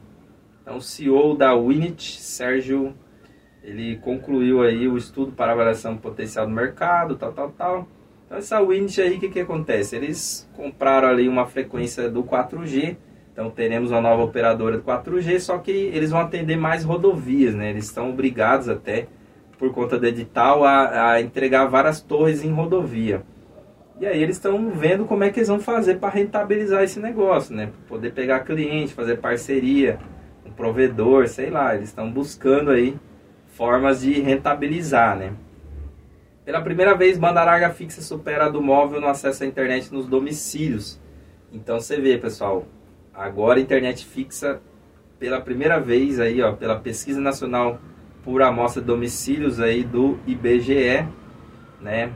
Então, 0.62 0.76
o 0.76 0.82
CEO 0.82 1.36
da 1.36 1.54
Winit, 1.56 2.20
Sérgio, 2.20 2.94
ele 3.62 3.96
concluiu 3.96 4.62
aí 4.62 4.86
o 4.86 4.96
estudo 4.96 5.32
para 5.32 5.52
avaliação 5.52 5.94
do 5.94 6.00
potencial 6.00 6.46
do 6.46 6.52
mercado, 6.52 7.16
tal, 7.16 7.32
tal, 7.32 7.50
tal. 7.50 7.88
Então, 8.26 8.38
essa 8.38 8.60
Winit 8.62 9.00
aí, 9.00 9.16
o 9.16 9.20
que, 9.20 9.28
que 9.28 9.40
acontece? 9.40 9.96
Eles 9.96 10.48
compraram 10.54 11.08
ali 11.08 11.28
uma 11.28 11.46
frequência 11.46 12.08
do 12.10 12.22
4G, 12.22 12.96
então 13.32 13.50
teremos 13.50 13.90
uma 13.90 14.00
nova 14.00 14.22
operadora 14.22 14.76
do 14.76 14.82
4G, 14.82 15.40
só 15.40 15.58
que 15.58 15.70
eles 15.70 16.10
vão 16.10 16.20
atender 16.20 16.56
mais 16.56 16.84
rodovias, 16.84 17.54
né? 17.54 17.70
Eles 17.70 17.86
estão 17.86 18.10
obrigados 18.10 18.68
até 18.68 19.06
por 19.58 19.72
conta 19.72 19.98
do 19.98 20.06
edital, 20.06 20.64
a, 20.64 21.12
a 21.12 21.20
entregar 21.20 21.66
várias 21.66 22.00
torres 22.00 22.44
em 22.44 22.52
rodovia. 22.52 23.22
E 24.00 24.06
aí 24.06 24.22
eles 24.22 24.36
estão 24.36 24.70
vendo 24.70 25.04
como 25.04 25.24
é 25.24 25.30
que 25.30 25.40
eles 25.40 25.48
vão 25.48 25.58
fazer 25.58 25.96
para 25.96 26.14
rentabilizar 26.14 26.84
esse 26.84 27.00
negócio, 27.00 27.54
né? 27.54 27.70
Poder 27.88 28.12
pegar 28.12 28.40
cliente, 28.40 28.94
fazer 28.94 29.16
parceria, 29.16 29.98
um 30.46 30.50
provedor, 30.52 31.26
sei 31.26 31.50
lá. 31.50 31.74
Eles 31.74 31.88
estão 31.88 32.10
buscando 32.10 32.70
aí 32.70 32.96
formas 33.46 34.02
de 34.02 34.20
rentabilizar, 34.20 35.16
né? 35.16 35.32
Pela 36.44 36.62
primeira 36.62 36.94
vez, 36.94 37.18
banda 37.18 37.42
larga 37.42 37.70
fixa 37.70 38.00
supera 38.00 38.46
a 38.46 38.48
do 38.48 38.62
móvel 38.62 39.00
no 39.00 39.08
acesso 39.08 39.42
à 39.42 39.46
internet 39.46 39.92
nos 39.92 40.06
domicílios. 40.06 41.00
Então 41.52 41.80
você 41.80 42.00
vê, 42.00 42.16
pessoal, 42.16 42.66
agora 43.12 43.58
a 43.58 43.62
internet 43.62 44.06
fixa 44.06 44.60
pela 45.18 45.40
primeira 45.40 45.80
vez 45.80 46.20
aí, 46.20 46.40
ó, 46.40 46.52
pela 46.52 46.78
pesquisa 46.78 47.20
nacional 47.20 47.80
por 48.22 48.42
amostra 48.42 48.80
de 48.80 48.86
domicílios 48.86 49.58
aí 49.58 49.82
do 49.82 50.18
IBGE, 50.26 51.04
né? 51.80 52.12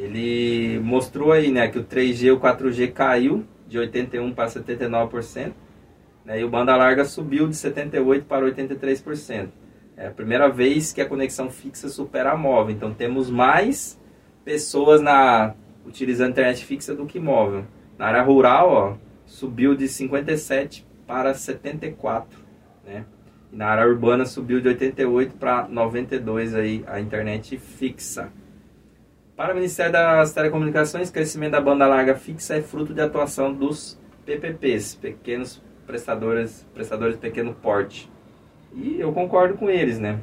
Ele 0.00 0.80
mostrou 0.80 1.30
aí, 1.30 1.52
né, 1.52 1.68
que 1.68 1.78
o 1.78 1.84
3G 1.84 2.24
e 2.24 2.30
o 2.30 2.40
4G 2.40 2.90
caiu 2.90 3.44
de 3.68 3.78
81 3.78 4.32
para 4.32 4.48
79%, 4.48 5.52
né, 6.24 6.40
e 6.40 6.44
o 6.44 6.48
banda 6.48 6.74
larga 6.74 7.04
subiu 7.04 7.46
de 7.46 7.54
78 7.54 8.24
para 8.24 8.46
83%. 8.46 9.48
É 9.98 10.06
a 10.06 10.10
primeira 10.10 10.48
vez 10.48 10.94
que 10.94 11.02
a 11.02 11.06
conexão 11.06 11.50
fixa 11.50 11.90
supera 11.90 12.32
a 12.32 12.36
móvel. 12.36 12.74
Então 12.74 12.94
temos 12.94 13.28
mais 13.28 14.00
pessoas 14.42 15.02
na 15.02 15.54
utilizando 15.84 16.30
internet 16.30 16.64
fixa 16.64 16.94
do 16.94 17.04
que 17.04 17.20
móvel. 17.20 17.66
Na 17.98 18.06
área 18.06 18.22
rural, 18.22 18.70
ó, 18.70 18.96
subiu 19.26 19.74
de 19.74 19.86
57 19.86 20.86
para 21.06 21.34
74, 21.34 22.38
né? 22.86 23.04
E 23.52 23.56
na 23.56 23.66
área 23.66 23.86
urbana 23.86 24.24
subiu 24.24 24.62
de 24.62 24.68
88 24.68 25.34
para 25.34 25.68
92 25.68 26.54
aí 26.54 26.82
a 26.86 26.98
internet 26.98 27.58
fixa. 27.58 28.32
Para 29.40 29.54
o 29.54 29.56
Ministério 29.56 29.90
das 29.90 30.34
Telecomunicações, 30.34 31.10
crescimento 31.10 31.52
da 31.52 31.62
banda 31.62 31.86
larga 31.86 32.14
fixa 32.14 32.56
é 32.56 32.60
fruto 32.60 32.92
de 32.92 33.00
atuação 33.00 33.50
dos 33.50 33.98
PPPs, 34.26 34.96
pequenos 34.96 35.62
prestadores, 35.86 36.68
prestadores 36.74 37.14
de 37.14 37.22
pequeno 37.22 37.54
porte. 37.54 38.12
E 38.74 39.00
eu 39.00 39.10
concordo 39.14 39.54
com 39.54 39.70
eles, 39.70 39.98
né? 39.98 40.20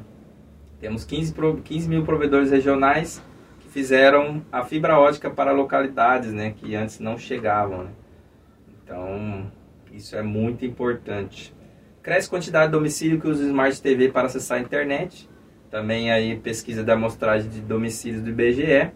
Temos 0.80 1.04
15, 1.04 1.34
15 1.64 1.88
mil 1.88 2.04
provedores 2.04 2.52
regionais 2.52 3.20
que 3.58 3.68
fizeram 3.68 4.40
a 4.52 4.62
fibra 4.62 5.00
ótica 5.00 5.28
para 5.28 5.50
localidades, 5.50 6.32
né? 6.32 6.54
Que 6.56 6.76
antes 6.76 7.00
não 7.00 7.18
chegavam, 7.18 7.82
né? 7.82 7.90
Então, 8.84 9.50
isso 9.92 10.14
é 10.14 10.22
muito 10.22 10.64
importante. 10.64 11.52
Cresce 12.04 12.28
a 12.28 12.30
quantidade 12.30 12.66
de 12.66 12.78
domicílio 12.78 13.20
que 13.20 13.26
usa 13.26 13.42
Smart 13.44 13.82
TV 13.82 14.10
para 14.10 14.26
acessar 14.28 14.58
a 14.58 14.60
internet. 14.60 15.28
Também 15.72 16.12
aí 16.12 16.36
pesquisa 16.36 16.84
da 16.84 16.92
amostragem 16.92 17.50
de 17.50 17.60
domicílios 17.60 18.22
do 18.22 18.30
IBGE. 18.30 18.92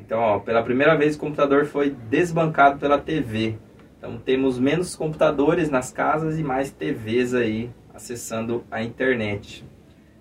Então, 0.00 0.18
ó, 0.18 0.38
pela 0.38 0.62
primeira 0.62 0.96
vez 0.96 1.14
o 1.14 1.18
computador 1.18 1.66
foi 1.66 1.90
desbancado 1.90 2.78
pela 2.78 2.98
TV. 2.98 3.56
Então 3.98 4.16
temos 4.16 4.58
menos 4.58 4.96
computadores 4.96 5.68
nas 5.68 5.92
casas 5.92 6.38
e 6.38 6.42
mais 6.42 6.70
TVs 6.70 7.34
aí 7.34 7.70
acessando 7.92 8.64
a 8.70 8.82
internet. 8.82 9.62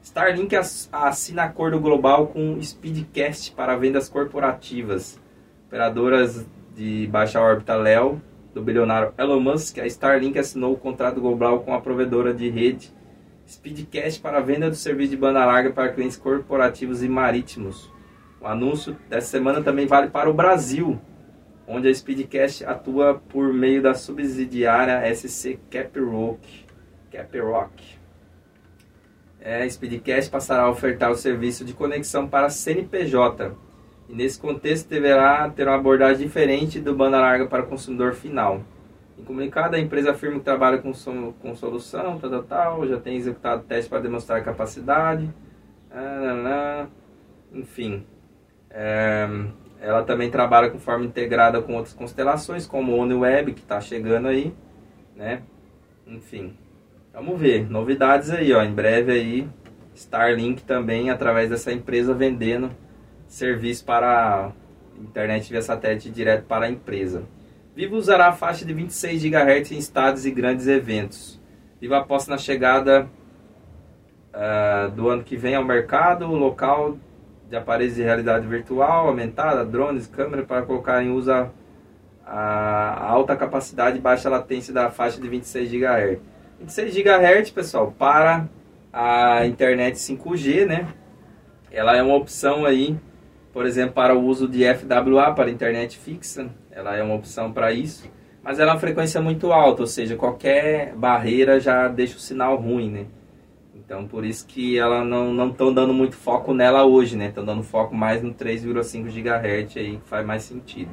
Starlink 0.01 0.53
assina 0.91 1.43
acordo 1.43 1.79
global 1.79 2.27
com 2.27 2.61
Speedcast 2.61 3.53
para 3.53 3.77
vendas 3.77 4.09
corporativas. 4.09 5.19
Operadoras 5.67 6.45
de 6.75 7.07
baixa 7.07 7.39
órbita 7.39 7.75
Léo 7.75 8.21
do 8.53 8.61
bilionário 8.61 9.13
Elon 9.17 9.39
Musk, 9.39 9.77
a 9.77 9.85
Starlink 9.85 10.37
assinou 10.37 10.73
o 10.73 10.77
contrato 10.77 11.21
global 11.21 11.61
com 11.61 11.73
a 11.73 11.79
provedora 11.79 12.33
de 12.33 12.49
rede 12.49 12.91
Speedcast 13.47 14.19
para 14.19 14.41
venda 14.41 14.69
do 14.69 14.75
serviço 14.75 15.11
de 15.11 15.17
banda 15.17 15.45
larga 15.45 15.71
para 15.71 15.89
clientes 15.89 16.17
corporativos 16.17 17.01
e 17.01 17.07
marítimos. 17.07 17.89
O 18.41 18.47
anúncio 18.47 18.95
dessa 19.09 19.27
semana 19.27 19.61
também 19.61 19.85
vale 19.85 20.09
para 20.09 20.29
o 20.29 20.33
Brasil, 20.33 20.99
onde 21.67 21.89
a 21.89 21.93
Speedcast 21.93 22.65
atua 22.65 23.21
por 23.29 23.53
meio 23.53 23.81
da 23.81 23.93
subsidiária 23.93 25.13
SC 25.13 25.59
Caprock. 25.69 26.65
Caprock. 27.11 27.99
É, 29.41 29.63
a 29.63 29.69
Speedcast 29.69 30.31
passará 30.31 30.63
a 30.63 30.69
ofertar 30.69 31.11
o 31.11 31.15
serviço 31.15 31.65
de 31.65 31.73
conexão 31.73 32.27
para 32.27 32.49
CNPJ 32.49 33.53
e 34.09 34.13
nesse 34.15 34.39
contexto 34.39 34.89
deverá 34.89 35.49
ter 35.49 35.67
uma 35.67 35.75
abordagem 35.75 36.25
diferente 36.25 36.79
do 36.79 36.95
banda 36.95 37.19
larga 37.19 37.45
para 37.45 37.63
o 37.63 37.67
consumidor 37.67 38.13
final. 38.13 38.61
Em 39.17 39.23
comunicado, 39.23 39.75
a 39.75 39.79
empresa 39.79 40.11
afirma 40.11 40.39
que 40.39 40.45
trabalha 40.45 40.77
com, 40.77 40.93
com 41.33 41.55
solução, 41.55 42.17
tal, 42.19 42.29
tal, 42.29 42.43
tal, 42.43 42.87
já 42.87 42.97
tem 42.99 43.17
executado 43.17 43.63
testes 43.63 43.89
para 43.89 43.99
demonstrar 43.99 44.43
capacidade, 44.43 45.29
ah, 45.91 46.87
enfim. 47.53 48.05
É, 48.69 49.27
ela 49.81 50.03
também 50.03 50.29
trabalha 50.29 50.69
com 50.69 50.77
forma 50.77 51.05
integrada 51.05 51.61
com 51.61 51.75
outras 51.75 51.93
constelações, 51.93 52.67
como 52.67 52.91
o 52.91 52.97
OniWeb, 52.97 53.53
que 53.53 53.61
está 53.61 53.79
chegando 53.79 54.27
aí, 54.27 54.53
né? 55.15 55.41
Enfim, 56.05 56.57
vamos 57.13 57.39
ver. 57.39 57.69
Novidades 57.69 58.29
aí, 58.29 58.51
ó. 58.53 58.61
Em 58.61 58.73
breve 58.73 59.11
aí, 59.11 59.49
Starlink 59.95 60.63
também, 60.63 61.09
através 61.09 61.49
dessa 61.49 61.71
empresa, 61.71 62.13
vendendo 62.13 62.71
serviço 63.27 63.85
para 63.85 64.51
internet 64.99 65.49
via 65.49 65.61
satélite 65.61 66.09
direto 66.09 66.45
para 66.45 66.65
a 66.65 66.69
empresa. 66.69 67.23
Vivo 67.75 67.95
usará 67.95 68.27
a 68.27 68.33
faixa 68.33 68.65
de 68.65 68.73
26 68.73 69.23
GHz 69.23 69.71
em 69.71 69.77
estados 69.77 70.25
e 70.25 70.31
grandes 70.31 70.67
eventos. 70.67 71.39
Vivo 71.79 71.95
aposta 71.95 72.31
na 72.31 72.37
chegada 72.37 73.09
uh, 74.33 74.91
do 74.91 75.07
ano 75.07 75.23
que 75.23 75.37
vem 75.37 75.55
ao 75.55 75.63
mercado 75.63 76.27
local 76.27 76.97
de 77.49 77.55
aparelhos 77.55 77.95
de 77.95 78.03
realidade 78.03 78.45
virtual 78.47 79.07
aumentada, 79.07 79.65
drones, 79.65 80.07
câmeras 80.07 80.45
para 80.45 80.61
colocar 80.61 81.03
em 81.03 81.11
uso 81.11 81.31
a, 81.31 81.49
a 82.25 83.09
alta 83.09 83.35
capacidade 83.35 83.97
e 83.97 84.01
baixa 84.01 84.29
latência 84.29 84.73
da 84.73 84.89
faixa 84.89 85.19
de 85.19 85.27
26 85.27 85.71
GHz. 85.71 86.19
26 86.59 86.93
GHz, 86.93 87.51
pessoal, 87.51 87.93
para 87.97 88.47
a 88.93 89.45
internet 89.45 89.95
5G, 89.95 90.65
né? 90.65 90.87
Ela 91.71 91.95
é 91.95 92.01
uma 92.01 92.15
opção 92.15 92.65
aí 92.65 92.97
por 93.51 93.65
exemplo, 93.65 93.93
para 93.93 94.15
o 94.15 94.23
uso 94.23 94.47
de 94.47 94.63
FWA 94.73 95.33
para 95.33 95.49
internet 95.49 95.97
fixa, 95.97 96.49
ela 96.71 96.95
é 96.95 97.03
uma 97.03 97.15
opção 97.15 97.51
para 97.51 97.71
isso, 97.71 98.09
mas 98.43 98.59
ela 98.59 98.71
é 98.71 98.73
uma 98.73 98.79
frequência 98.79 99.19
muito 99.19 99.51
alta, 99.51 99.81
ou 99.81 99.87
seja, 99.87 100.15
qualquer 100.15 100.93
barreira 100.95 101.59
já 101.59 101.87
deixa 101.87 102.15
o 102.15 102.19
sinal 102.19 102.55
ruim, 102.57 102.89
né? 102.89 103.05
Então, 103.89 104.07
por 104.07 104.23
isso 104.23 104.45
que 104.45 104.77
ela 104.77 105.03
não 105.03 105.33
não 105.33 105.49
estão 105.49 105.73
dando 105.73 105.91
muito 105.91 106.15
foco 106.15 106.53
nela 106.53 106.85
hoje, 106.85 107.17
né? 107.17 107.29
Estão 107.29 107.43
dando 107.43 107.63
foco 107.63 107.95
mais 107.95 108.21
no 108.21 108.31
3,5 108.35 109.09
GHz 109.09 109.77
aí, 109.77 109.97
que 109.97 110.07
faz 110.07 110.23
mais 110.23 110.43
sentido. 110.43 110.91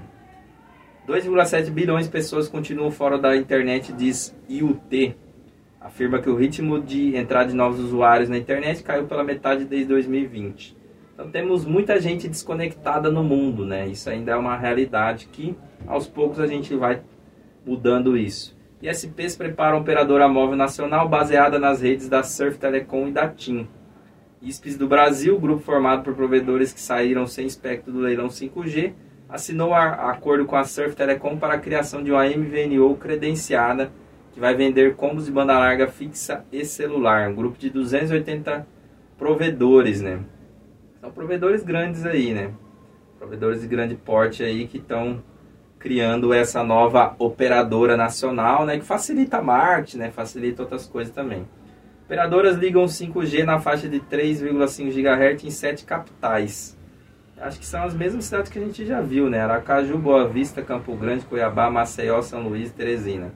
2,7 1.07 1.71
bilhões 1.71 2.07
de 2.07 2.11
pessoas 2.11 2.49
continuam 2.49 2.91
fora 2.91 3.19
da 3.19 3.37
internet, 3.37 3.93
diz 3.93 4.35
IUT. 4.49 5.15
Afirma 5.79 6.21
que 6.21 6.31
o 6.31 6.35
ritmo 6.35 6.81
de 6.81 7.15
entrada 7.15 7.51
de 7.51 7.55
novos 7.55 7.81
usuários 7.81 8.31
na 8.31 8.39
internet 8.39 8.83
caiu 8.83 9.05
pela 9.05 9.23
metade 9.23 9.67
desde 9.67 9.89
2020. 9.89 10.75
Então 11.13 11.31
temos 11.31 11.67
muita 11.67 12.01
gente 12.01 12.27
desconectada 12.27 13.11
no 13.11 13.23
mundo, 13.23 13.67
né? 13.67 13.87
Isso 13.87 14.09
ainda 14.09 14.33
é 14.33 14.37
uma 14.37 14.57
realidade 14.57 15.29
que 15.31 15.55
aos 15.87 16.07
poucos 16.07 16.41
a 16.41 16.47
gente 16.47 16.75
vai 16.75 17.03
mudando 17.67 18.17
isso. 18.17 18.56
E 18.87 18.89
SPs 18.89 19.35
prepara 19.35 19.75
uma 19.75 19.81
operadora 19.81 20.29
móvel 20.29 20.55
nacional 20.55 21.09
baseada 21.09 21.59
nas 21.59 21.83
redes 21.83 22.09
da 22.09 22.23
Surf 22.23 22.57
Telecom 22.57 23.09
e 23.09 23.11
da 23.11 23.27
TIM. 23.27 23.67
ISPs 24.41 24.79
do 24.79 24.87
Brasil, 24.87 25.37
grupo 25.41 25.61
formado 25.61 26.05
por 26.05 26.15
provedores 26.15 26.73
que 26.73 26.81
saíram 26.81 27.27
sem 27.27 27.49
espectro 27.49 27.93
do 27.93 27.99
leilão 27.99 28.29
5G, 28.29 28.93
assinou 29.29 29.75
a, 29.75 30.13
acordo 30.13 30.45
com 30.45 30.55
a 30.55 30.63
Surf 30.63 30.95
Telecom 30.95 31.37
para 31.37 31.55
a 31.55 31.59
criação 31.59 32.01
de 32.01 32.13
uma 32.13 32.29
MVNO 32.29 32.95
credenciada 32.95 33.91
que 34.33 34.39
vai 34.39 34.55
vender 34.55 34.95
combos 34.95 35.27
de 35.27 35.33
banda 35.33 35.59
larga 35.59 35.89
fixa 35.89 36.45
e 36.53 36.65
celular. 36.65 37.29
Um 37.29 37.35
grupo 37.35 37.59
de 37.59 37.69
280 37.71 38.65
provedores, 39.19 40.01
né? 40.01 40.21
São 41.01 41.11
provedores 41.11 41.65
grandes 41.65 42.07
aí, 42.07 42.33
né? 42.33 42.53
Provedores 43.19 43.63
de 43.63 43.67
grande 43.67 43.97
porte 43.97 44.45
aí 44.45 44.69
que 44.69 44.79
estão 44.79 45.25
criando 45.87 46.35
essa 46.35 46.65
nova 46.65 47.15
operadora 47.17 47.97
nacional, 47.97 48.67
né? 48.67 48.77
Que 48.77 48.85
facilita 48.85 49.39
a 49.39 49.85
né? 49.97 50.11
Facilita 50.11 50.63
outras 50.63 50.85
coisas 50.85 51.15
também. 51.15 51.47
Operadoras 52.05 52.57
ligam 52.57 52.85
5G 52.87 53.45
na 53.45 53.61
faixa 53.61 53.89
de 53.89 54.01
3,5 54.01 54.91
GHz 54.91 55.45
em 55.45 55.51
sete 55.53 55.85
capitais. 55.85 56.77
Acho 57.41 57.61
que 57.61 57.65
são 57.65 57.85
as 57.85 57.95
mesmas 57.95 58.25
cidades 58.25 58.51
que 58.51 58.59
a 58.59 58.63
gente 58.63 58.85
já 58.85 59.01
viu, 59.01 59.31
né? 59.31 59.39
Aracaju, 59.43 59.97
Boa 59.97 60.27
Vista, 60.27 60.61
Campo 60.61 60.93
Grande, 60.97 61.25
Cuiabá, 61.25 61.71
Maceió, 61.71 62.21
São 62.21 62.43
Luís 62.43 62.71
e 62.71 62.73
Teresina. 62.73 63.33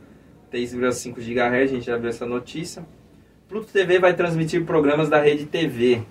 3,5 0.53 1.21
GHz, 1.21 1.71
a 1.71 1.73
gente 1.73 1.87
já 1.87 1.97
viu 1.97 2.09
essa 2.09 2.27
notícia. 2.27 2.85
Pluto 3.49 3.69
TV 3.73 4.01
vai 4.01 4.15
transmitir 4.15 4.65
programas 4.65 5.09
da 5.09 5.21
Rede 5.21 5.47
TV. 5.47 6.03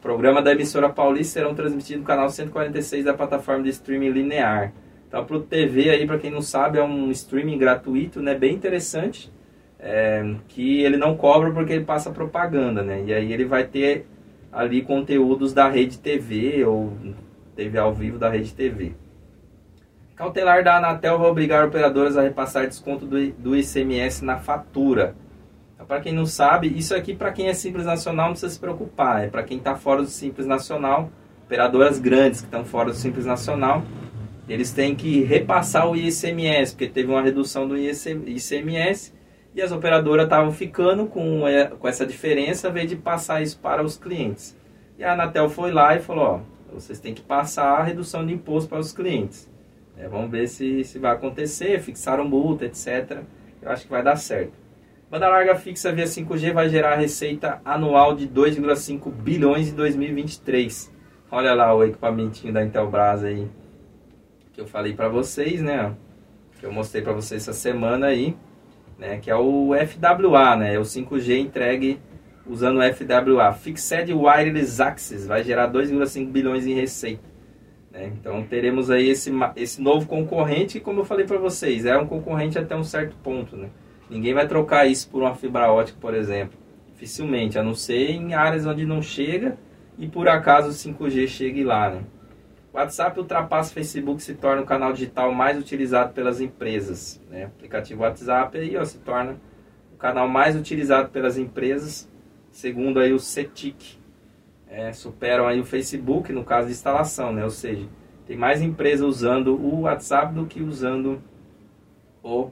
Programa 0.00 0.40
da 0.40 0.52
emissora 0.52 0.88
paulista 0.88 1.40
serão 1.40 1.56
transmitidos 1.56 2.02
no 2.02 2.06
canal 2.06 2.30
146 2.30 3.04
da 3.04 3.14
plataforma 3.14 3.64
de 3.64 3.70
streaming 3.70 4.10
linear. 4.10 4.72
Então, 5.08 5.24
para 5.24 5.36
o 5.36 5.40
TV 5.40 5.90
aí, 5.90 6.06
para 6.06 6.18
quem 6.18 6.30
não 6.30 6.42
sabe, 6.42 6.78
é 6.78 6.84
um 6.84 7.10
streaming 7.10 7.58
gratuito, 7.58 8.20
né, 8.20 8.34
bem 8.34 8.54
interessante, 8.54 9.32
é, 9.80 10.34
que 10.48 10.82
ele 10.82 10.96
não 10.96 11.16
cobra 11.16 11.50
porque 11.50 11.72
ele 11.72 11.84
passa 11.84 12.10
propaganda, 12.10 12.82
né? 12.82 13.02
E 13.06 13.14
aí 13.14 13.32
ele 13.32 13.46
vai 13.46 13.64
ter 13.64 14.06
ali 14.52 14.82
conteúdos 14.82 15.52
da 15.54 15.68
rede 15.68 15.98
TV 15.98 16.64
ou 16.64 16.92
TV 17.56 17.78
ao 17.78 17.94
vivo 17.94 18.18
da 18.18 18.28
rede 18.28 18.54
TV. 18.54 18.92
Cautelar 20.14 20.62
da 20.62 20.76
Anatel 20.76 21.18
vai 21.18 21.30
obrigar 21.30 21.66
operadoras 21.66 22.16
a 22.16 22.22
repassar 22.22 22.66
desconto 22.66 23.06
do, 23.06 23.32
do 23.32 23.56
ICMS 23.56 24.24
na 24.24 24.36
fatura 24.36 25.14
para 25.88 26.00
quem 26.00 26.12
não 26.12 26.26
sabe, 26.26 26.68
isso 26.68 26.94
aqui 26.94 27.14
para 27.14 27.32
quem 27.32 27.48
é 27.48 27.54
Simples 27.54 27.86
Nacional 27.86 28.26
não 28.26 28.32
precisa 28.32 28.52
se 28.52 28.60
preocupar. 28.60 29.24
É 29.24 29.28
para 29.28 29.42
quem 29.42 29.56
está 29.56 29.74
fora 29.74 30.02
do 30.02 30.08
Simples 30.08 30.46
Nacional, 30.46 31.10
operadoras 31.46 31.98
grandes 31.98 32.42
que 32.42 32.46
estão 32.46 32.62
fora 32.62 32.90
do 32.90 32.94
Simples 32.94 33.24
Nacional, 33.24 33.82
eles 34.48 34.72
têm 34.72 34.94
que 34.94 35.22
repassar 35.22 35.88
o 35.88 35.94
ICMS, 35.94 36.72
porque 36.72 36.88
teve 36.88 37.10
uma 37.10 37.22
redução 37.22 37.68
do 37.68 37.76
ICMS 37.76 39.12
e 39.54 39.60
as 39.60 39.72
operadoras 39.72 40.24
estavam 40.24 40.50
ficando 40.52 41.06
com, 41.06 41.42
com 41.78 41.88
essa 41.88 42.06
diferença, 42.06 42.66
ao 42.66 42.70
invés 42.72 42.88
de 42.88 42.96
passar 42.96 43.42
isso 43.42 43.58
para 43.58 43.82
os 43.82 43.96
clientes. 43.96 44.56
E 44.98 45.04
a 45.04 45.12
Anatel 45.12 45.48
foi 45.48 45.70
lá 45.70 45.94
e 45.94 46.00
falou, 46.00 46.24
ó, 46.24 46.40
vocês 46.72 46.98
têm 46.98 47.12
que 47.12 47.22
passar 47.22 47.78
a 47.78 47.82
redução 47.82 48.24
de 48.24 48.32
imposto 48.32 48.70
para 48.70 48.78
os 48.78 48.92
clientes. 48.92 49.48
É, 49.96 50.08
vamos 50.08 50.30
ver 50.30 50.48
se, 50.48 50.84
se 50.84 50.98
vai 50.98 51.12
acontecer, 51.12 51.80
fixaram 51.80 52.24
multa, 52.24 52.64
etc. 52.64 53.22
Eu 53.60 53.70
acho 53.70 53.84
que 53.84 53.90
vai 53.90 54.02
dar 54.02 54.16
certo. 54.16 54.52
Banda 55.10 55.28
larga 55.28 55.56
fixa 55.56 55.92
via 55.92 56.04
5G 56.04 56.52
vai 56.52 56.68
gerar 56.68 56.96
receita 56.96 57.60
anual 57.64 58.14
de 58.14 58.28
2,5 58.28 59.10
bilhões 59.10 59.68
em 59.68 59.74
2023. 59.74 60.92
Olha 61.30 61.54
lá 61.54 61.74
o 61.74 61.82
equipamentinho 61.82 62.52
da 62.52 62.62
Intelbras 62.62 63.24
aí 63.24 63.48
que 64.58 64.62
eu 64.62 64.66
falei 64.66 64.92
para 64.92 65.08
vocês, 65.08 65.62
né? 65.62 65.94
Que 66.58 66.66
eu 66.66 66.72
mostrei 66.72 67.00
para 67.00 67.12
vocês 67.12 67.42
essa 67.42 67.52
semana 67.52 68.06
aí, 68.06 68.36
né? 68.98 69.18
Que 69.18 69.30
é 69.30 69.36
o 69.36 69.70
FWA, 69.86 70.56
né? 70.56 70.74
É 70.74 70.78
o 70.80 70.82
5G 70.82 71.38
entregue 71.38 72.00
usando 72.44 72.80
o 72.80 72.82
FWA. 72.82 73.52
Fixed 73.52 74.12
Wireless 74.12 74.82
Access 74.82 75.28
vai 75.28 75.44
gerar 75.44 75.70
2,5 75.70 76.28
bilhões 76.32 76.66
em 76.66 76.74
receita. 76.74 77.22
Né? 77.92 78.12
Então 78.18 78.42
teremos 78.42 78.90
aí 78.90 79.08
esse, 79.08 79.30
esse 79.54 79.80
novo 79.80 80.08
concorrente, 80.08 80.80
como 80.80 81.00
eu 81.00 81.04
falei 81.04 81.24
para 81.24 81.38
vocês, 81.38 81.86
é 81.86 81.96
um 81.96 82.08
concorrente 82.08 82.58
até 82.58 82.74
um 82.74 82.82
certo 82.82 83.14
ponto, 83.22 83.56
né? 83.56 83.68
Ninguém 84.10 84.34
vai 84.34 84.48
trocar 84.48 84.86
isso 84.86 85.08
por 85.08 85.22
uma 85.22 85.36
fibra 85.36 85.70
ótica, 85.70 85.98
por 86.00 86.14
exemplo. 86.14 86.58
Dificilmente, 86.88 87.60
a 87.60 87.62
não 87.62 87.74
ser 87.74 88.10
em 88.10 88.34
áreas 88.34 88.66
onde 88.66 88.84
não 88.84 89.02
chega 89.02 89.56
e 89.96 90.08
por 90.08 90.26
acaso 90.26 90.70
o 90.70 90.72
5G 90.72 91.28
chegue 91.28 91.62
lá, 91.62 91.90
né? 91.90 92.02
WhatsApp 92.78 93.18
ultrapassa 93.18 93.70
o 93.72 93.74
Facebook 93.74 94.22
se 94.22 94.34
torna 94.34 94.62
o 94.62 94.64
canal 94.64 94.92
digital 94.92 95.32
mais 95.34 95.58
utilizado 95.58 96.12
pelas 96.12 96.40
empresas. 96.40 97.20
Né? 97.28 97.44
O 97.44 97.48
aplicativo 97.48 98.02
WhatsApp 98.02 98.56
aí, 98.56 98.76
ó, 98.76 98.84
se 98.84 98.98
torna 98.98 99.36
o 99.92 99.96
canal 99.96 100.28
mais 100.28 100.54
utilizado 100.54 101.08
pelas 101.08 101.36
empresas, 101.36 102.08
segundo 102.52 103.00
aí 103.00 103.12
o 103.12 103.18
CETIC. 103.18 103.98
É, 104.70 104.92
superam 104.92 105.48
aí 105.48 105.58
o 105.58 105.64
Facebook 105.64 106.32
no 106.32 106.44
caso 106.44 106.68
de 106.68 106.74
instalação, 106.74 107.32
né? 107.32 107.42
ou 107.42 107.50
seja, 107.50 107.88
tem 108.26 108.36
mais 108.36 108.62
empresas 108.62 109.04
usando 109.04 109.56
o 109.56 109.80
WhatsApp 109.80 110.32
do 110.32 110.46
que 110.46 110.62
usando 110.62 111.20
o 112.22 112.50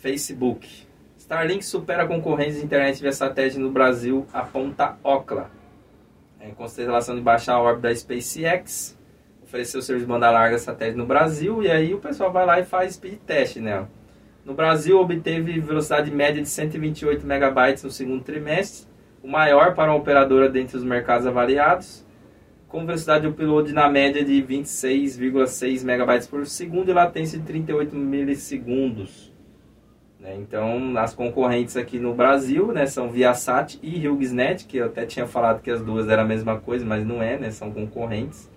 Facebook. 0.00 0.86
Starlink 1.18 1.64
supera 1.64 2.04
a 2.04 2.06
concorrência 2.06 2.60
de 2.60 2.66
internet 2.66 3.00
via 3.00 3.12
satélite 3.12 3.58
no 3.58 3.72
Brasil, 3.72 4.24
aponta 4.32 4.96
Ocla. 5.02 5.50
É, 6.38 6.48
em 6.48 6.54
consideração 6.54 7.16
de 7.16 7.20
baixar 7.20 7.54
a 7.54 7.60
órbita 7.60 7.88
da 7.88 7.94
SpaceX, 7.94 8.96
ofereceu 9.52 9.80
o 9.80 9.82
serviço 9.82 10.06
de 10.06 10.10
banda 10.10 10.30
larga 10.30 10.58
satélite 10.58 10.96
no 10.96 11.04
Brasil, 11.04 11.62
e 11.62 11.70
aí 11.70 11.92
o 11.92 11.98
pessoal 11.98 12.32
vai 12.32 12.46
lá 12.46 12.58
e 12.58 12.64
faz 12.64 12.94
speed 12.94 13.18
test, 13.26 13.56
né? 13.56 13.86
No 14.46 14.54
Brasil, 14.54 14.98
obteve 14.98 15.60
velocidade 15.60 16.10
média 16.10 16.40
de 16.40 16.48
128 16.48 17.26
megabytes 17.26 17.84
no 17.84 17.90
segundo 17.90 18.24
trimestre, 18.24 18.88
o 19.22 19.28
maior 19.28 19.74
para 19.74 19.90
uma 19.90 19.98
operadora 19.98 20.48
dentre 20.48 20.78
os 20.78 20.82
mercados 20.82 21.26
avaliados, 21.26 22.02
com 22.66 22.86
velocidade 22.86 23.26
de 23.26 23.28
upload 23.28 23.74
na 23.74 23.90
média 23.90 24.24
de 24.24 24.42
26,6 24.42 25.84
megabytes 25.84 26.26
por 26.26 26.46
segundo 26.46 26.88
e 26.88 26.94
latência 26.94 27.38
de 27.38 27.44
38 27.44 27.94
milissegundos. 27.94 29.30
Né? 30.18 30.34
Então, 30.38 30.96
as 30.96 31.14
concorrentes 31.14 31.76
aqui 31.76 31.98
no 31.98 32.14
Brasil 32.14 32.72
né, 32.72 32.86
são 32.86 33.10
Viasat 33.10 33.78
e 33.82 34.08
HughesNet, 34.08 34.64
que 34.64 34.78
eu 34.78 34.86
até 34.86 35.04
tinha 35.04 35.26
falado 35.26 35.60
que 35.60 35.70
as 35.70 35.82
duas 35.82 36.08
eram 36.08 36.22
a 36.22 36.26
mesma 36.26 36.58
coisa, 36.58 36.86
mas 36.86 37.06
não 37.06 37.22
é, 37.22 37.36
né, 37.36 37.50
são 37.50 37.70
concorrentes. 37.70 38.50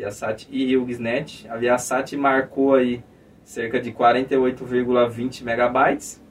Viasat 0.00 0.48
e 0.50 0.74
HughesNet. 0.74 1.46
A 1.50 1.56
Viasat 1.56 2.16
marcou 2.16 2.74
aí 2.74 3.02
cerca 3.44 3.78
de 3.78 3.92
48,20 3.92 5.42
megabytes 5.44 6.22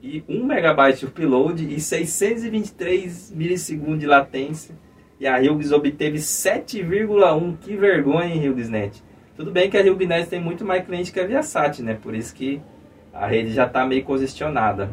e 0.00 0.22
1 0.28 0.44
megabyte 0.44 1.00
de 1.00 1.06
upload 1.06 1.74
e 1.74 1.80
623 1.80 3.32
milissegundos 3.32 3.98
de 3.98 4.06
latência. 4.06 4.76
E 5.18 5.26
a 5.26 5.38
Hughes 5.38 5.72
obteve 5.72 6.18
7,1. 6.18 7.56
Que 7.58 7.74
vergonha, 7.74 8.26
hein, 8.26 8.48
HughesNet? 8.48 9.02
Tudo 9.34 9.50
bem 9.50 9.68
que 9.68 9.76
a 9.76 9.80
HughesNet 9.80 10.28
tem 10.28 10.40
muito 10.40 10.64
mais 10.64 10.86
cliente 10.86 11.12
que 11.12 11.18
a 11.18 11.26
Viasat, 11.26 11.82
né? 11.82 11.98
Por 12.00 12.14
isso 12.14 12.32
que 12.32 12.60
a 13.12 13.26
rede 13.26 13.52
já 13.52 13.66
está 13.66 13.84
meio 13.84 14.04
congestionada. 14.04 14.90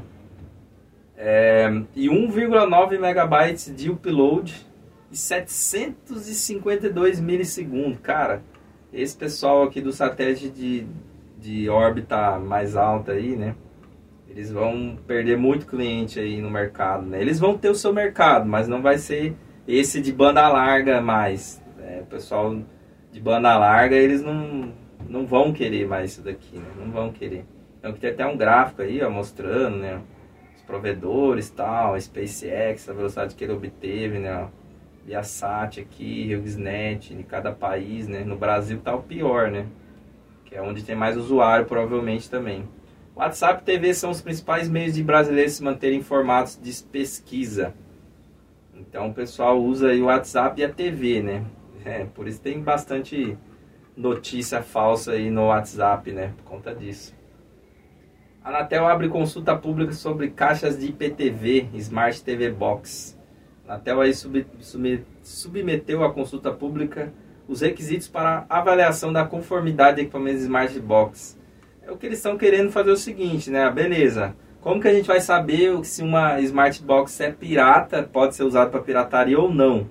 É, 1.15 1.69
e 1.95 2.07
1,9 2.07 2.99
megabytes 2.99 3.73
de 3.75 3.91
upload 3.91 4.65
e 5.13 5.15
752 5.15 7.21
milissegundos. 7.21 7.99
Cara, 7.99 8.41
esse 8.91 9.15
pessoal 9.15 9.61
aqui 9.61 9.79
do 9.79 9.93
satélite 9.93 10.49
de, 10.49 10.87
de 11.39 11.69
órbita 11.69 12.39
mais 12.39 12.75
alta 12.75 13.11
aí, 13.11 13.35
né? 13.35 13.55
Eles 14.27 14.51
vão 14.51 14.97
perder 15.05 15.37
muito 15.37 15.67
cliente 15.67 16.19
aí 16.19 16.41
no 16.41 16.49
mercado, 16.49 17.05
né? 17.05 17.21
Eles 17.21 17.39
vão 17.39 17.55
ter 17.55 17.69
o 17.69 17.75
seu 17.75 17.93
mercado, 17.93 18.49
mas 18.49 18.67
não 18.67 18.81
vai 18.81 18.97
ser 18.97 19.35
esse 19.67 20.01
de 20.01 20.11
banda 20.11 20.47
larga 20.47 20.99
mais. 20.99 21.61
É, 21.79 21.99
o 22.01 22.07
pessoal 22.07 22.57
de 23.11 23.19
banda 23.19 23.55
larga, 23.55 23.95
eles 23.95 24.23
não, 24.23 24.73
não 25.07 25.27
vão 25.27 25.53
querer 25.53 25.87
mais 25.87 26.13
isso 26.13 26.23
daqui, 26.23 26.57
né? 26.57 26.65
Não 26.79 26.91
vão 26.91 27.11
querer. 27.11 27.45
Então 27.77 27.93
tem 27.93 28.09
até 28.09 28.25
um 28.25 28.35
gráfico 28.35 28.81
aí, 28.81 28.99
ó, 29.03 29.11
mostrando, 29.11 29.77
né? 29.77 30.01
Os 30.55 30.63
provedores 30.63 31.51
tal, 31.51 31.93
a 31.93 31.99
SpaceX, 31.99 32.89
a 32.89 32.93
velocidade 32.93 33.35
que 33.35 33.43
ele 33.43 33.53
obteve, 33.53 34.17
né? 34.17 34.47
Viasat 35.05 35.81
aqui, 35.81 36.33
HughesNet, 36.33 37.13
em 37.13 37.23
cada 37.23 37.51
país, 37.51 38.07
né? 38.07 38.23
No 38.23 38.37
Brasil 38.37 38.79
tá 38.79 38.95
o 38.95 39.03
pior, 39.03 39.51
né? 39.51 39.65
Que 40.45 40.55
é 40.55 40.61
onde 40.61 40.83
tem 40.83 40.95
mais 40.95 41.17
usuário, 41.17 41.65
provavelmente 41.65 42.29
também. 42.29 42.67
WhatsApp 43.15 43.61
e 43.61 43.65
TV 43.65 43.93
são 43.93 44.09
os 44.09 44.21
principais 44.21 44.67
meios 44.67 44.95
de 44.95 45.03
brasileiros 45.03 45.53
se 45.53 45.63
manterem 45.63 45.99
informados 45.99 46.59
de 46.61 46.83
pesquisa. 46.85 47.73
Então 48.73 49.09
o 49.09 49.13
pessoal 49.13 49.61
usa 49.61 49.89
aí 49.89 50.01
o 50.01 50.05
WhatsApp 50.05 50.59
e 50.59 50.65
a 50.65 50.69
TV, 50.69 51.21
né? 51.21 51.45
É, 51.85 52.05
por 52.05 52.29
isso 52.29 52.39
tem 52.39 52.61
bastante 52.61 53.37
notícia 53.97 54.63
falsa 54.63 55.11
aí 55.11 55.29
no 55.29 55.47
WhatsApp, 55.47 56.13
né? 56.13 56.31
Por 56.37 56.45
conta 56.45 56.73
disso. 56.73 57.13
A 58.41 58.47
Anatel 58.47 58.87
abre 58.87 59.09
consulta 59.09 59.53
pública 59.53 59.91
sobre 59.91 60.29
caixas 60.29 60.79
de 60.79 60.87
IPTV, 60.87 61.69
Smart 61.73 62.23
TV 62.23 62.49
Box. 62.51 63.17
Anatel 63.67 64.01
aí 64.01 64.13
sub, 64.13 64.45
sub, 64.59 65.05
submeteu 65.21 66.03
à 66.03 66.13
consulta 66.13 66.51
pública 66.51 67.13
os 67.47 67.61
requisitos 67.61 68.07
para 68.07 68.45
avaliação 68.49 69.11
da 69.11 69.25
conformidade 69.25 69.97
de 69.97 70.01
equipamentos 70.03 70.43
Smart 70.43 70.79
Box. 70.79 71.39
É 71.81 71.91
o 71.91 71.97
que 71.97 72.05
eles 72.05 72.19
estão 72.19 72.37
querendo 72.37 72.71
fazer 72.71 72.91
o 72.91 72.97
seguinte, 72.97 73.49
né? 73.49 73.69
Beleza. 73.69 74.35
Como 74.61 74.79
que 74.79 74.87
a 74.87 74.93
gente 74.93 75.07
vai 75.07 75.19
saber 75.19 75.83
se 75.83 76.01
uma 76.01 76.39
Smart 76.39 76.81
Box 76.83 77.19
é 77.19 77.31
pirata, 77.31 78.03
pode 78.03 78.35
ser 78.35 78.43
usada 78.43 78.69
para 78.69 78.81
pirataria 78.81 79.39
ou 79.39 79.53
não? 79.53 79.89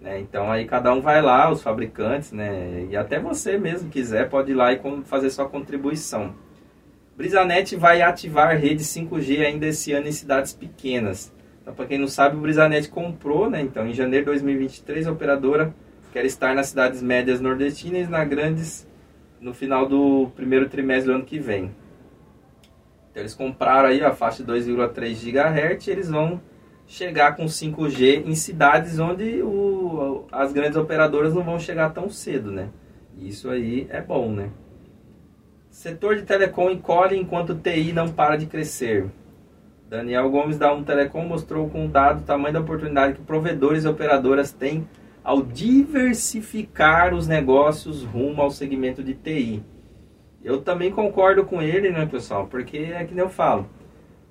Né? 0.00 0.20
Então 0.20 0.50
aí 0.50 0.66
cada 0.66 0.92
um 0.92 1.00
vai 1.00 1.20
lá, 1.20 1.50
os 1.50 1.62
fabricantes, 1.62 2.32
né? 2.32 2.86
E 2.90 2.96
até 2.96 3.18
você 3.18 3.58
mesmo 3.58 3.90
quiser 3.90 4.28
pode 4.28 4.52
ir 4.52 4.54
lá 4.54 4.72
e 4.72 4.80
fazer 5.04 5.30
sua 5.30 5.48
contribuição. 5.48 6.34
Brisanet 7.16 7.76
vai 7.76 8.02
ativar 8.02 8.56
rede 8.56 8.82
5G 8.82 9.44
ainda 9.44 9.66
esse 9.66 9.92
ano 9.92 10.08
em 10.08 10.12
cidades 10.12 10.52
pequenas. 10.52 11.33
Então, 11.64 11.74
para 11.74 11.86
quem 11.86 11.98
não 11.98 12.06
sabe, 12.06 12.36
o 12.36 12.40
Brisanet 12.40 12.90
comprou, 12.90 13.48
né? 13.48 13.62
Então, 13.62 13.88
em 13.88 13.94
janeiro 13.94 14.26
de 14.26 14.32
2023, 14.32 15.06
a 15.06 15.12
operadora 15.12 15.74
quer 16.12 16.26
estar 16.26 16.54
nas 16.54 16.66
cidades 16.66 17.02
médias 17.02 17.40
nordestinas 17.40 18.06
e 18.06 18.10
nas 18.10 18.28
grandes 18.28 18.86
no 19.40 19.54
final 19.54 19.88
do 19.88 20.30
primeiro 20.36 20.68
trimestre 20.68 21.10
do 21.10 21.16
ano 21.16 21.24
que 21.24 21.38
vem. 21.38 21.74
Então, 23.10 23.22
eles 23.22 23.34
compraram 23.34 23.88
aí 23.88 24.04
a 24.04 24.12
faixa 24.12 24.44
de 24.44 24.52
2,3 24.52 25.14
GHz 25.14 25.86
e 25.86 25.90
eles 25.90 26.10
vão 26.10 26.38
chegar 26.86 27.34
com 27.34 27.46
5G 27.46 28.26
em 28.26 28.34
cidades 28.34 28.98
onde 28.98 29.42
o, 29.42 30.26
as 30.30 30.52
grandes 30.52 30.76
operadoras 30.76 31.32
não 31.34 31.42
vão 31.42 31.58
chegar 31.58 31.94
tão 31.94 32.10
cedo, 32.10 32.50
né? 32.50 32.68
Isso 33.16 33.48
aí 33.48 33.86
é 33.88 34.02
bom, 34.02 34.30
né? 34.30 34.50
Setor 35.70 36.16
de 36.16 36.22
telecom 36.24 36.70
encolhe 36.70 37.18
enquanto 37.18 37.54
TI 37.54 37.94
não 37.94 38.08
para 38.08 38.36
de 38.36 38.44
crescer. 38.44 39.08
Daniel 39.94 40.28
Gomes 40.28 40.58
da 40.58 40.74
Um 40.74 40.82
Telecom 40.82 41.24
mostrou 41.24 41.70
com 41.70 41.84
um 41.84 41.88
dado 41.88 42.18
o 42.18 42.24
tamanho 42.24 42.52
da 42.52 42.58
oportunidade 42.58 43.14
que 43.14 43.22
provedores 43.22 43.84
e 43.84 43.88
operadoras 43.88 44.50
têm 44.50 44.88
ao 45.22 45.40
diversificar 45.40 47.14
os 47.14 47.28
negócios 47.28 48.02
rumo 48.02 48.42
ao 48.42 48.50
segmento 48.50 49.04
de 49.04 49.14
TI. 49.14 49.62
Eu 50.42 50.60
também 50.62 50.90
concordo 50.90 51.44
com 51.44 51.62
ele, 51.62 51.90
né, 51.90 52.06
pessoal? 52.06 52.48
Porque 52.48 52.76
é 52.76 53.04
que 53.04 53.14
nem 53.14 53.22
eu 53.22 53.30
falo. 53.30 53.70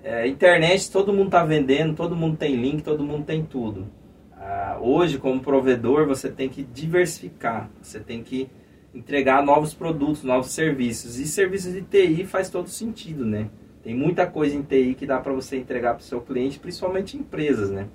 É, 0.04 0.28
internet, 0.28 0.92
todo 0.92 1.14
mundo 1.14 1.28
está 1.28 1.46
vendendo, 1.46 1.96
todo 1.96 2.14
mundo 2.14 2.36
tem 2.36 2.58
link, 2.58 2.84
todo 2.84 3.02
mundo 3.02 3.24
tem 3.24 3.42
tudo. 3.42 3.88
Ah, 4.34 4.78
hoje, 4.82 5.18
como 5.18 5.40
provedor, 5.40 6.06
você 6.06 6.30
tem 6.30 6.50
que 6.50 6.62
diversificar. 6.62 7.70
Você 7.82 8.02
tem 8.02 8.22
que 8.22 8.50
entregar 8.94 9.42
novos 9.42 9.74
produtos, 9.74 10.26
novos 10.26 10.52
serviços. 10.52 11.18
E 11.18 11.26
serviços 11.26 11.72
de 11.72 11.82
TI 11.82 12.26
faz 12.26 12.50
todo 12.50 12.68
sentido, 12.68 13.26
né? 13.26 13.48
Tem 13.84 13.94
muita 13.94 14.26
coisa 14.26 14.56
em 14.56 14.62
TI 14.62 14.96
que 14.96 15.06
dá 15.06 15.20
para 15.20 15.34
você 15.34 15.58
entregar 15.58 15.96
para 15.96 16.02
o 16.02 16.06
seu 16.06 16.22
cliente, 16.22 16.58
principalmente 16.58 17.18
empresas, 17.18 17.70
né? 17.70 17.88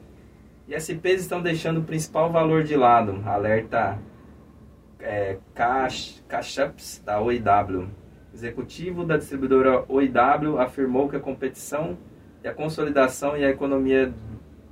E 0.69 0.75
as 0.75 0.87
estão 0.87 1.41
deixando 1.41 1.81
o 1.81 1.83
principal 1.83 2.31
valor 2.31 2.63
de 2.63 2.77
lado. 2.77 3.23
Alerta 3.25 3.99
é, 5.01 5.39
Cash, 5.55 6.23
Cashups 6.29 7.03
da 7.03 7.19
OIW. 7.19 7.89
Executivo 8.35 9.03
da 9.03 9.17
distribuidora 9.17 9.85
OIW 9.89 10.59
afirmou 10.59 11.09
que 11.09 11.17
a 11.17 11.21
competição 11.21 11.97
e 12.45 12.49
a 12.49 12.53
consolidação 12.53 13.35
e 13.35 13.45
a 13.45 13.49
economia 13.49 14.13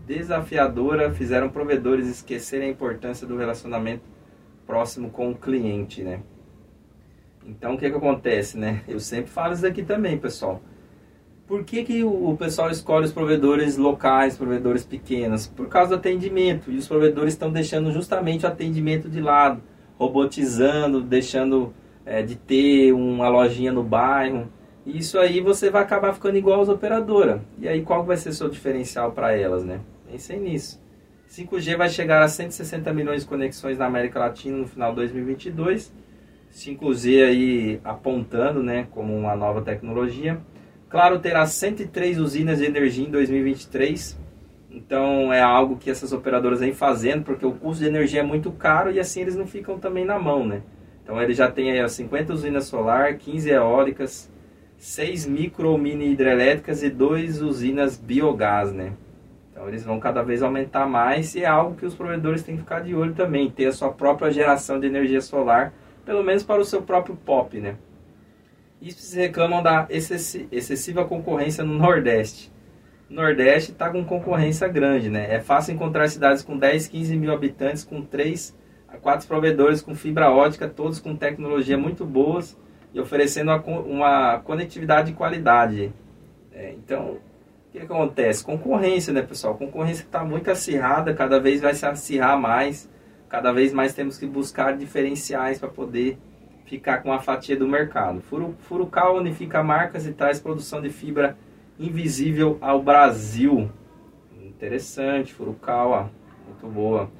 desafiadora 0.06 1.10
fizeram 1.10 1.48
provedores 1.48 2.06
esquecerem 2.06 2.68
a 2.68 2.70
importância 2.70 3.26
do 3.26 3.38
relacionamento 3.38 4.04
próximo 4.66 5.10
com 5.10 5.30
o 5.30 5.34
cliente, 5.34 6.02
né? 6.02 6.20
Então, 7.46 7.74
o 7.74 7.78
que, 7.78 7.88
que 7.88 7.96
acontece, 7.96 8.58
né? 8.58 8.82
Eu 8.86 9.00
sempre 9.00 9.30
falo 9.30 9.54
isso 9.54 9.66
aqui 9.66 9.82
também, 9.82 10.18
pessoal. 10.18 10.60
Por 11.46 11.62
que, 11.62 11.84
que 11.84 12.02
o 12.02 12.36
pessoal 12.36 12.70
escolhe 12.70 13.04
os 13.04 13.12
provedores 13.12 13.76
locais, 13.76 14.36
provedores 14.36 14.84
pequenos? 14.84 15.46
Por 15.46 15.68
causa 15.68 15.90
do 15.90 15.94
atendimento. 15.94 16.72
E 16.72 16.76
os 16.76 16.88
provedores 16.88 17.34
estão 17.34 17.52
deixando 17.52 17.92
justamente 17.92 18.44
o 18.44 18.48
atendimento 18.48 19.08
de 19.08 19.20
lado, 19.20 19.62
robotizando, 19.96 21.00
deixando 21.00 21.72
é, 22.04 22.20
de 22.20 22.34
ter 22.34 22.92
uma 22.92 23.28
lojinha 23.28 23.70
no 23.70 23.84
bairro. 23.84 24.48
E 24.84 24.98
isso 24.98 25.20
aí 25.20 25.40
você 25.40 25.70
vai 25.70 25.82
acabar 25.82 26.12
ficando 26.12 26.36
igual 26.36 26.62
às 26.62 26.68
operadoras. 26.68 27.40
E 27.60 27.68
aí 27.68 27.82
qual 27.82 28.04
vai 28.04 28.16
ser 28.16 28.32
seu 28.32 28.48
diferencial 28.48 29.12
para 29.12 29.32
elas, 29.32 29.64
né? 29.64 29.80
Pensem 30.10 30.40
nisso. 30.40 30.82
5G 31.30 31.76
vai 31.76 31.88
chegar 31.88 32.22
a 32.22 32.28
160 32.28 32.92
milhões 32.92 33.22
de 33.22 33.28
conexões 33.28 33.78
na 33.78 33.86
América 33.86 34.18
Latina 34.18 34.56
no 34.56 34.66
final 34.66 34.90
de 34.90 34.96
2022. 34.96 35.92
5G 36.52 37.24
aí 37.24 37.80
apontando, 37.84 38.62
né, 38.62 38.86
como 38.90 39.14
uma 39.16 39.36
nova 39.36 39.62
tecnologia. 39.62 40.40
Claro, 40.96 41.18
terá 41.18 41.44
103 41.44 42.18
usinas 42.18 42.56
de 42.56 42.64
energia 42.64 43.06
em 43.06 43.10
2023. 43.10 44.18
Então 44.70 45.30
é 45.30 45.42
algo 45.42 45.76
que 45.76 45.90
essas 45.90 46.10
operadoras 46.10 46.60
vêm 46.60 46.72
fazendo, 46.72 47.22
porque 47.22 47.44
o 47.44 47.52
custo 47.52 47.82
de 47.82 47.90
energia 47.90 48.20
é 48.20 48.22
muito 48.22 48.50
caro 48.50 48.90
e 48.90 48.98
assim 48.98 49.20
eles 49.20 49.36
não 49.36 49.46
ficam 49.46 49.78
também 49.78 50.06
na 50.06 50.18
mão, 50.18 50.46
né? 50.46 50.62
Então 51.04 51.20
ele 51.20 51.34
já 51.34 51.50
tem 51.50 51.70
aí 51.70 51.86
50 51.86 52.32
usinas 52.32 52.64
solar, 52.64 53.14
15 53.18 53.50
eólicas, 53.50 54.32
6 54.78 55.26
micro 55.26 55.68
ou 55.68 55.76
mini 55.76 56.12
hidrelétricas 56.12 56.82
e 56.82 56.88
2 56.88 57.42
usinas 57.42 57.98
biogás, 57.98 58.72
né? 58.72 58.94
Então 59.52 59.68
eles 59.68 59.84
vão 59.84 60.00
cada 60.00 60.22
vez 60.22 60.42
aumentar 60.42 60.86
mais 60.86 61.34
e 61.34 61.42
é 61.42 61.46
algo 61.46 61.76
que 61.76 61.84
os 61.84 61.94
provedores 61.94 62.42
têm 62.42 62.56
que 62.56 62.62
ficar 62.62 62.80
de 62.80 62.94
olho 62.94 63.12
também, 63.12 63.50
ter 63.50 63.66
a 63.66 63.72
sua 63.72 63.92
própria 63.92 64.30
geração 64.30 64.80
de 64.80 64.86
energia 64.86 65.20
solar, 65.20 65.74
pelo 66.06 66.24
menos 66.24 66.42
para 66.42 66.62
o 66.62 66.64
seu 66.64 66.80
próprio 66.80 67.14
POP, 67.16 67.60
né? 67.60 67.76
Isso 68.80 69.16
reclamam 69.16 69.62
da 69.62 69.86
excessiva 69.90 71.04
concorrência 71.04 71.64
no 71.64 71.74
Nordeste. 71.74 72.52
O 73.10 73.14
Nordeste 73.14 73.72
está 73.72 73.88
com 73.90 74.04
concorrência 74.04 74.68
grande, 74.68 75.08
né? 75.08 75.32
É 75.34 75.40
fácil 75.40 75.74
encontrar 75.74 76.08
cidades 76.08 76.42
com 76.42 76.58
10, 76.58 76.88
15 76.88 77.16
mil 77.16 77.32
habitantes, 77.32 77.84
com 77.84 78.02
3 78.02 78.54
a 78.88 78.96
4 78.96 79.26
provedores 79.26 79.80
com 79.80 79.94
fibra 79.94 80.30
ótica, 80.30 80.68
todos 80.68 81.00
com 81.00 81.16
tecnologia 81.16 81.78
muito 81.78 82.04
boas 82.04 82.56
e 82.92 83.00
oferecendo 83.00 83.50
uma, 83.50 83.80
uma 83.80 84.38
conectividade 84.40 85.10
de 85.10 85.16
qualidade. 85.16 85.92
É, 86.52 86.72
então, 86.72 87.18
que 87.76 87.82
acontece? 87.82 88.42
Concorrência, 88.42 89.12
né, 89.12 89.22
pessoal? 89.22 89.54
Concorrência 89.54 90.02
está 90.02 90.24
muito 90.24 90.50
acirrada, 90.50 91.12
cada 91.12 91.38
vez 91.38 91.60
vai 91.60 91.74
se 91.74 91.84
acirrar 91.84 92.38
mais, 92.40 92.88
cada 93.28 93.52
vez 93.52 93.72
mais 93.72 93.92
temos 93.92 94.16
que 94.16 94.26
buscar 94.26 94.76
diferenciais 94.76 95.58
para 95.58 95.68
poder 95.68 96.18
ficar 96.66 96.98
com 96.98 97.12
a 97.12 97.20
fatia 97.20 97.56
do 97.56 97.66
mercado. 97.66 98.20
Furukawa 98.20 99.18
unifica 99.18 99.62
marcas 99.62 100.06
e 100.06 100.12
traz 100.12 100.38
produção 100.38 100.82
de 100.82 100.90
fibra 100.90 101.38
invisível 101.78 102.58
ao 102.60 102.82
Brasil. 102.82 103.70
Interessante, 104.42 105.32
Furukawa, 105.32 106.10
muito 106.46 106.66
boa. 106.66 107.10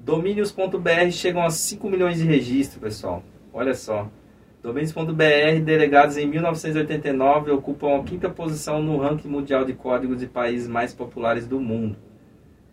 Domínios.br 0.00 1.10
chegam 1.10 1.44
a 1.44 1.50
5 1.50 1.88
milhões 1.90 2.18
de 2.18 2.24
registros, 2.24 2.80
pessoal. 2.80 3.22
Olha 3.52 3.74
só. 3.74 4.08
Domínios.br, 4.62 5.60
delegados 5.64 6.16
em 6.16 6.26
1989, 6.26 7.50
ocupam 7.50 7.96
a 7.96 8.02
quinta 8.02 8.28
posição 8.28 8.82
no 8.82 8.98
ranking 8.98 9.28
mundial 9.28 9.64
de 9.64 9.72
códigos 9.72 10.20
de 10.20 10.26
países 10.26 10.66
mais 10.66 10.94
populares 10.94 11.46
do 11.46 11.60
mundo. 11.60 11.96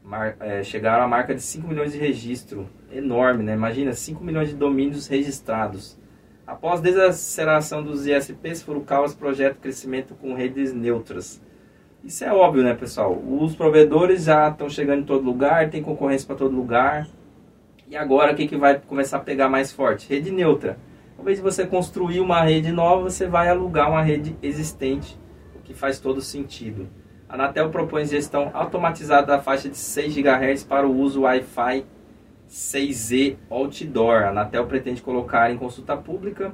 Mar, 0.04 0.38
é, 0.40 0.64
chegaram 0.64 1.04
à 1.04 1.08
marca 1.08 1.34
de 1.34 1.42
5 1.42 1.68
milhões 1.68 1.92
de 1.92 1.98
registro. 1.98 2.70
Enorme, 2.92 3.44
né? 3.44 3.54
Imagina, 3.54 3.92
5 3.92 4.24
milhões 4.24 4.50
de 4.50 4.56
domínios 4.56 5.08
registrados. 5.08 5.98
Após 6.46 6.82
desaceleração 6.82 7.84
dos 7.84 8.06
ISPs, 8.06 8.62
Furukawa 8.62 9.10
projeta 9.10 9.58
crescimento 9.60 10.14
com 10.16 10.34
redes 10.34 10.74
neutras. 10.74 11.42
Isso 12.04 12.24
é 12.24 12.32
óbvio, 12.32 12.64
né, 12.64 12.74
pessoal? 12.74 13.18
Os 13.18 13.56
provedores 13.56 14.26
já 14.26 14.50
estão 14.50 14.70
chegando 14.70 15.02
em 15.02 15.06
todo 15.06 15.26
lugar, 15.26 15.70
tem 15.70 15.82
concorrência 15.82 16.28
para 16.28 16.36
todo 16.36 16.56
lugar. 16.56 17.08
E 17.90 17.98
agora 17.98 18.34
o 18.34 18.36
que, 18.36 18.48
que 18.48 18.58
vai 18.58 18.80
começar 18.80 19.18
a 19.18 19.22
pegar 19.22 19.50
mais 19.50 19.72
forte? 19.72 20.08
Rede 20.08 20.32
neutra 20.32 20.78
ao 21.18 21.24
invés 21.24 21.40
você 21.40 21.66
construir 21.66 22.20
uma 22.20 22.42
rede 22.42 22.72
nova, 22.72 23.04
você 23.04 23.26
vai 23.26 23.48
alugar 23.48 23.90
uma 23.90 24.02
rede 24.02 24.36
existente, 24.44 25.18
o 25.56 25.60
que 25.60 25.74
faz 25.74 26.00
todo 26.00 26.22
sentido. 26.22 26.88
A 27.28 27.36
Anatel 27.36 27.70
propõe 27.70 28.06
gestão 28.06 28.52
automatizada 28.54 29.28
da 29.28 29.40
faixa 29.40 29.70
de 29.70 29.78
6 29.78 30.14
GHz 30.14 30.64
para 30.64 30.86
o 30.86 30.96
uso 30.96 31.22
Wi-Fi 31.22 31.86
6E 32.56 33.36
Outdoor. 33.50 34.24
A 34.24 34.30
Anatel 34.30 34.66
pretende 34.66 35.02
colocar 35.02 35.52
em 35.52 35.58
consulta 35.58 35.98
pública 35.98 36.54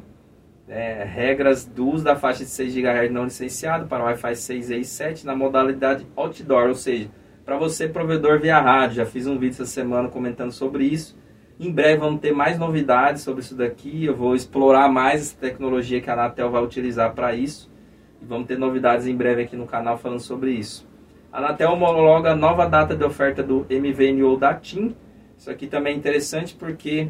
é, 0.68 1.04
regras 1.04 1.64
do 1.64 1.88
uso 1.88 2.04
da 2.04 2.16
faixa 2.16 2.44
de 2.44 2.50
6 2.50 2.74
GHz 2.74 3.12
não 3.12 3.26
licenciado 3.26 3.86
para 3.86 4.06
Wi-Fi 4.06 4.32
6E 4.32 4.80
e 4.80 4.84
7 4.84 5.26
na 5.28 5.36
modalidade 5.36 6.08
Outdoor, 6.16 6.70
ou 6.70 6.76
seja, 6.76 7.08
para 7.46 7.56
você 7.56 7.88
provedor 7.88 8.40
via 8.40 8.60
rádio. 8.60 8.96
Já 8.96 9.06
fiz 9.06 9.28
um 9.28 9.38
vídeo 9.38 9.54
essa 9.54 9.66
semana 9.68 10.10
comentando 10.10 10.52
sobre 10.52 10.86
isso. 10.86 11.16
Em 11.60 11.72
breve 11.72 12.00
vamos 12.00 12.20
ter 12.20 12.32
mais 12.32 12.58
novidades 12.58 13.22
sobre 13.22 13.42
isso 13.42 13.56
daqui. 13.56 14.04
Eu 14.04 14.16
vou 14.16 14.36
explorar 14.36 14.90
mais 14.90 15.22
essa 15.22 15.38
tecnologia 15.38 16.02
que 16.02 16.10
a 16.10 16.14
Anatel 16.14 16.50
vai 16.50 16.64
utilizar 16.64 17.14
para 17.14 17.36
isso. 17.36 17.72
E 18.20 18.26
vamos 18.26 18.48
ter 18.48 18.58
novidades 18.58 19.06
em 19.06 19.16
breve 19.16 19.44
aqui 19.44 19.56
no 19.56 19.68
canal 19.68 20.00
falando 20.00 20.20
sobre 20.20 20.52
isso. 20.52 20.90
A 21.32 21.38
Anatel 21.38 21.72
homologa 21.72 22.32
a 22.32 22.36
nova 22.36 22.66
data 22.66 22.96
de 22.96 23.04
oferta 23.04 23.44
do 23.44 23.68
MVNO 23.70 24.36
da 24.38 24.56
TIM. 24.56 24.96
Isso 25.42 25.50
aqui 25.50 25.66
também 25.66 25.96
é 25.96 25.98
interessante 25.98 26.54
porque 26.54 27.08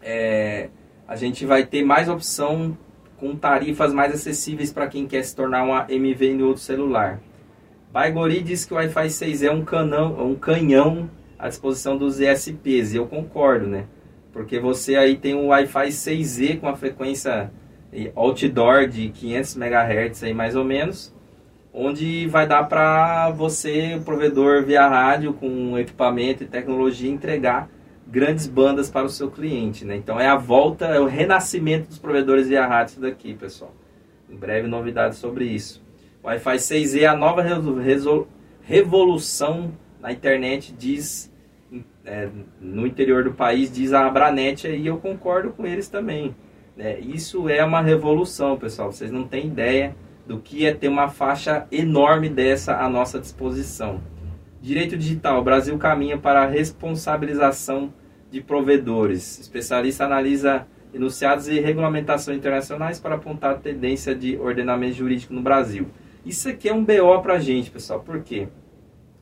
é, 0.00 0.70
a 1.06 1.14
gente 1.16 1.44
vai 1.44 1.66
ter 1.66 1.84
mais 1.84 2.08
opção 2.08 2.74
com 3.18 3.36
tarifas 3.36 3.92
mais 3.92 4.14
acessíveis 4.14 4.72
para 4.72 4.86
quem 4.86 5.06
quer 5.06 5.22
se 5.22 5.36
tornar 5.36 5.62
uma 5.62 5.82
MVNO 5.82 6.54
do 6.54 6.58
celular. 6.58 7.20
Baigori 7.92 8.40
diz 8.40 8.64
que 8.64 8.72
o 8.72 8.76
Wi-Fi 8.78 9.10
6 9.10 9.42
é 9.42 9.50
um, 9.50 9.62
canão, 9.66 10.26
um 10.26 10.34
canhão 10.34 11.10
à 11.38 11.46
disposição 11.46 11.98
dos 11.98 12.20
ESPs. 12.20 12.94
E 12.94 12.96
eu 12.96 13.06
concordo, 13.06 13.66
né? 13.66 13.84
Porque 14.32 14.58
você 14.58 14.96
aí 14.96 15.18
tem 15.18 15.34
um 15.34 15.48
Wi-Fi 15.48 15.88
6E 15.88 16.58
com 16.58 16.68
a 16.68 16.74
frequência 16.74 17.52
outdoor 18.16 18.88
de 18.88 19.10
500 19.10 19.56
MHz 19.56 20.22
aí 20.22 20.32
mais 20.32 20.56
ou 20.56 20.64
menos, 20.64 21.11
onde 21.72 22.26
vai 22.26 22.46
dar 22.46 22.64
para 22.64 23.30
você, 23.30 23.94
o 23.94 24.02
provedor 24.02 24.64
via 24.64 24.86
rádio 24.86 25.32
com 25.32 25.78
equipamento 25.78 26.44
e 26.44 26.46
tecnologia 26.46 27.10
entregar 27.10 27.68
grandes 28.06 28.46
bandas 28.46 28.90
para 28.90 29.06
o 29.06 29.08
seu 29.08 29.30
cliente, 29.30 29.84
né? 29.84 29.96
Então 29.96 30.20
é 30.20 30.26
a 30.26 30.36
volta, 30.36 30.86
é 30.86 31.00
o 31.00 31.06
renascimento 31.06 31.88
dos 31.88 31.98
provedores 31.98 32.48
via 32.48 32.66
rádio 32.66 33.00
daqui, 33.00 33.32
pessoal. 33.34 33.74
Em 34.30 34.36
breve 34.36 34.68
novidades 34.68 35.18
sobre 35.18 35.46
isso. 35.46 35.82
Wi-Fi 36.22 36.56
6E 36.56 37.02
é 37.02 37.06
a 37.06 37.16
nova 37.16 37.42
revolução 38.62 39.72
na 40.00 40.12
internet, 40.12 40.74
diz 40.76 41.32
é, 42.04 42.28
no 42.60 42.86
interior 42.86 43.24
do 43.24 43.32
país, 43.32 43.72
diz 43.72 43.92
a 43.92 44.06
Abranet, 44.06 44.68
e 44.68 44.86
eu 44.86 44.98
concordo 44.98 45.50
com 45.50 45.66
eles 45.66 45.88
também. 45.88 46.34
É, 46.76 46.98
isso 47.00 47.48
é 47.48 47.64
uma 47.64 47.80
revolução, 47.80 48.58
pessoal. 48.58 48.92
Vocês 48.92 49.10
não 49.10 49.26
têm 49.26 49.46
ideia 49.46 49.94
do 50.26 50.38
que 50.38 50.64
é 50.64 50.72
ter 50.72 50.88
uma 50.88 51.08
faixa 51.08 51.66
enorme 51.70 52.28
dessa 52.28 52.76
à 52.76 52.88
nossa 52.88 53.18
disposição. 53.18 54.00
Direito 54.60 54.96
digital: 54.96 55.40
o 55.40 55.44
Brasil 55.44 55.76
caminha 55.78 56.16
para 56.16 56.42
a 56.42 56.46
responsabilização 56.46 57.92
de 58.30 58.40
provedores. 58.40 59.38
Especialista 59.40 60.04
analisa 60.04 60.66
enunciados 60.94 61.48
e 61.48 61.58
regulamentações 61.58 62.38
internacionais 62.38 63.00
para 63.00 63.14
apontar 63.14 63.52
a 63.52 63.58
tendência 63.58 64.14
de 64.14 64.36
ordenamento 64.36 64.94
jurídico 64.94 65.32
no 65.32 65.42
Brasil. 65.42 65.86
Isso 66.24 66.48
aqui 66.48 66.68
é 66.68 66.74
um 66.74 66.84
BO 66.84 67.20
para 67.22 67.34
a 67.34 67.38
gente, 67.38 67.70
pessoal. 67.70 68.00
Por 68.00 68.20
quê? 68.22 68.48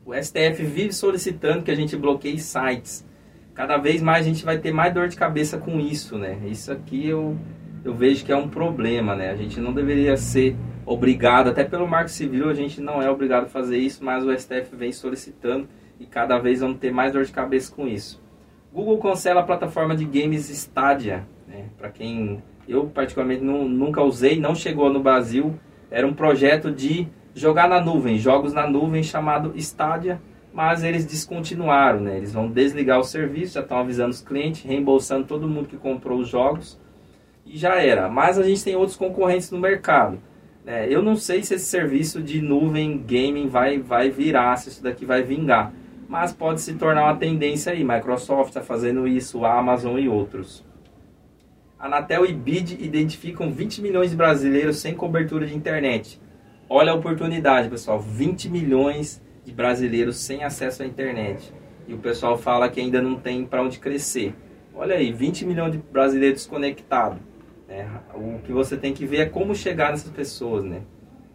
O 0.04 0.12
STF 0.14 0.62
vive 0.64 0.92
solicitando 0.92 1.62
que 1.62 1.70
a 1.70 1.74
gente 1.74 1.96
bloqueie 1.96 2.38
sites. 2.38 3.06
Cada 3.54 3.76
vez 3.76 4.02
mais 4.02 4.26
a 4.26 4.28
gente 4.28 4.44
vai 4.44 4.58
ter 4.58 4.72
mais 4.72 4.92
dor 4.92 5.08
de 5.08 5.16
cabeça 5.16 5.58
com 5.58 5.78
isso, 5.78 6.18
né? 6.18 6.38
Isso 6.46 6.72
aqui 6.72 7.08
eu, 7.08 7.36
eu 7.84 7.94
vejo 7.94 8.24
que 8.24 8.32
é 8.32 8.36
um 8.36 8.48
problema, 8.48 9.14
né? 9.14 9.30
A 9.30 9.36
gente 9.36 9.60
não 9.60 9.72
deveria 9.72 10.16
ser 10.16 10.56
obrigado, 10.90 11.50
até 11.50 11.62
pelo 11.62 11.86
Marco 11.86 12.10
Civil 12.10 12.50
a 12.50 12.54
gente 12.54 12.80
não 12.80 13.00
é 13.00 13.08
obrigado 13.08 13.44
a 13.44 13.48
fazer 13.48 13.78
isso, 13.78 14.04
mas 14.04 14.24
o 14.24 14.36
STF 14.36 14.74
vem 14.74 14.90
solicitando 14.90 15.68
e 16.00 16.04
cada 16.04 16.36
vez 16.36 16.60
vamos 16.60 16.78
ter 16.78 16.90
mais 16.90 17.12
dor 17.12 17.24
de 17.24 17.30
cabeça 17.30 17.72
com 17.72 17.86
isso. 17.86 18.20
Google 18.72 18.98
cancela 18.98 19.40
a 19.40 19.44
plataforma 19.44 19.94
de 19.94 20.04
games 20.04 20.50
Stadia, 20.50 21.24
né? 21.46 21.66
Para 21.78 21.90
quem 21.90 22.42
eu 22.68 22.86
particularmente 22.86 23.42
não, 23.42 23.68
nunca 23.68 24.02
usei, 24.02 24.40
não 24.40 24.52
chegou 24.52 24.92
no 24.92 25.00
Brasil, 25.00 25.54
era 25.92 26.04
um 26.04 26.12
projeto 26.12 26.72
de 26.72 27.06
jogar 27.34 27.68
na 27.68 27.80
nuvem, 27.80 28.18
jogos 28.18 28.52
na 28.52 28.66
nuvem 28.66 29.02
chamado 29.04 29.52
Stadia, 29.54 30.20
mas 30.52 30.82
eles 30.82 31.06
descontinuaram, 31.06 32.00
né? 32.00 32.16
Eles 32.16 32.32
vão 32.32 32.50
desligar 32.50 32.98
o 32.98 33.04
serviço, 33.04 33.54
já 33.54 33.60
estão 33.60 33.78
avisando 33.78 34.10
os 34.10 34.20
clientes, 34.20 34.64
reembolsando 34.64 35.24
todo 35.24 35.48
mundo 35.48 35.68
que 35.68 35.76
comprou 35.76 36.18
os 36.18 36.28
jogos 36.28 36.80
e 37.46 37.56
já 37.56 37.80
era. 37.80 38.08
Mas 38.08 38.38
a 38.38 38.42
gente 38.42 38.64
tem 38.64 38.74
outros 38.74 38.96
concorrentes 38.96 39.52
no 39.52 39.58
mercado. 39.58 40.18
Né? 40.64 40.92
Eu 40.92 41.02
não 41.02 41.16
sei 41.16 41.42
se 41.42 41.54
esse 41.54 41.66
serviço 41.66 42.22
de 42.22 42.40
nuvem 42.40 42.98
gaming 42.98 43.48
vai, 43.48 43.78
vai 43.78 44.10
virar, 44.10 44.56
se 44.56 44.68
isso 44.68 44.82
daqui 44.82 45.04
vai 45.04 45.22
vingar. 45.22 45.72
mas 46.08 46.32
pode 46.32 46.60
se 46.60 46.74
tornar 46.74 47.04
uma 47.04 47.16
tendência 47.16 47.72
aí. 47.72 47.84
Microsoft 47.84 48.48
está 48.48 48.60
fazendo 48.60 49.06
isso, 49.06 49.44
a 49.44 49.58
Amazon 49.58 49.96
e 49.98 50.08
outros. 50.08 50.64
Anatel 51.78 52.26
e 52.26 52.32
BID 52.32 52.76
identificam 52.80 53.50
20 53.50 53.80
milhões 53.80 54.10
de 54.10 54.16
brasileiros 54.16 54.78
sem 54.78 54.92
cobertura 54.92 55.46
de 55.46 55.56
internet. 55.56 56.20
Olha 56.68 56.92
a 56.92 56.94
oportunidade, 56.94 57.68
pessoal. 57.68 57.98
20 57.98 58.48
milhões 58.50 59.22
de 59.44 59.52
brasileiros 59.52 60.16
sem 60.16 60.44
acesso 60.44 60.82
à 60.82 60.86
internet. 60.86 61.52
E 61.88 61.94
o 61.94 61.98
pessoal 61.98 62.36
fala 62.36 62.68
que 62.68 62.80
ainda 62.80 63.00
não 63.00 63.16
tem 63.16 63.46
para 63.46 63.62
onde 63.62 63.78
crescer. 63.78 64.34
Olha 64.74 64.96
aí, 64.96 65.12
20 65.12 65.46
milhões 65.46 65.72
de 65.72 65.78
brasileiros 65.78 66.42
desconectados. 66.42 67.18
Né? 67.70 67.88
O 68.12 68.40
que 68.40 68.52
você 68.52 68.76
tem 68.76 68.92
que 68.92 69.06
ver 69.06 69.18
é 69.18 69.26
como 69.26 69.54
chegar 69.54 69.92
nessas 69.92 70.10
pessoas, 70.10 70.64
né? 70.64 70.82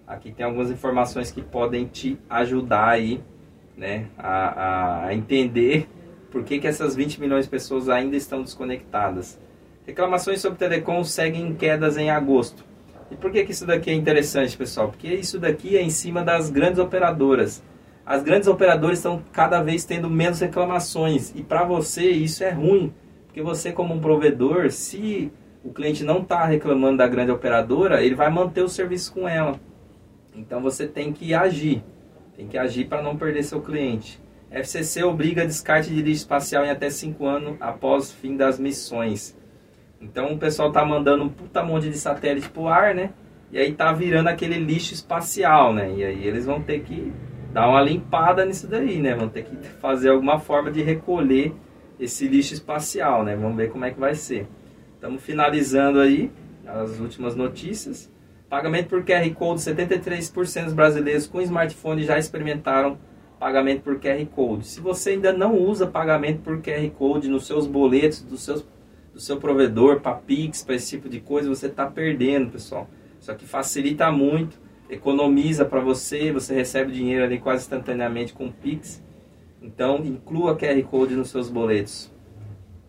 Aqui 0.06 0.34
tem 0.34 0.46
algumas 0.46 0.70
informações 0.70 1.32
que 1.32 1.42
podem 1.42 1.86
te 1.86 2.20
ajudar 2.30 2.90
aí, 2.90 3.24
né? 3.76 4.08
A, 4.18 5.06
a 5.06 5.16
entender 5.16 5.88
por 6.30 6.44
que, 6.44 6.60
que 6.60 6.68
essas 6.68 6.94
20 6.94 7.22
milhões 7.22 7.46
de 7.46 7.52
pessoas 7.52 7.88
ainda 7.88 8.18
estão 8.18 8.44
desconectadas. 8.44 9.40
Reclamações 9.88 10.42
sobre 10.42 10.60
telecom 10.60 11.04
seguem 11.04 11.56
quedas 11.56 11.98
em 11.98 12.10
agosto. 12.10 12.66
E 13.10 13.16
por 13.16 13.32
que, 13.32 13.46
que 13.46 13.52
isso 13.52 13.66
daqui 13.66 13.90
é 13.90 13.94
interessante, 13.94 14.58
pessoal? 14.58 14.90
Porque 14.90 15.08
isso 15.08 15.40
daqui 15.40 15.78
é 15.78 15.82
em 15.82 15.90
cima 15.90 16.22
das 16.24 16.50
grandes 16.50 16.80
operadoras. 16.80 17.64
As 18.06 18.22
grandes 18.22 18.48
operadoras 18.48 18.98
estão 18.98 19.24
cada 19.32 19.62
vez 19.62 19.86
tendo 19.86 20.10
menos 20.10 20.40
reclamações. 20.42 21.32
E 21.36 21.42
para 21.42 21.64
você 21.64 22.10
isso 22.10 22.44
é 22.44 22.50
ruim. 22.50 22.94
Porque 23.26 23.42
você, 23.42 23.72
como 23.72 23.94
um 23.94 24.00
provedor, 24.00 24.72
se 24.72 25.32
o 25.66 25.74
cliente 25.74 26.04
não 26.04 26.22
está 26.22 26.46
reclamando 26.46 26.98
da 26.98 27.08
grande 27.08 27.32
operadora, 27.32 28.04
ele 28.04 28.14
vai 28.14 28.30
manter 28.30 28.62
o 28.62 28.70
serviço 28.70 29.12
com 29.12 29.28
ela. 29.28 29.60
Então 30.36 30.62
você 30.62 30.86
tem 30.86 31.12
que 31.12 31.34
agir. 31.34 31.84
Tem 32.38 32.48
que 32.48 32.56
agir 32.56 32.86
para 32.86 33.02
não 33.02 33.18
perder 33.18 33.42
seu 33.42 33.60
cliente. 33.60 34.22
FCC 34.52 35.04
obriga 35.04 35.44
descarte 35.44 35.90
de 35.90 36.04
lixo 36.04 36.22
espacial 36.22 36.64
em 36.64 36.70
até 36.70 36.92
5 36.92 37.26
anos 37.26 37.58
após 37.60 38.12
o 38.12 38.16
fim 38.16 38.38
das 38.38 38.60
missões. 38.60 39.36
Então 40.00 40.34
o 40.34 40.38
pessoal 40.38 40.72
tá 40.72 40.86
mandando 40.86 41.24
um 41.24 41.30
puta 41.30 41.64
monte 41.64 41.90
de 41.90 41.98
satélite 41.98 42.48
pro 42.50 42.68
ar, 42.68 42.94
né? 42.94 43.10
E 43.52 43.58
aí 43.58 43.74
tá 43.74 43.92
virando 43.92 44.28
aquele 44.28 44.60
lixo 44.60 44.94
espacial, 44.94 45.74
né? 45.74 45.92
E 45.96 46.04
aí 46.04 46.28
eles 46.28 46.46
vão 46.46 46.62
ter 46.62 46.82
que 46.82 47.12
dar 47.52 47.68
uma 47.68 47.82
limpada 47.82 48.46
nisso 48.46 48.68
daí, 48.68 49.02
né? 49.02 49.16
Vão 49.16 49.30
ter 49.30 49.46
que 49.46 49.56
fazer 49.80 50.10
alguma 50.10 50.38
forma 50.38 50.70
de 50.70 50.84
recolher 50.84 51.56
esse 52.00 52.28
lixo 52.28 52.54
espacial, 52.54 53.24
né? 53.24 53.36
Vamos 53.36 53.58
ver 53.58 53.72
como 53.72 53.84
é 53.84 53.90
que 53.90 54.00
vai 54.00 54.14
ser. 54.14 54.48
Estamos 55.06 55.22
finalizando 55.22 56.00
aí 56.00 56.32
as 56.66 57.00
últimas 57.00 57.36
notícias. 57.36 58.12
Pagamento 58.50 58.88
por 58.88 59.04
QR 59.04 59.30
Code, 59.36 59.62
73% 59.62 60.64
dos 60.64 60.74
brasileiros 60.74 61.28
com 61.28 61.40
smartphone 61.42 62.02
já 62.02 62.18
experimentaram 62.18 62.98
pagamento 63.40 63.84
por 63.84 64.00
QR 64.00 64.26
Code. 64.26 64.66
Se 64.66 64.82
você 64.82 65.12
ainda 65.12 65.32
não 65.32 65.60
usa 65.60 65.86
pagamento 65.86 66.42
por 66.42 66.60
QR 66.60 66.90
Code 66.90 67.30
nos 67.30 67.46
seus 67.46 67.68
boletos, 67.68 68.24
dos 68.24 68.42
seus 68.42 68.66
do 69.14 69.20
seu 69.20 69.38
provedor 69.38 70.00
para 70.00 70.16
Pix, 70.16 70.64
para 70.64 70.74
esse 70.74 70.98
tipo 70.98 71.08
de 71.08 71.20
coisa, 71.20 71.48
você 71.48 71.68
está 71.68 71.86
perdendo, 71.86 72.54
pessoal. 72.54 72.90
Isso 73.22 73.32
aqui 73.32 73.46
facilita 73.46 74.12
muito, 74.12 74.60
economiza 74.90 75.66
para 75.66 75.82
você, 75.82 76.32
você 76.32 76.56
recebe 76.56 76.92
dinheiro 76.92 77.24
ali 77.24 77.38
quase 77.38 77.62
instantaneamente 77.62 78.34
com 78.34 78.52
Pix. 78.52 79.04
Então, 79.62 80.04
inclua 80.04 80.58
QR 80.58 80.82
Code 80.82 81.14
nos 81.14 81.30
seus 81.30 81.48
boletos. 81.48 82.15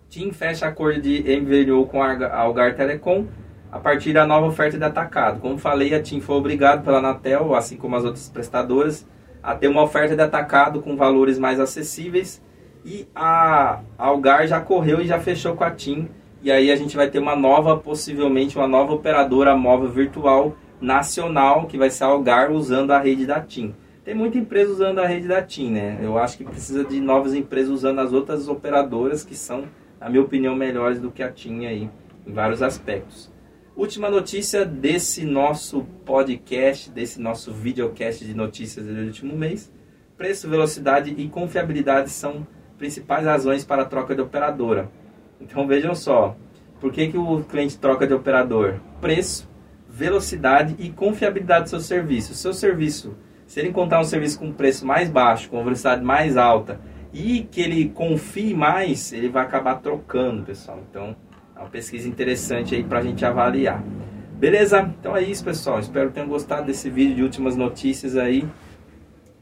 TIM 0.08 0.30
fecha 0.30 0.66
acordo 0.66 1.00
de 1.00 1.22
MVNO 1.40 1.86
com 1.86 2.02
a 2.02 2.36
Algar 2.36 2.74
Telecom 2.74 3.26
a 3.70 3.78
partir 3.78 4.12
da 4.12 4.26
nova 4.26 4.46
oferta 4.46 4.78
de 4.78 4.84
atacado. 4.84 5.40
Como 5.40 5.58
falei, 5.58 5.94
a 5.94 6.02
TIM 6.02 6.20
foi 6.20 6.36
obrigada 6.36 6.82
pela 6.82 6.98
Anatel, 6.98 7.54
assim 7.54 7.76
como 7.76 7.96
as 7.96 8.04
outras 8.04 8.28
prestadoras, 8.28 9.06
a 9.42 9.54
ter 9.54 9.68
uma 9.68 9.82
oferta 9.82 10.14
de 10.14 10.22
atacado 10.22 10.80
com 10.80 10.96
valores 10.96 11.38
mais 11.38 11.60
acessíveis 11.60 12.42
e 12.84 13.06
a 13.14 13.80
Algar 13.98 14.46
já 14.46 14.60
correu 14.60 15.00
e 15.00 15.06
já 15.06 15.18
fechou 15.18 15.56
com 15.56 15.64
a 15.64 15.70
TIM. 15.70 16.08
E 16.40 16.52
aí 16.52 16.70
a 16.70 16.76
gente 16.76 16.96
vai 16.96 17.10
ter 17.10 17.18
uma 17.18 17.34
nova, 17.34 17.76
possivelmente 17.76 18.56
uma 18.56 18.68
nova 18.68 18.94
operadora 18.94 19.56
móvel 19.56 19.90
virtual 19.90 20.56
nacional, 20.80 21.66
que 21.66 21.76
vai 21.76 21.90
ser 21.90 22.04
a 22.04 22.06
Algar 22.06 22.52
usando 22.52 22.92
a 22.92 23.00
rede 23.00 23.26
da 23.26 23.40
TIM. 23.40 23.74
Tem 24.04 24.14
muita 24.14 24.38
empresa 24.38 24.70
usando 24.70 25.00
a 25.00 25.06
rede 25.06 25.26
da 25.26 25.42
TIM, 25.42 25.72
né? 25.72 25.98
Eu 26.00 26.16
acho 26.16 26.38
que 26.38 26.44
precisa 26.44 26.84
de 26.84 27.00
novas 27.00 27.34
empresas 27.34 27.72
usando 27.72 27.98
as 27.98 28.12
outras 28.12 28.46
operadoras 28.46 29.24
que 29.24 29.34
são, 29.34 29.64
na 30.00 30.08
minha 30.08 30.22
opinião, 30.22 30.54
melhores 30.54 31.00
do 31.00 31.10
que 31.10 31.22
a 31.22 31.30
TIM 31.30 31.66
aí, 31.66 31.90
em 32.26 32.32
vários 32.32 32.62
aspectos. 32.62 33.30
Última 33.76 34.08
notícia 34.08 34.64
desse 34.64 35.24
nosso 35.24 35.82
podcast, 36.04 36.90
desse 36.90 37.20
nosso 37.20 37.52
videocast 37.52 38.24
de 38.24 38.34
notícias 38.34 38.86
do 38.86 38.92
último 39.02 39.36
mês. 39.36 39.70
Preço, 40.16 40.48
velocidade 40.48 41.14
e 41.16 41.28
confiabilidade 41.28 42.08
são 42.08 42.46
principais 42.78 43.26
razões 43.26 43.64
para 43.64 43.82
a 43.82 43.84
troca 43.84 44.14
de 44.14 44.22
operadora. 44.22 44.90
Então 45.40 45.66
vejam 45.66 45.94
só, 45.94 46.36
por 46.80 46.90
que, 46.90 47.08
que 47.08 47.18
o 47.18 47.44
cliente 47.44 47.78
troca 47.78 48.06
de 48.06 48.14
operador? 48.14 48.80
Preço, 49.00 49.48
velocidade 49.88 50.74
e 50.78 50.90
confiabilidade 50.90 51.64
do 51.64 51.70
seu 51.70 51.80
serviço. 51.80 52.34
Seu 52.34 52.54
serviço, 52.54 53.14
se 53.46 53.60
ele 53.60 53.68
encontrar 53.68 54.00
um 54.00 54.04
serviço 54.04 54.38
com 54.38 54.52
preço 54.52 54.86
mais 54.86 55.10
baixo, 55.10 55.50
com 55.50 55.62
velocidade 55.62 56.02
mais 56.02 56.36
alta 56.36 56.80
e 57.18 57.44
que 57.50 57.62
ele 57.62 57.88
confie 57.88 58.52
mais, 58.52 59.10
ele 59.10 59.30
vai 59.30 59.42
acabar 59.42 59.76
trocando, 59.76 60.42
pessoal. 60.42 60.78
Então 60.90 61.16
é 61.56 61.60
uma 61.60 61.70
pesquisa 61.70 62.06
interessante 62.06 62.74
aí 62.74 62.84
para 62.84 62.98
a 62.98 63.02
gente 63.02 63.24
avaliar. 63.24 63.82
Beleza? 64.34 64.82
Então 65.00 65.16
é 65.16 65.22
isso, 65.22 65.42
pessoal. 65.42 65.80
Espero 65.80 66.08
que 66.08 66.14
tenham 66.14 66.28
gostado 66.28 66.66
desse 66.66 66.90
vídeo 66.90 67.16
de 67.16 67.22
últimas 67.22 67.56
notícias 67.56 68.18
aí. 68.18 68.46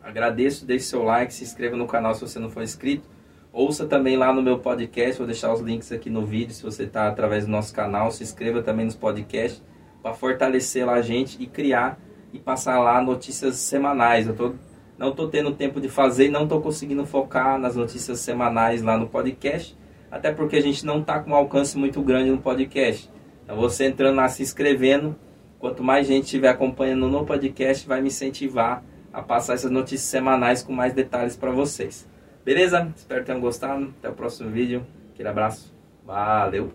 Agradeço, 0.00 0.64
deixe 0.64 0.84
seu 0.84 1.02
like, 1.02 1.34
se 1.34 1.42
inscreva 1.42 1.76
no 1.76 1.88
canal 1.88 2.14
se 2.14 2.20
você 2.20 2.38
não 2.38 2.48
for 2.48 2.62
inscrito. 2.62 3.08
Ouça 3.52 3.86
também 3.86 4.16
lá 4.16 4.32
no 4.32 4.40
meu 4.40 4.60
podcast, 4.60 5.18
vou 5.18 5.26
deixar 5.26 5.52
os 5.52 5.60
links 5.60 5.90
aqui 5.90 6.08
no 6.08 6.24
vídeo 6.24 6.54
se 6.54 6.62
você 6.62 6.84
está 6.84 7.08
através 7.08 7.44
do 7.44 7.50
nosso 7.50 7.74
canal. 7.74 8.12
Se 8.12 8.22
inscreva 8.22 8.62
também 8.62 8.84
nos 8.84 8.94
podcasts 8.94 9.60
para 10.00 10.14
fortalecer 10.14 10.86
lá 10.86 10.94
a 10.94 11.02
gente 11.02 11.42
e 11.42 11.46
criar 11.46 11.98
e 12.32 12.38
passar 12.38 12.78
lá 12.78 13.02
notícias 13.02 13.56
semanais. 13.56 14.28
Eu 14.28 14.36
tô, 14.36 14.54
não 14.98 15.10
estou 15.10 15.28
tendo 15.28 15.52
tempo 15.52 15.80
de 15.80 15.88
fazer 15.88 16.26
e 16.26 16.30
não 16.30 16.44
estou 16.44 16.60
conseguindo 16.60 17.04
focar 17.04 17.58
nas 17.58 17.76
notícias 17.76 18.20
semanais 18.20 18.82
lá 18.82 18.96
no 18.96 19.08
podcast, 19.08 19.76
até 20.10 20.32
porque 20.32 20.56
a 20.56 20.62
gente 20.62 20.86
não 20.86 21.00
está 21.00 21.18
com 21.18 21.30
um 21.30 21.34
alcance 21.34 21.76
muito 21.76 22.00
grande 22.02 22.30
no 22.30 22.38
podcast. 22.38 23.10
Então 23.42 23.56
você 23.56 23.86
entrando 23.86 24.16
lá, 24.16 24.28
se 24.28 24.42
inscrevendo, 24.42 25.16
quanto 25.58 25.82
mais 25.82 26.06
gente 26.06 26.24
estiver 26.24 26.48
acompanhando 26.48 27.08
no 27.08 27.24
podcast, 27.24 27.86
vai 27.86 28.00
me 28.00 28.08
incentivar 28.08 28.82
a 29.12 29.22
passar 29.22 29.54
essas 29.54 29.70
notícias 29.70 30.02
semanais 30.02 30.62
com 30.62 30.72
mais 30.72 30.92
detalhes 30.92 31.36
para 31.36 31.50
vocês. 31.50 32.08
Beleza? 32.44 32.92
Espero 32.94 33.20
que 33.20 33.26
tenham 33.26 33.40
gostado. 33.40 33.94
Até 33.98 34.08
o 34.08 34.12
próximo 34.12 34.50
vídeo. 34.50 34.84
Aquele 35.12 35.28
abraço. 35.28 35.72
Valeu! 36.04 36.72